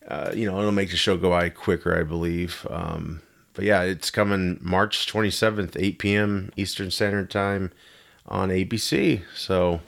[0.10, 2.68] uh, you know it'll make the show go by quicker, I believe.
[2.70, 3.22] Um,
[3.54, 6.52] but yeah, it's coming March 27th, 8 p.m.
[6.58, 7.72] Eastern Standard Time
[8.28, 9.22] on ABC.
[9.34, 9.80] So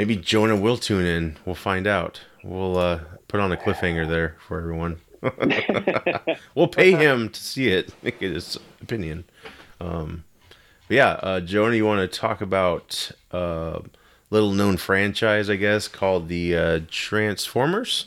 [0.00, 1.36] maybe Jonah will tune in.
[1.44, 2.22] We'll find out.
[2.42, 4.98] We'll uh, put on a cliffhanger there for everyone.
[6.54, 9.24] we'll pay him to see it, make his opinion.
[9.78, 10.24] Um,
[10.88, 13.82] but yeah, uh, Jonah, you want to talk about a
[14.30, 18.06] little known franchise, I guess, called the uh, Transformers?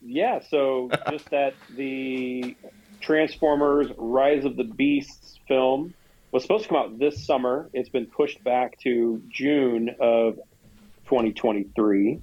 [0.00, 2.54] Yeah, so just that the
[3.00, 5.92] Transformers Rise of the Beasts film
[6.30, 7.68] was supposed to come out this summer.
[7.72, 10.38] It's been pushed back to June of
[11.06, 12.20] 2023,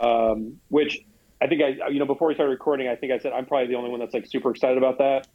[0.00, 1.04] um, which
[1.40, 3.68] I think I, you know, before we started recording, I think I said I'm probably
[3.68, 5.26] the only one that's like super excited about that.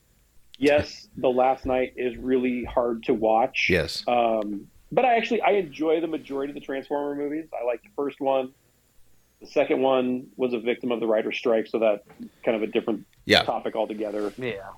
[0.57, 3.67] Yes, The Last Knight is really hard to watch.
[3.69, 4.03] Yes.
[4.07, 7.47] Um, but I actually I enjoy the majority of the Transformer movies.
[7.59, 8.51] I like the first one.
[9.39, 12.03] The second one was a victim of the writer's strike, so that
[12.45, 13.41] kind of a different Yeah.
[13.43, 14.31] topic altogether.
[14.37, 14.69] Yeah.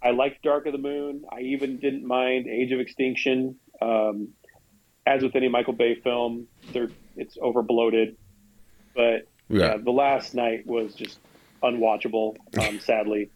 [0.00, 1.24] I liked Dark of the Moon.
[1.32, 3.56] I even didn't mind Age of Extinction.
[3.82, 4.28] Um,
[5.04, 8.16] as with any Michael Bay film, they're, it's over bloated.
[8.94, 9.58] But yeah.
[9.58, 9.76] Yeah.
[9.78, 11.18] the Last Knight was just
[11.62, 12.36] unwatchable.
[12.58, 13.30] Um, sadly,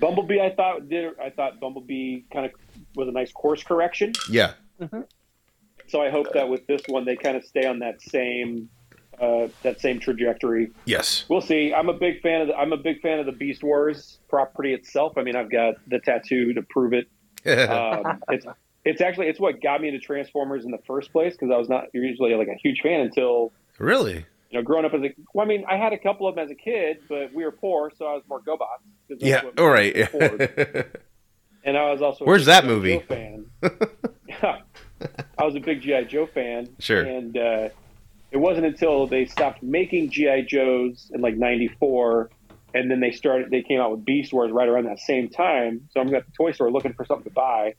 [0.00, 0.40] Bumblebee.
[0.40, 1.18] I thought did.
[1.18, 2.52] I thought Bumblebee kind of
[2.96, 4.12] was a nice course correction.
[4.28, 4.54] Yeah.
[5.88, 8.68] So I hope that with this one they kind of stay on that same
[9.20, 10.70] uh, that same trajectory.
[10.84, 11.24] Yes.
[11.28, 11.72] We'll see.
[11.72, 14.74] I'm a big fan of the, I'm a big fan of the Beast Wars property
[14.74, 15.16] itself.
[15.16, 17.08] I mean, I've got the tattoo to prove it.
[17.44, 18.46] Um, it's
[18.84, 21.68] it's actually it's what got me into Transformers in the first place because I was
[21.68, 24.24] not usually like a huge fan until really?
[24.50, 25.14] you know growing up as a.
[25.34, 27.52] Well, I mean, I had a couple of them as a kid, but we were
[27.52, 29.44] poor, so I was more GoBots Yeah.
[29.44, 29.94] what All right.
[31.64, 32.72] And I was also Where's big that G.I.
[32.72, 32.98] movie?
[32.98, 33.44] Joe fan.
[35.38, 36.68] I was a big GI Joe fan.
[36.80, 37.02] Sure.
[37.02, 37.68] And uh,
[38.32, 42.30] it wasn't until they stopped making GI Joes in like '94,
[42.74, 43.50] and then they started.
[43.50, 45.88] They came out with Beast Wars right around that same time.
[45.92, 47.74] So I'm at the toy store looking for something to buy.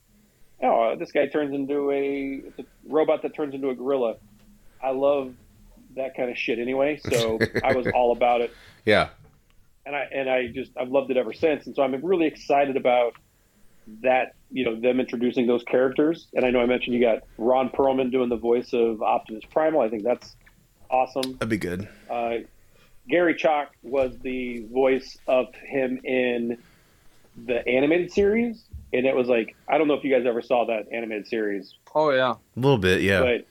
[0.63, 4.15] Oh, this guy turns into a, it's a robot that turns into a gorilla.
[4.81, 5.33] I love
[5.95, 8.53] that kind of shit anyway, so I was all about it.
[8.85, 9.09] Yeah.
[9.85, 11.65] And I and I just I've loved it ever since.
[11.65, 13.15] And so I'm really excited about
[14.01, 16.27] that, you know, them introducing those characters.
[16.33, 19.81] And I know I mentioned you got Ron Perlman doing the voice of Optimus Primal.
[19.81, 20.35] I think that's
[20.89, 21.33] awesome.
[21.33, 21.87] That'd be good.
[22.09, 22.37] Uh,
[23.09, 26.57] Gary Chalk was the voice of him in
[27.45, 28.63] the animated series,
[28.93, 31.75] and it was like I don't know if you guys ever saw that animated series,
[31.93, 32.31] Oh yeah.
[32.31, 33.21] A little bit, yeah.
[33.21, 33.47] but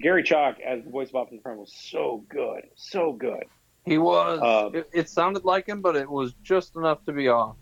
[0.00, 3.44] Gary Chalk as the voice of Optimus Prime was so good, so good.
[3.84, 4.40] He was.
[4.40, 7.56] Um, it, it sounded like him, but it was just enough to be off.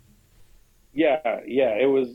[0.92, 2.08] Yeah, yeah, it was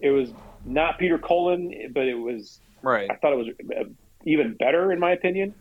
[0.00, 0.30] it was
[0.64, 3.10] not Peter Cullen, but it was Right.
[3.10, 3.48] I thought it was
[3.78, 3.84] uh,
[4.24, 5.54] even better in my opinion.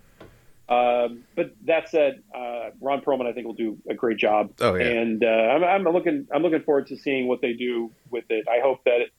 [0.69, 4.51] Um, but that said, uh, Ron Perlman I think will do a great job.
[4.61, 4.85] Oh, yeah.
[4.85, 8.47] And uh, I'm, I'm looking I'm looking forward to seeing what they do with it.
[8.47, 9.09] I hope that it,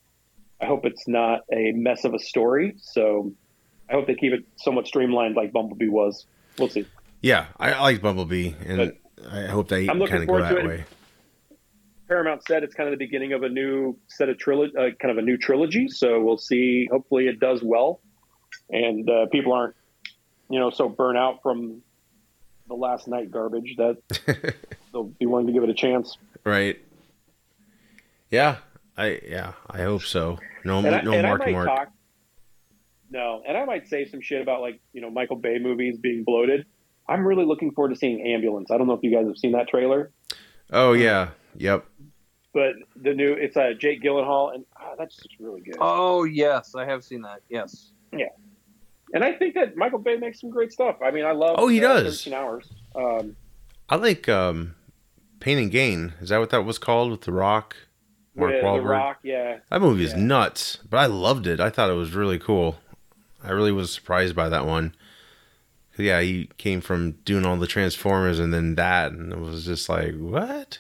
[0.60, 2.74] I hope it's not a mess of a story.
[2.78, 3.32] So
[3.88, 6.24] I hope they keep it somewhat streamlined like Bumblebee was.
[6.58, 6.86] We'll see.
[7.20, 8.92] yeah, I, I like Bumblebee, and
[9.28, 10.84] I hope they kind of go that way.
[12.06, 15.10] Paramount said it's kind of the beginning of a new set of trilogy, uh, kind
[15.10, 15.88] of a new trilogy.
[15.88, 16.88] So we'll see.
[16.90, 18.00] Hopefully, it does well,
[18.68, 19.74] and uh, people aren't,
[20.50, 21.82] you know, so burnt out from
[22.68, 23.96] the Last Knight garbage that
[24.92, 26.16] they'll be willing to give it a chance.
[26.44, 26.78] right.
[28.30, 28.56] Yeah,
[28.96, 30.38] I yeah, I hope so.
[30.64, 31.66] No, And I, no and I Mark might Mark.
[31.68, 31.88] talk.
[33.10, 36.22] No, and I might say some shit about like you know Michael Bay movies being
[36.24, 36.66] bloated.
[37.08, 38.70] I'm really looking forward to seeing Ambulance.
[38.70, 40.12] I don't know if you guys have seen that trailer,
[40.72, 41.84] Oh yeah, yep.
[42.54, 45.74] but the new it's uh, Jake Gyllenhaal, and ah, that's just really good.
[45.80, 47.40] Oh yes, I have seen that.
[47.48, 47.90] Yes.
[49.12, 50.96] And I think that Michael Bay makes some great stuff.
[51.04, 51.56] I mean, I love.
[51.58, 52.22] Oh, he uh, does.
[52.24, 52.68] 13 hours.
[52.94, 53.36] Um,
[53.88, 54.74] I like um,
[55.40, 56.12] Pain and Gain.
[56.20, 57.76] Is that what that was called with The Rock?
[58.36, 58.88] Mark the, the Wahlberg.
[58.88, 59.58] Rock, yeah.
[59.70, 60.20] That movie is Yeah.
[60.20, 61.58] nuts, but I loved it.
[61.60, 62.78] I thought it was really cool.
[63.42, 64.94] I really was surprised by that one.
[65.98, 69.88] Yeah, he came from doing all the Transformers and then that, and it was just
[69.88, 70.78] like what?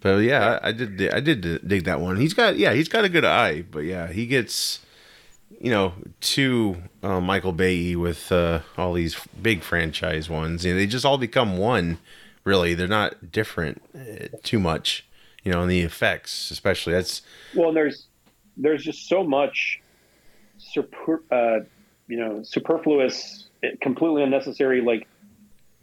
[0.00, 1.12] But yeah, I, I did.
[1.12, 2.16] I did dig that one.
[2.16, 4.80] He's got yeah, he's got a good eye, but yeah, he gets
[5.60, 10.64] you know too uh, Michael Bay with uh, all these big franchise ones.
[10.64, 11.98] You know, they just all become one.
[12.44, 15.06] Really, they're not different uh, too much.
[15.42, 17.22] You know, and the effects, especially that's
[17.54, 18.08] Well, and there's
[18.56, 19.80] there's just so much,
[20.58, 21.60] super, uh,
[22.06, 23.48] you know, superfluous,
[23.82, 25.06] completely unnecessary like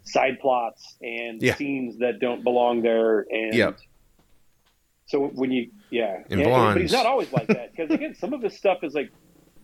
[0.04, 1.54] side plots and Yeah.
[1.54, 3.26] scenes that don't belong there.
[3.30, 3.78] And Yep.
[5.06, 8.32] so when you, yeah, And Yeah, but he's not always like that because again, some
[8.32, 9.10] of his stuff is like,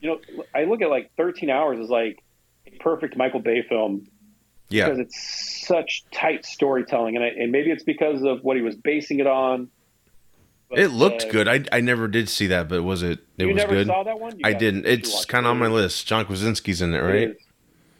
[0.00, 2.22] you know, I look at like 13 Hours as like
[2.66, 4.06] a perfect Michael Bay film
[4.68, 4.84] yeah.
[4.84, 8.76] because it's such tight storytelling, and I, and maybe it's because of what he was
[8.76, 9.68] basing it on.
[10.70, 11.48] But, It looked uh, good.
[11.48, 13.20] I I never did see that, but was it?
[13.38, 13.86] It you was never good.
[13.86, 14.38] saw that one?
[14.38, 14.86] You I didn't.
[14.86, 15.48] It's kind it.
[15.48, 16.06] of on my list.
[16.06, 17.28] John Krasinski's in it, It right?
[17.30, 17.36] is.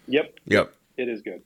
[0.09, 0.75] Yep, Yep.
[0.99, 1.43] it is good.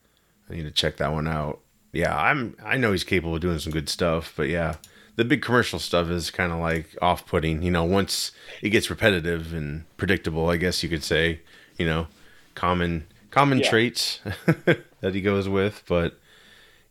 [0.50, 1.60] I need to check that one out.
[1.92, 2.56] Yeah, I'm.
[2.64, 4.76] I know he's capable of doing some good stuff, but yeah,
[5.16, 7.62] the big commercial stuff is kind of like off-putting.
[7.62, 8.32] You know, once
[8.62, 11.40] it gets repetitive and predictable, I guess you could say.
[11.78, 12.06] You know,
[12.54, 13.70] common common Yeah.
[13.70, 14.20] traits
[15.00, 16.18] that he goes with, but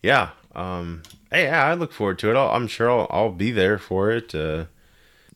[0.02, 0.30] yeah.
[0.54, 2.36] Um, hey, yeah, I look forward to it.
[2.36, 4.36] I'll, I'm sure I'll, I'll be there for it.
[4.36, 4.66] Uh,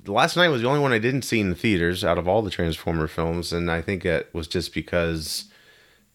[0.04, 2.28] the Last Knight was the only one I didn't see in the theaters out of
[2.28, 5.46] all the Transformer films, and I think it was just because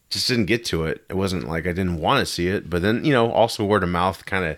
[0.09, 1.03] just didn't get to it.
[1.09, 3.81] It wasn't like I didn't want to see it, but then you know, also word
[3.83, 4.57] of mouth kind of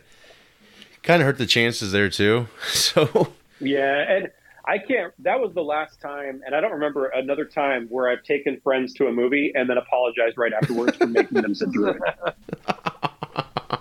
[1.04, 2.48] kind of hurt the chances there too.
[2.74, 4.32] So Yeah, and
[4.66, 5.14] I can't.
[5.20, 8.94] That was the last time, and I don't remember another time where I've taken friends
[8.96, 12.02] to a movie and then apologized right afterwards for making them sit through it.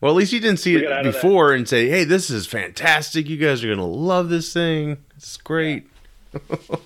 [0.00, 3.28] well, at least you didn't see We it before and say, "Hey, this is fantastic.
[3.28, 4.98] You guys are gonna love this thing.
[5.16, 5.86] It's great."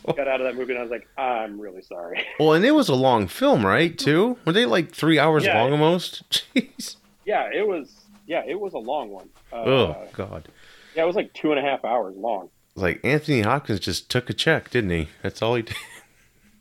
[0.06, 2.24] Got out of that movie and I was like, I'm really sorry.
[2.40, 3.96] Well, and it was a long film, right?
[3.98, 5.60] Too were they like three hours Yeah.
[5.60, 6.22] long almost?
[6.30, 6.96] Jeez.
[7.26, 7.92] Yeah, it was.
[8.26, 9.28] Yeah, it was a long one.
[9.52, 10.48] Uh, oh God.
[10.94, 12.48] Yeah, it was like two and a half hours long.
[12.74, 15.08] Like Anthony Hopkins just took a check, didn't he?
[15.22, 15.76] That's all he did.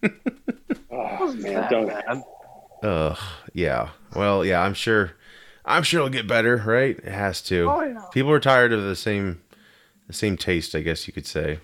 [0.95, 1.87] Oh, man, that don't.
[1.87, 2.21] bad.
[2.83, 3.17] Ugh.
[3.53, 3.89] Yeah.
[4.15, 4.61] Well, yeah.
[4.61, 5.13] I'm sure.
[5.65, 6.97] I'm sure it'll get better, right?
[6.97, 7.69] It has to.
[7.69, 8.03] Oh yeah.
[8.11, 9.41] People are tired of the same,
[10.07, 11.59] the same taste, I guess you could say.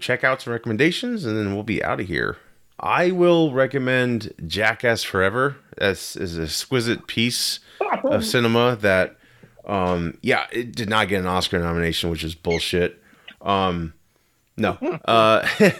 [0.00, 2.38] Check out some recommendations, and then we'll be out of here.
[2.78, 5.56] I will recommend Jackass Forever.
[5.76, 7.60] That's is an exquisite piece
[8.04, 9.16] of cinema that,
[9.64, 13.02] um, yeah, it did not get an Oscar nomination, which is bullshit.
[13.40, 13.94] Um,
[14.56, 15.46] no, uh,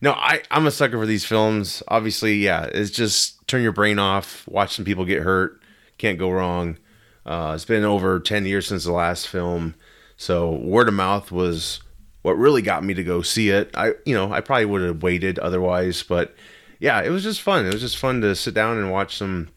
[0.00, 1.82] no, I I'm a sucker for these films.
[1.88, 5.60] Obviously, yeah, it's just turn your brain off, watch some people get hurt.
[5.98, 6.78] Can't go wrong.
[7.26, 9.74] Uh, it's been over 10 years since the last film.
[10.16, 11.80] So word of mouth was
[12.22, 13.70] what really got me to go see it.
[13.74, 16.34] I, you know, I probably would have waited otherwise, but
[16.78, 17.66] yeah, it was just fun.
[17.66, 19.48] It was just fun to sit down and watch some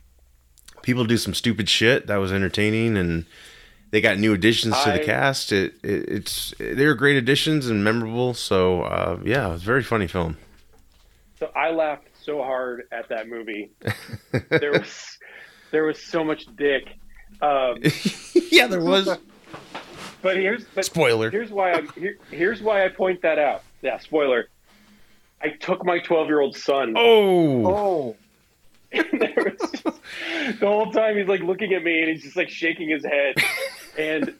[0.84, 3.26] people do some stupid shit that was entertaining, and
[3.89, 5.51] they got new additions to the cast.
[5.51, 8.34] It, it it's they were great additions and memorable.
[8.35, 10.38] So uh, yeah, it was a very funny film.
[11.39, 13.72] So I laughed so hard at that movie.
[14.49, 15.18] There was
[15.72, 16.84] there was so much dick.
[17.41, 17.77] Um,
[18.51, 19.10] yeah, there was
[20.22, 21.30] but here's but spoiler.
[21.30, 23.64] here's why I here, here's why I point that out.
[23.81, 24.47] Yeah, spoiler.
[25.41, 26.93] I took my 12 year old son.
[26.95, 28.23] Oh, Oh, And there was
[29.74, 29.84] just,
[30.60, 33.36] the whole time he's like looking at me and he's just like shaking his head.
[33.98, 34.34] And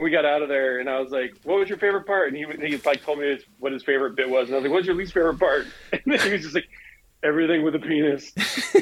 [0.00, 2.36] we got out of there and I was like, "What was your favorite part?" And
[2.36, 4.72] he he like told me his, what his favorite bit was, and I was like,
[4.72, 6.68] "What's your least favorite part?" And then he was just like,
[7.22, 8.32] "Everything with a penis."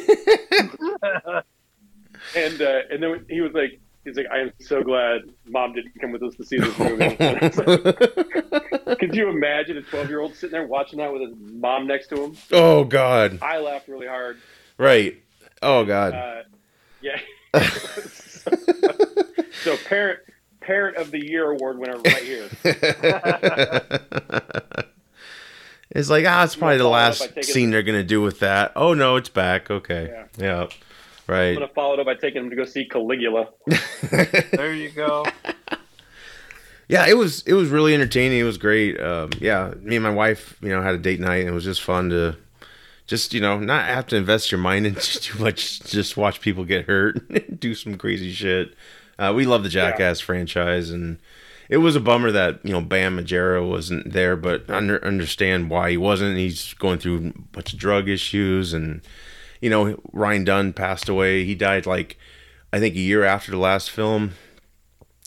[2.37, 5.99] and uh, and then he was like, "He's like, I am so glad mom didn't
[6.01, 7.19] come with us to see this movie." Like,
[8.99, 12.09] Could you imagine a 12 year old sitting there watching that with his mom next
[12.09, 12.37] to him?
[12.53, 14.39] oh God, I laughed really hard.
[14.79, 15.17] right.
[15.63, 16.13] Oh God.
[16.15, 16.43] Uh,
[17.01, 17.19] yeah.
[19.63, 20.21] so parent
[20.61, 22.49] parent of the year award winner right here.
[25.91, 28.41] it's like ah, it's probably the follow it up last scene they're gonna do with
[28.41, 28.73] that.
[28.77, 29.71] Oh no, it's back.
[29.71, 30.27] Okay, Yeah.
[30.39, 30.67] yeah,
[31.29, 33.49] I'm gonna follow it up by taking him to go see Caligula.
[34.53, 35.25] there you go.
[36.89, 38.39] yeah, it was it was really entertaining.
[38.39, 39.01] It was great.
[39.01, 41.65] Um, yeah, me and my wife, you know, had a date night, and it was
[41.65, 42.37] just fun to
[43.07, 45.81] just you know not have to invest your mind into too much.
[45.81, 48.75] Just watch people get hurt, do some crazy shit.
[49.19, 51.19] Uh, we love the Jackass franchise, and
[51.69, 55.71] it was a bummer that you know Bam Margera wasn't there, but I under, understand
[55.71, 56.37] why he wasn't.
[56.37, 59.01] He's going through a bunch of drug issues, and
[59.61, 61.45] you know Ryan Dunn passed away.
[61.45, 62.19] He died like
[62.73, 64.33] I think a year after the last film,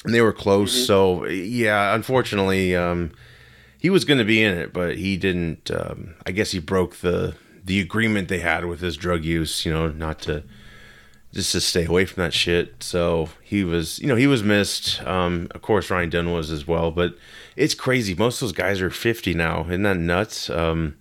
[0.04, 0.86] and they were close.
[0.86, 3.12] So yeah, unfortunately, um,
[3.80, 5.72] he was going to be in it, but he didn't.
[5.72, 9.66] Um, I guess he broke the the agreement they had with his drug use.
[9.66, 10.44] You know, not to
[11.34, 12.82] just to stay away from that shit.
[12.82, 15.02] So he was, you know, he was missed.
[15.04, 16.92] Um, of course, Ryan Dunn was as well.
[16.92, 17.16] But
[17.56, 18.16] it's crazy.
[18.16, 19.66] Most of those guys are fifty now.
[19.68, 20.50] Isn't that nuts?
[20.50, 20.98] Um,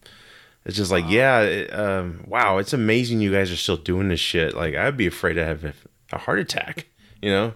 [0.66, 4.18] it's just like, yeah, it, um, wow, it's amazing you guys are still doing this
[4.18, 4.55] shit.
[4.55, 5.64] Like, I'd be afraid to have
[6.12, 6.86] a, heart attack.
[7.22, 7.55] You know,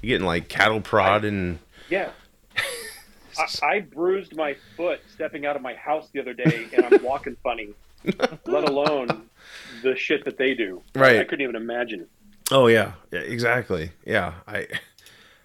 [0.00, 1.58] You're getting like cattle prod and
[1.90, 2.10] Yeah.
[3.38, 7.02] I, I bruised my foot stepping out of my house the other day, and I'm
[7.02, 7.70] walking funny.
[8.46, 9.28] let alone
[9.82, 10.82] the shit that they do.
[10.94, 11.18] Right.
[11.18, 12.06] I couldn't even imagine.
[12.50, 13.92] Oh yeah, yeah, exactly.
[14.04, 14.66] Yeah, I,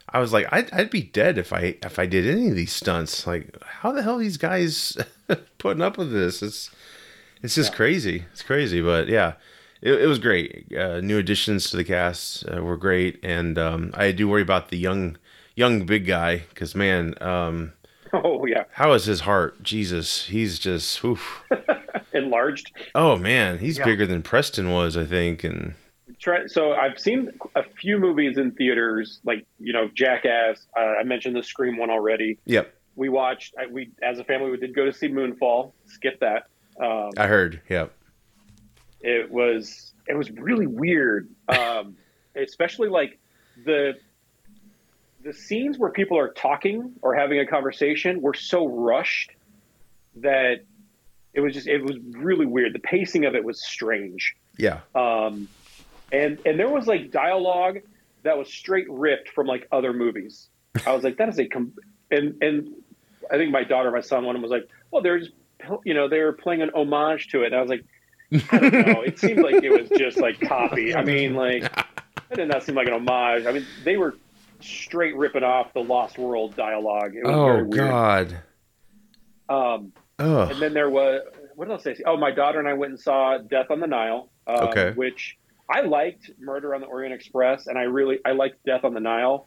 [0.09, 2.73] I was like, I'd, I'd be dead if I if I did any of these
[2.73, 3.25] stunts.
[3.25, 4.97] Like, how the hell are these guys
[5.57, 6.41] putting up with this?
[6.41, 6.71] It's
[7.43, 8.25] it's just crazy.
[8.31, 9.33] It's crazy, but yeah,
[9.81, 10.71] it, it was great.
[10.75, 14.69] Uh, new additions to the cast uh, were great, and um, I do worry about
[14.69, 15.17] the young
[15.55, 17.73] young big guy because man, um,
[18.13, 19.61] Oh yeah, how is his heart?
[19.63, 21.01] Jesus, he's just
[22.13, 22.71] enlarged.
[22.95, 23.85] Oh man, he's Yeah.
[23.85, 25.73] bigger than Preston was, I think, and
[26.19, 30.65] Try, so I've seen a few movies in theaters, like you know Jackass.
[30.75, 32.39] Uh, I mentioned the Scream one already.
[32.45, 33.53] yep, We watched.
[33.59, 35.73] I, we as a family we did go to see Moonfall.
[35.85, 36.47] Skip that.
[36.81, 37.61] Um, I heard.
[37.69, 37.93] Yep.
[39.01, 41.95] it was it was really weird um,
[42.35, 43.19] especially like
[43.65, 43.93] the
[45.23, 49.31] the scenes where people are talking or having a conversation were so rushed
[50.17, 50.63] that
[51.33, 54.79] it was just it was really weird the pacing of it was strange Yeah.
[54.95, 55.47] um,
[56.11, 57.79] and and there was like dialogue
[58.23, 60.49] that was straight ripped from like other movies
[60.85, 61.73] i was like that is a com-.
[62.11, 62.69] and and
[63.31, 65.31] i think my daughter my son one of them was like well they're just
[65.85, 67.83] you know they were playing an homage to it and i was like
[68.51, 69.01] I don't know.
[69.03, 70.93] It seemed like it was just like copy.
[70.93, 71.63] I mean, like
[72.29, 73.45] it did not seem like an homage.
[73.45, 74.15] I mean, they were
[74.59, 77.15] straight ripping off the Lost World dialogue.
[77.15, 77.71] It was Oh weird.
[77.71, 78.37] God.
[79.47, 80.41] Um, Oh.
[80.49, 81.21] and then there was
[81.55, 81.83] what else?
[81.83, 82.03] Did I see?
[82.05, 84.29] Oh, my daughter and I went and saw Death on the Nile.
[84.45, 84.91] Um, Okay.
[84.95, 85.37] Which
[85.69, 88.99] I liked Murder on the Orient Express, and I really I liked Death on the
[88.99, 89.45] Nile.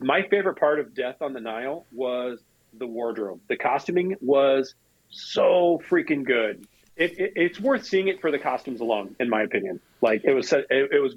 [0.00, 2.40] My favorite part of Death on the Nile was
[2.76, 3.40] the wardrobe.
[3.48, 4.74] The costuming was
[5.10, 6.66] so freaking good.
[6.96, 9.80] It, it, it's worth seeing it for the costumes alone, in my opinion.
[10.00, 11.16] Like it was, it, it was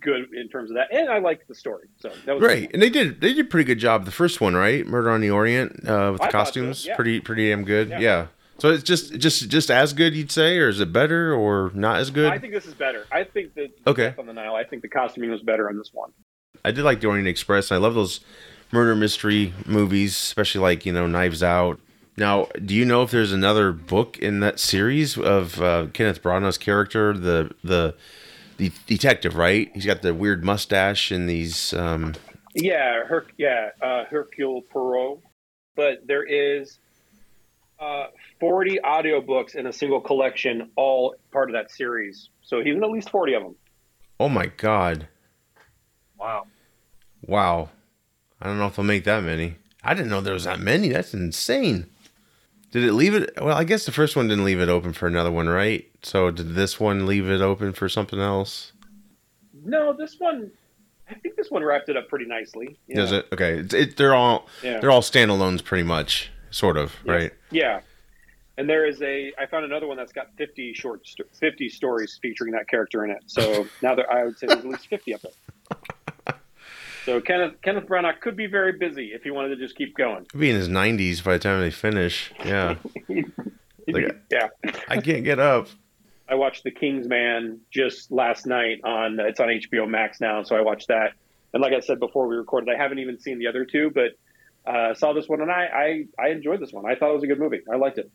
[0.00, 1.88] good in terms of that, and I liked the story.
[1.98, 4.04] So that was Right, and they did they did a pretty good job.
[4.04, 4.86] The first one, right?
[4.86, 6.96] Murder on the Orient uh, with the I so, costumes, yeah.
[6.96, 7.88] pretty pretty damn good.
[7.88, 8.00] Yeah.
[8.00, 8.26] Yeah.
[8.58, 11.96] So it's just just just as good, you'd say, or is it better or not
[11.96, 12.30] as good?
[12.30, 13.06] I think this is better.
[13.10, 14.10] I think that Okay.
[14.10, 14.54] Death on the Nile.
[14.54, 16.12] I think the costuming was better on this one.
[16.64, 17.72] I did like the Orient Express.
[17.72, 18.20] I love those
[18.70, 21.80] murder mystery movies, especially like you know Knives Out.
[22.16, 26.58] Now, do you know if there's another book in that series of uh, Kenneth Branagh's
[26.58, 27.94] character, the the
[28.58, 29.36] the detective?
[29.36, 31.72] Right, he's got the weird mustache and these.
[31.72, 32.14] Um,
[32.54, 35.20] Yeah, Her- yeah, uh, Hercule Poirot.
[35.74, 36.78] But there is
[37.80, 38.08] uh,
[38.40, 42.28] 40 audiobooks in a single collection, all part of that series.
[42.42, 43.54] So he's in at least 40 of them.
[44.20, 45.08] Oh my god.
[46.18, 46.46] Wow.
[47.22, 47.70] Wow.
[48.40, 49.56] I don't know if they'll make that many.
[49.82, 50.90] I didn't know there was that many.
[50.90, 51.86] That's insane.
[52.72, 53.32] Did it leave it?
[53.40, 55.86] Well, I guess the first one didn't leave it open for another one, right?
[56.02, 58.72] So did this one leave it open for something else?
[59.64, 60.50] No, this one.
[61.08, 62.78] I think this one wrapped it up pretty nicely.
[62.88, 62.96] Yeah.
[62.96, 63.26] Does it?
[63.32, 63.58] Okay.
[63.58, 64.80] It's, it, they're all Yeah.
[64.80, 67.12] they're all standalones, pretty much, sort of, Yeah.
[67.12, 67.32] right?
[67.50, 67.80] Yeah.
[68.58, 69.32] And there is a.
[69.38, 71.06] I found another one that's got 50 short,
[71.38, 73.22] 50 stories featuring that character in it.
[73.26, 75.32] So now there, I would say there's at least 50 of them.
[77.04, 80.26] So Kenneth Kenneth Branagh could be very busy if he wanted to just keep going.
[80.32, 82.32] He'll be in his 90s by the time they finish.
[82.44, 82.76] Yeah.
[83.88, 84.48] Like- yeah.
[84.88, 85.66] I can't get up.
[86.28, 90.54] I watched The King's Man just last night on it's on HBO Max now, so
[90.56, 91.14] I watched that.
[91.52, 94.12] And like I said before we recorded, I haven't even seen the other two, but
[94.72, 96.86] uh, saw this one and I, I I enjoyed this one.
[96.86, 97.60] I thought it was a good movie.
[97.70, 98.10] I liked it.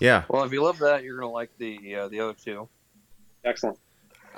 [0.00, 0.22] Yeah.
[0.28, 2.68] Well, if you love that, you're gonna like the uh, the other two.
[3.44, 3.78] Excellent.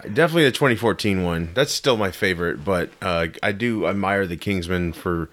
[0.02, 1.51] Definitely the 2014 one.
[1.55, 5.31] That's still my favorite, but uh, I do admire the Kingsman for,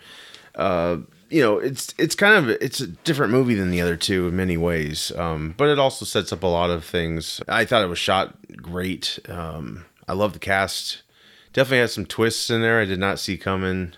[0.56, 0.98] uh,
[1.30, 4.36] you know, it's it's kind of it's a different movie than the other two in
[4.36, 7.42] many ways, um, but it also sets up a lot of things.
[7.48, 9.20] I thought it was shot great.
[9.28, 11.04] Um, I love the cast.
[11.54, 13.94] Definitely had some twists in there I did not see coming,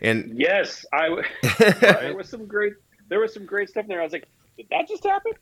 [0.00, 1.22] and Yes, I.
[1.58, 2.74] there was some great
[3.08, 4.00] there was some great stuff in there.
[4.00, 4.26] I was like,
[4.56, 5.32] did that just happen?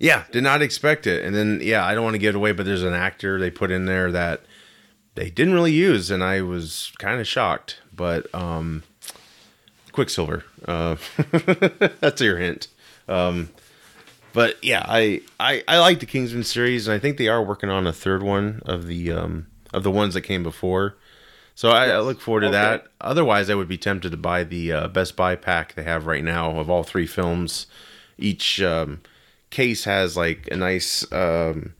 [0.00, 1.24] Yeah, did not expect it.
[1.24, 3.50] And then yeah, I don't want to give it away, but there's an actor they
[3.50, 4.40] put in there that
[5.14, 7.78] they didn't really use, and I was kind of shocked.
[7.94, 8.82] But um,
[9.92, 10.96] Quicksilver, uh,
[12.00, 12.68] that's your hint.
[13.08, 13.50] Um,
[14.32, 17.68] but yeah, I, I I like the Kingsman series, and I think they are working
[17.68, 20.96] on a third one of the um, of the ones that came before.
[21.54, 22.56] So I, I look forward to Okay.
[22.56, 22.86] that.
[23.02, 26.24] Otherwise, I would be tempted to buy the uh, Best Buy pack they have right
[26.24, 27.66] now of all three films.
[28.16, 29.00] Each um,
[29.50, 31.74] case has like a nice um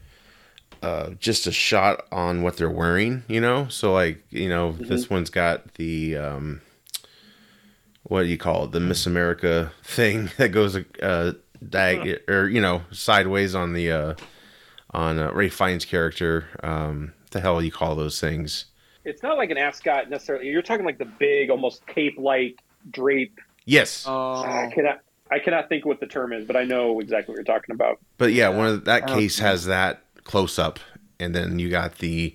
[0.83, 3.69] uh just a shot on what they're wearing you know?
[3.69, 6.61] So like you know this one's got the um
[8.05, 8.73] what do you call it?
[8.73, 11.33] The miss america thing that goes uh
[11.69, 14.15] dag or you know sideways on the uh
[14.93, 16.49] on uh, Ralph Fiennes character.
[16.63, 18.67] Um the hell you call those things.
[19.05, 20.49] It's not like an ascot necessarily.
[20.49, 22.59] You're talking like the big, almost cape like
[22.91, 23.39] drape.
[23.65, 24.05] yes.
[24.07, 27.37] Oh, I cannot I cannot think what the term is, but I know exactly what
[27.37, 28.01] you're talking about.
[28.19, 29.47] But yeah, one of that case know.
[29.47, 30.81] has that close up,
[31.19, 32.35] and then you got the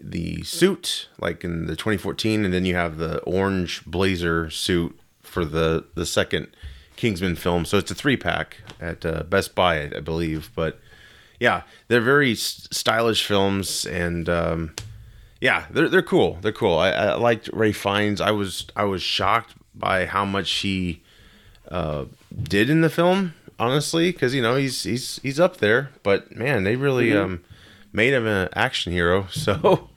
[0.00, 5.44] the suit like in the 2014, and then you have the orange blazer suit for
[5.44, 6.48] the the second
[6.96, 7.64] Kingsman film.
[7.64, 10.50] So it's a three pack at uh, Best Buy, I, I believe.
[10.54, 10.80] But
[11.40, 14.74] yeah, they're very s- stylish films, and um,
[15.40, 16.38] yeah, they're they're cool.
[16.40, 16.78] They're cool.
[16.78, 18.20] I, I liked Ralph Fiennes.
[18.20, 21.02] I was I was shocked by how much she
[21.68, 22.04] uh,
[22.42, 25.90] did in the film, honestly, because you know he's he's he's up there.
[26.02, 27.42] But man, they really um,
[27.92, 29.26] made him an action hero.
[29.32, 29.90] So,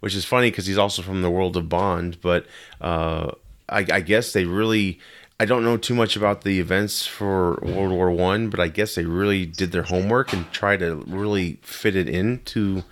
[0.00, 2.20] which is funny because he's also from the world of Bond.
[2.20, 2.46] But
[2.80, 3.32] uh,
[3.68, 4.98] I, I guess they really.
[5.38, 8.94] I don't know too much about the events for World War One, but I guess
[8.94, 12.84] they really did their homework and tried to really fit it into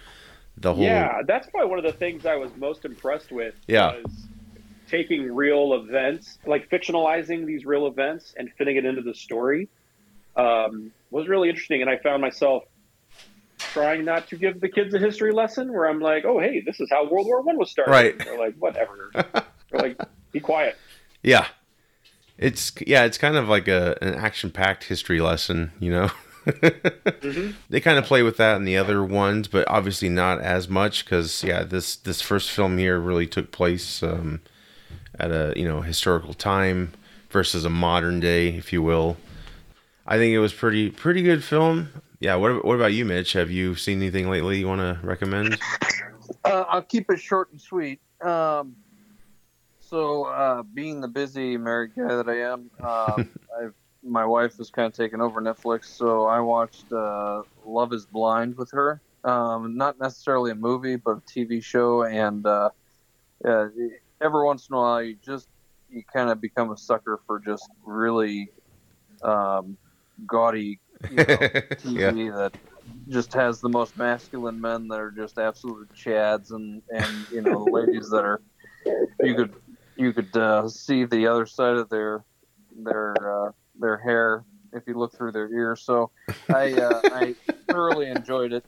[0.56, 0.84] the whole.
[0.84, 3.54] Yeah, that's probably one of the things I was most impressed with.
[3.66, 3.96] Yeah.
[4.02, 4.27] Was
[4.89, 9.69] taking real events, like fictionalizing these real events and fitting it into the story,
[10.36, 11.81] um, was really interesting.
[11.81, 12.65] And I found myself
[13.59, 16.81] trying not to give the kids a history lesson where I'm like, "Oh, hey, this
[16.81, 18.19] is how World War One was started." Right.
[18.19, 20.01] They're like, "Whatever." They're like,
[20.32, 20.77] "Be quiet."
[21.23, 21.47] Yeah.
[22.39, 26.10] It's yeah, it's kind of like a an action packed history lesson, you know.
[27.69, 31.05] They kind of play with that in the other ones, but obviously not as much
[31.05, 34.40] because yeah, this this first film here really took place um,
[35.18, 36.92] at a you know historical time
[37.30, 39.16] versus a modern day, if you will.
[40.06, 41.88] I think it was pretty pretty good film.
[42.20, 42.36] Yeah.
[42.36, 43.32] What what about you, Mitch?
[43.34, 45.58] Have you seen anything lately you want to recommend?
[46.44, 48.00] Uh, I'll keep it short and sweet.
[48.22, 48.76] Um,
[49.80, 54.86] so, uh, being the busy married guy that I am, I've my wife has kind
[54.86, 59.00] of taken over Netflix, so I watched uh, Love Is Blind with her.
[59.24, 62.70] Um, not necessarily a movie, but a TV show, and uh,
[63.44, 63.68] uh,
[64.22, 65.48] every once in a while, you just
[65.88, 68.50] you kind of become a sucker for just really
[69.22, 69.76] um,
[70.26, 72.52] gaudy you know, TV that
[73.08, 77.64] just has the most masculine men that are just absolute chads and and you know
[77.64, 78.42] ladies that are
[79.22, 79.52] you could
[79.96, 82.24] you could uh, see the other side of their
[82.84, 85.82] their uh, their hair if you look through their ears.
[85.84, 86.10] So
[86.52, 87.34] I uh, I
[87.70, 88.64] thoroughly enjoyed it.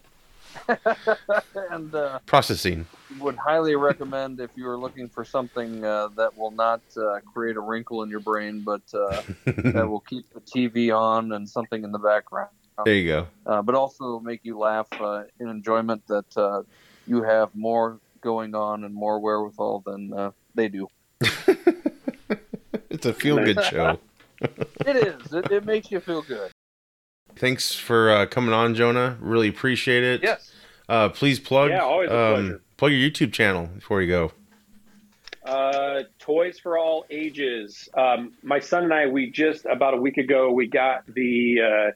[1.70, 2.86] and uh, Processing.
[3.18, 7.56] would highly recommend if you are looking for something uh, that will not uh, create
[7.56, 11.84] a wrinkle in your brain, but uh, that will keep the TV on and something
[11.84, 12.50] in the background
[12.84, 13.26] there you go.
[13.46, 16.62] uh, but also make you laugh uh, in enjoyment that uh,
[17.06, 20.88] you have more going on and more wherewithal than uh, they do.
[22.90, 23.98] it's a feel good show.
[24.40, 25.32] it is.
[25.32, 26.50] It, it, makes you feel good.
[27.40, 29.16] Thanks for uh, coming on, Jonah.
[29.18, 30.22] Really appreciate it.
[30.22, 30.52] Yes.
[30.90, 31.70] Uh, please plug.
[31.70, 32.62] Yeah, always a um, pleasure.
[32.76, 34.32] Plug your YouTube channel before you go.
[35.42, 37.88] Uh, Toys for All Ages.
[37.96, 41.90] Um, my son and I, we just about a week ago, we got the uh,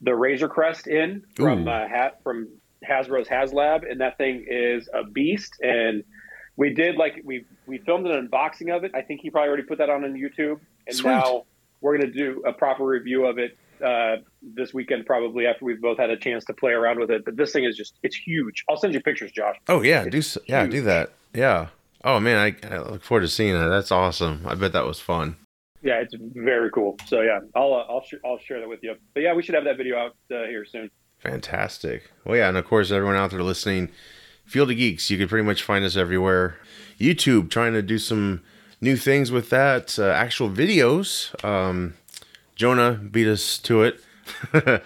[0.00, 2.48] the Razor Crest in from uh, hat from
[2.82, 5.60] Hasbro's HasLab, and that thing is a beast.
[5.60, 6.04] And
[6.56, 8.92] we did like we we filmed an unboxing of it.
[8.94, 11.10] I think he probably already put that on on YouTube, and Sweet.
[11.10, 11.44] now
[11.82, 15.98] we're gonna do a proper review of it uh, this weekend, probably after we've both
[15.98, 17.24] had a chance to play around with it.
[17.24, 18.64] But this thing is just it's huge.
[18.68, 19.56] I'll send you pictures, Josh.
[19.68, 21.12] Oh yeah, it's do yeah, do that.
[21.34, 21.68] Yeah.
[22.04, 23.68] Oh man, I, I, look forward to seeing that.
[23.68, 24.42] That's awesome.
[24.46, 25.36] I bet that was fun.
[25.82, 26.96] Yeah, it's very cool.
[27.06, 28.94] So yeah, I'll uh, I'll sh- I'll share that with you.
[29.14, 30.90] But yeah, we should have that video out uh, here soon.
[31.18, 32.10] Fantastic.
[32.24, 33.90] Well, yeah, and of course, everyone out there listening,
[34.44, 36.58] Field of Geeks, you can pretty much find us everywhere.
[36.98, 38.42] YouTube, trying to do some
[38.80, 39.98] new things with that.
[39.98, 41.32] Uh, actual videos.
[41.44, 41.94] Um,
[42.56, 44.00] Jonah beat us to it.
[44.52, 44.82] but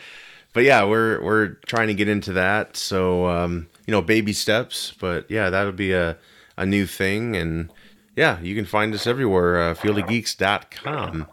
[0.57, 2.77] yeah, we're we're trying to get into that.
[2.77, 4.93] So um, you know, baby steps.
[5.01, 6.19] But yeah, that'll be a
[6.57, 7.37] a new thing.
[7.37, 7.73] And
[8.17, 11.27] yeah, you can find us everywhere, uh, fieldofgeeks.com.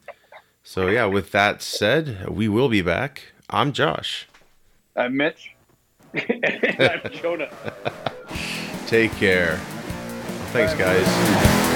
[0.64, 3.34] So yeah, with that said, we will be back.
[3.50, 4.28] I'm Josh.
[4.96, 5.56] I'm Mitch.
[6.14, 7.50] I'm Jonah.
[8.88, 9.58] Take care.
[10.52, 11.67] Thanks, guys.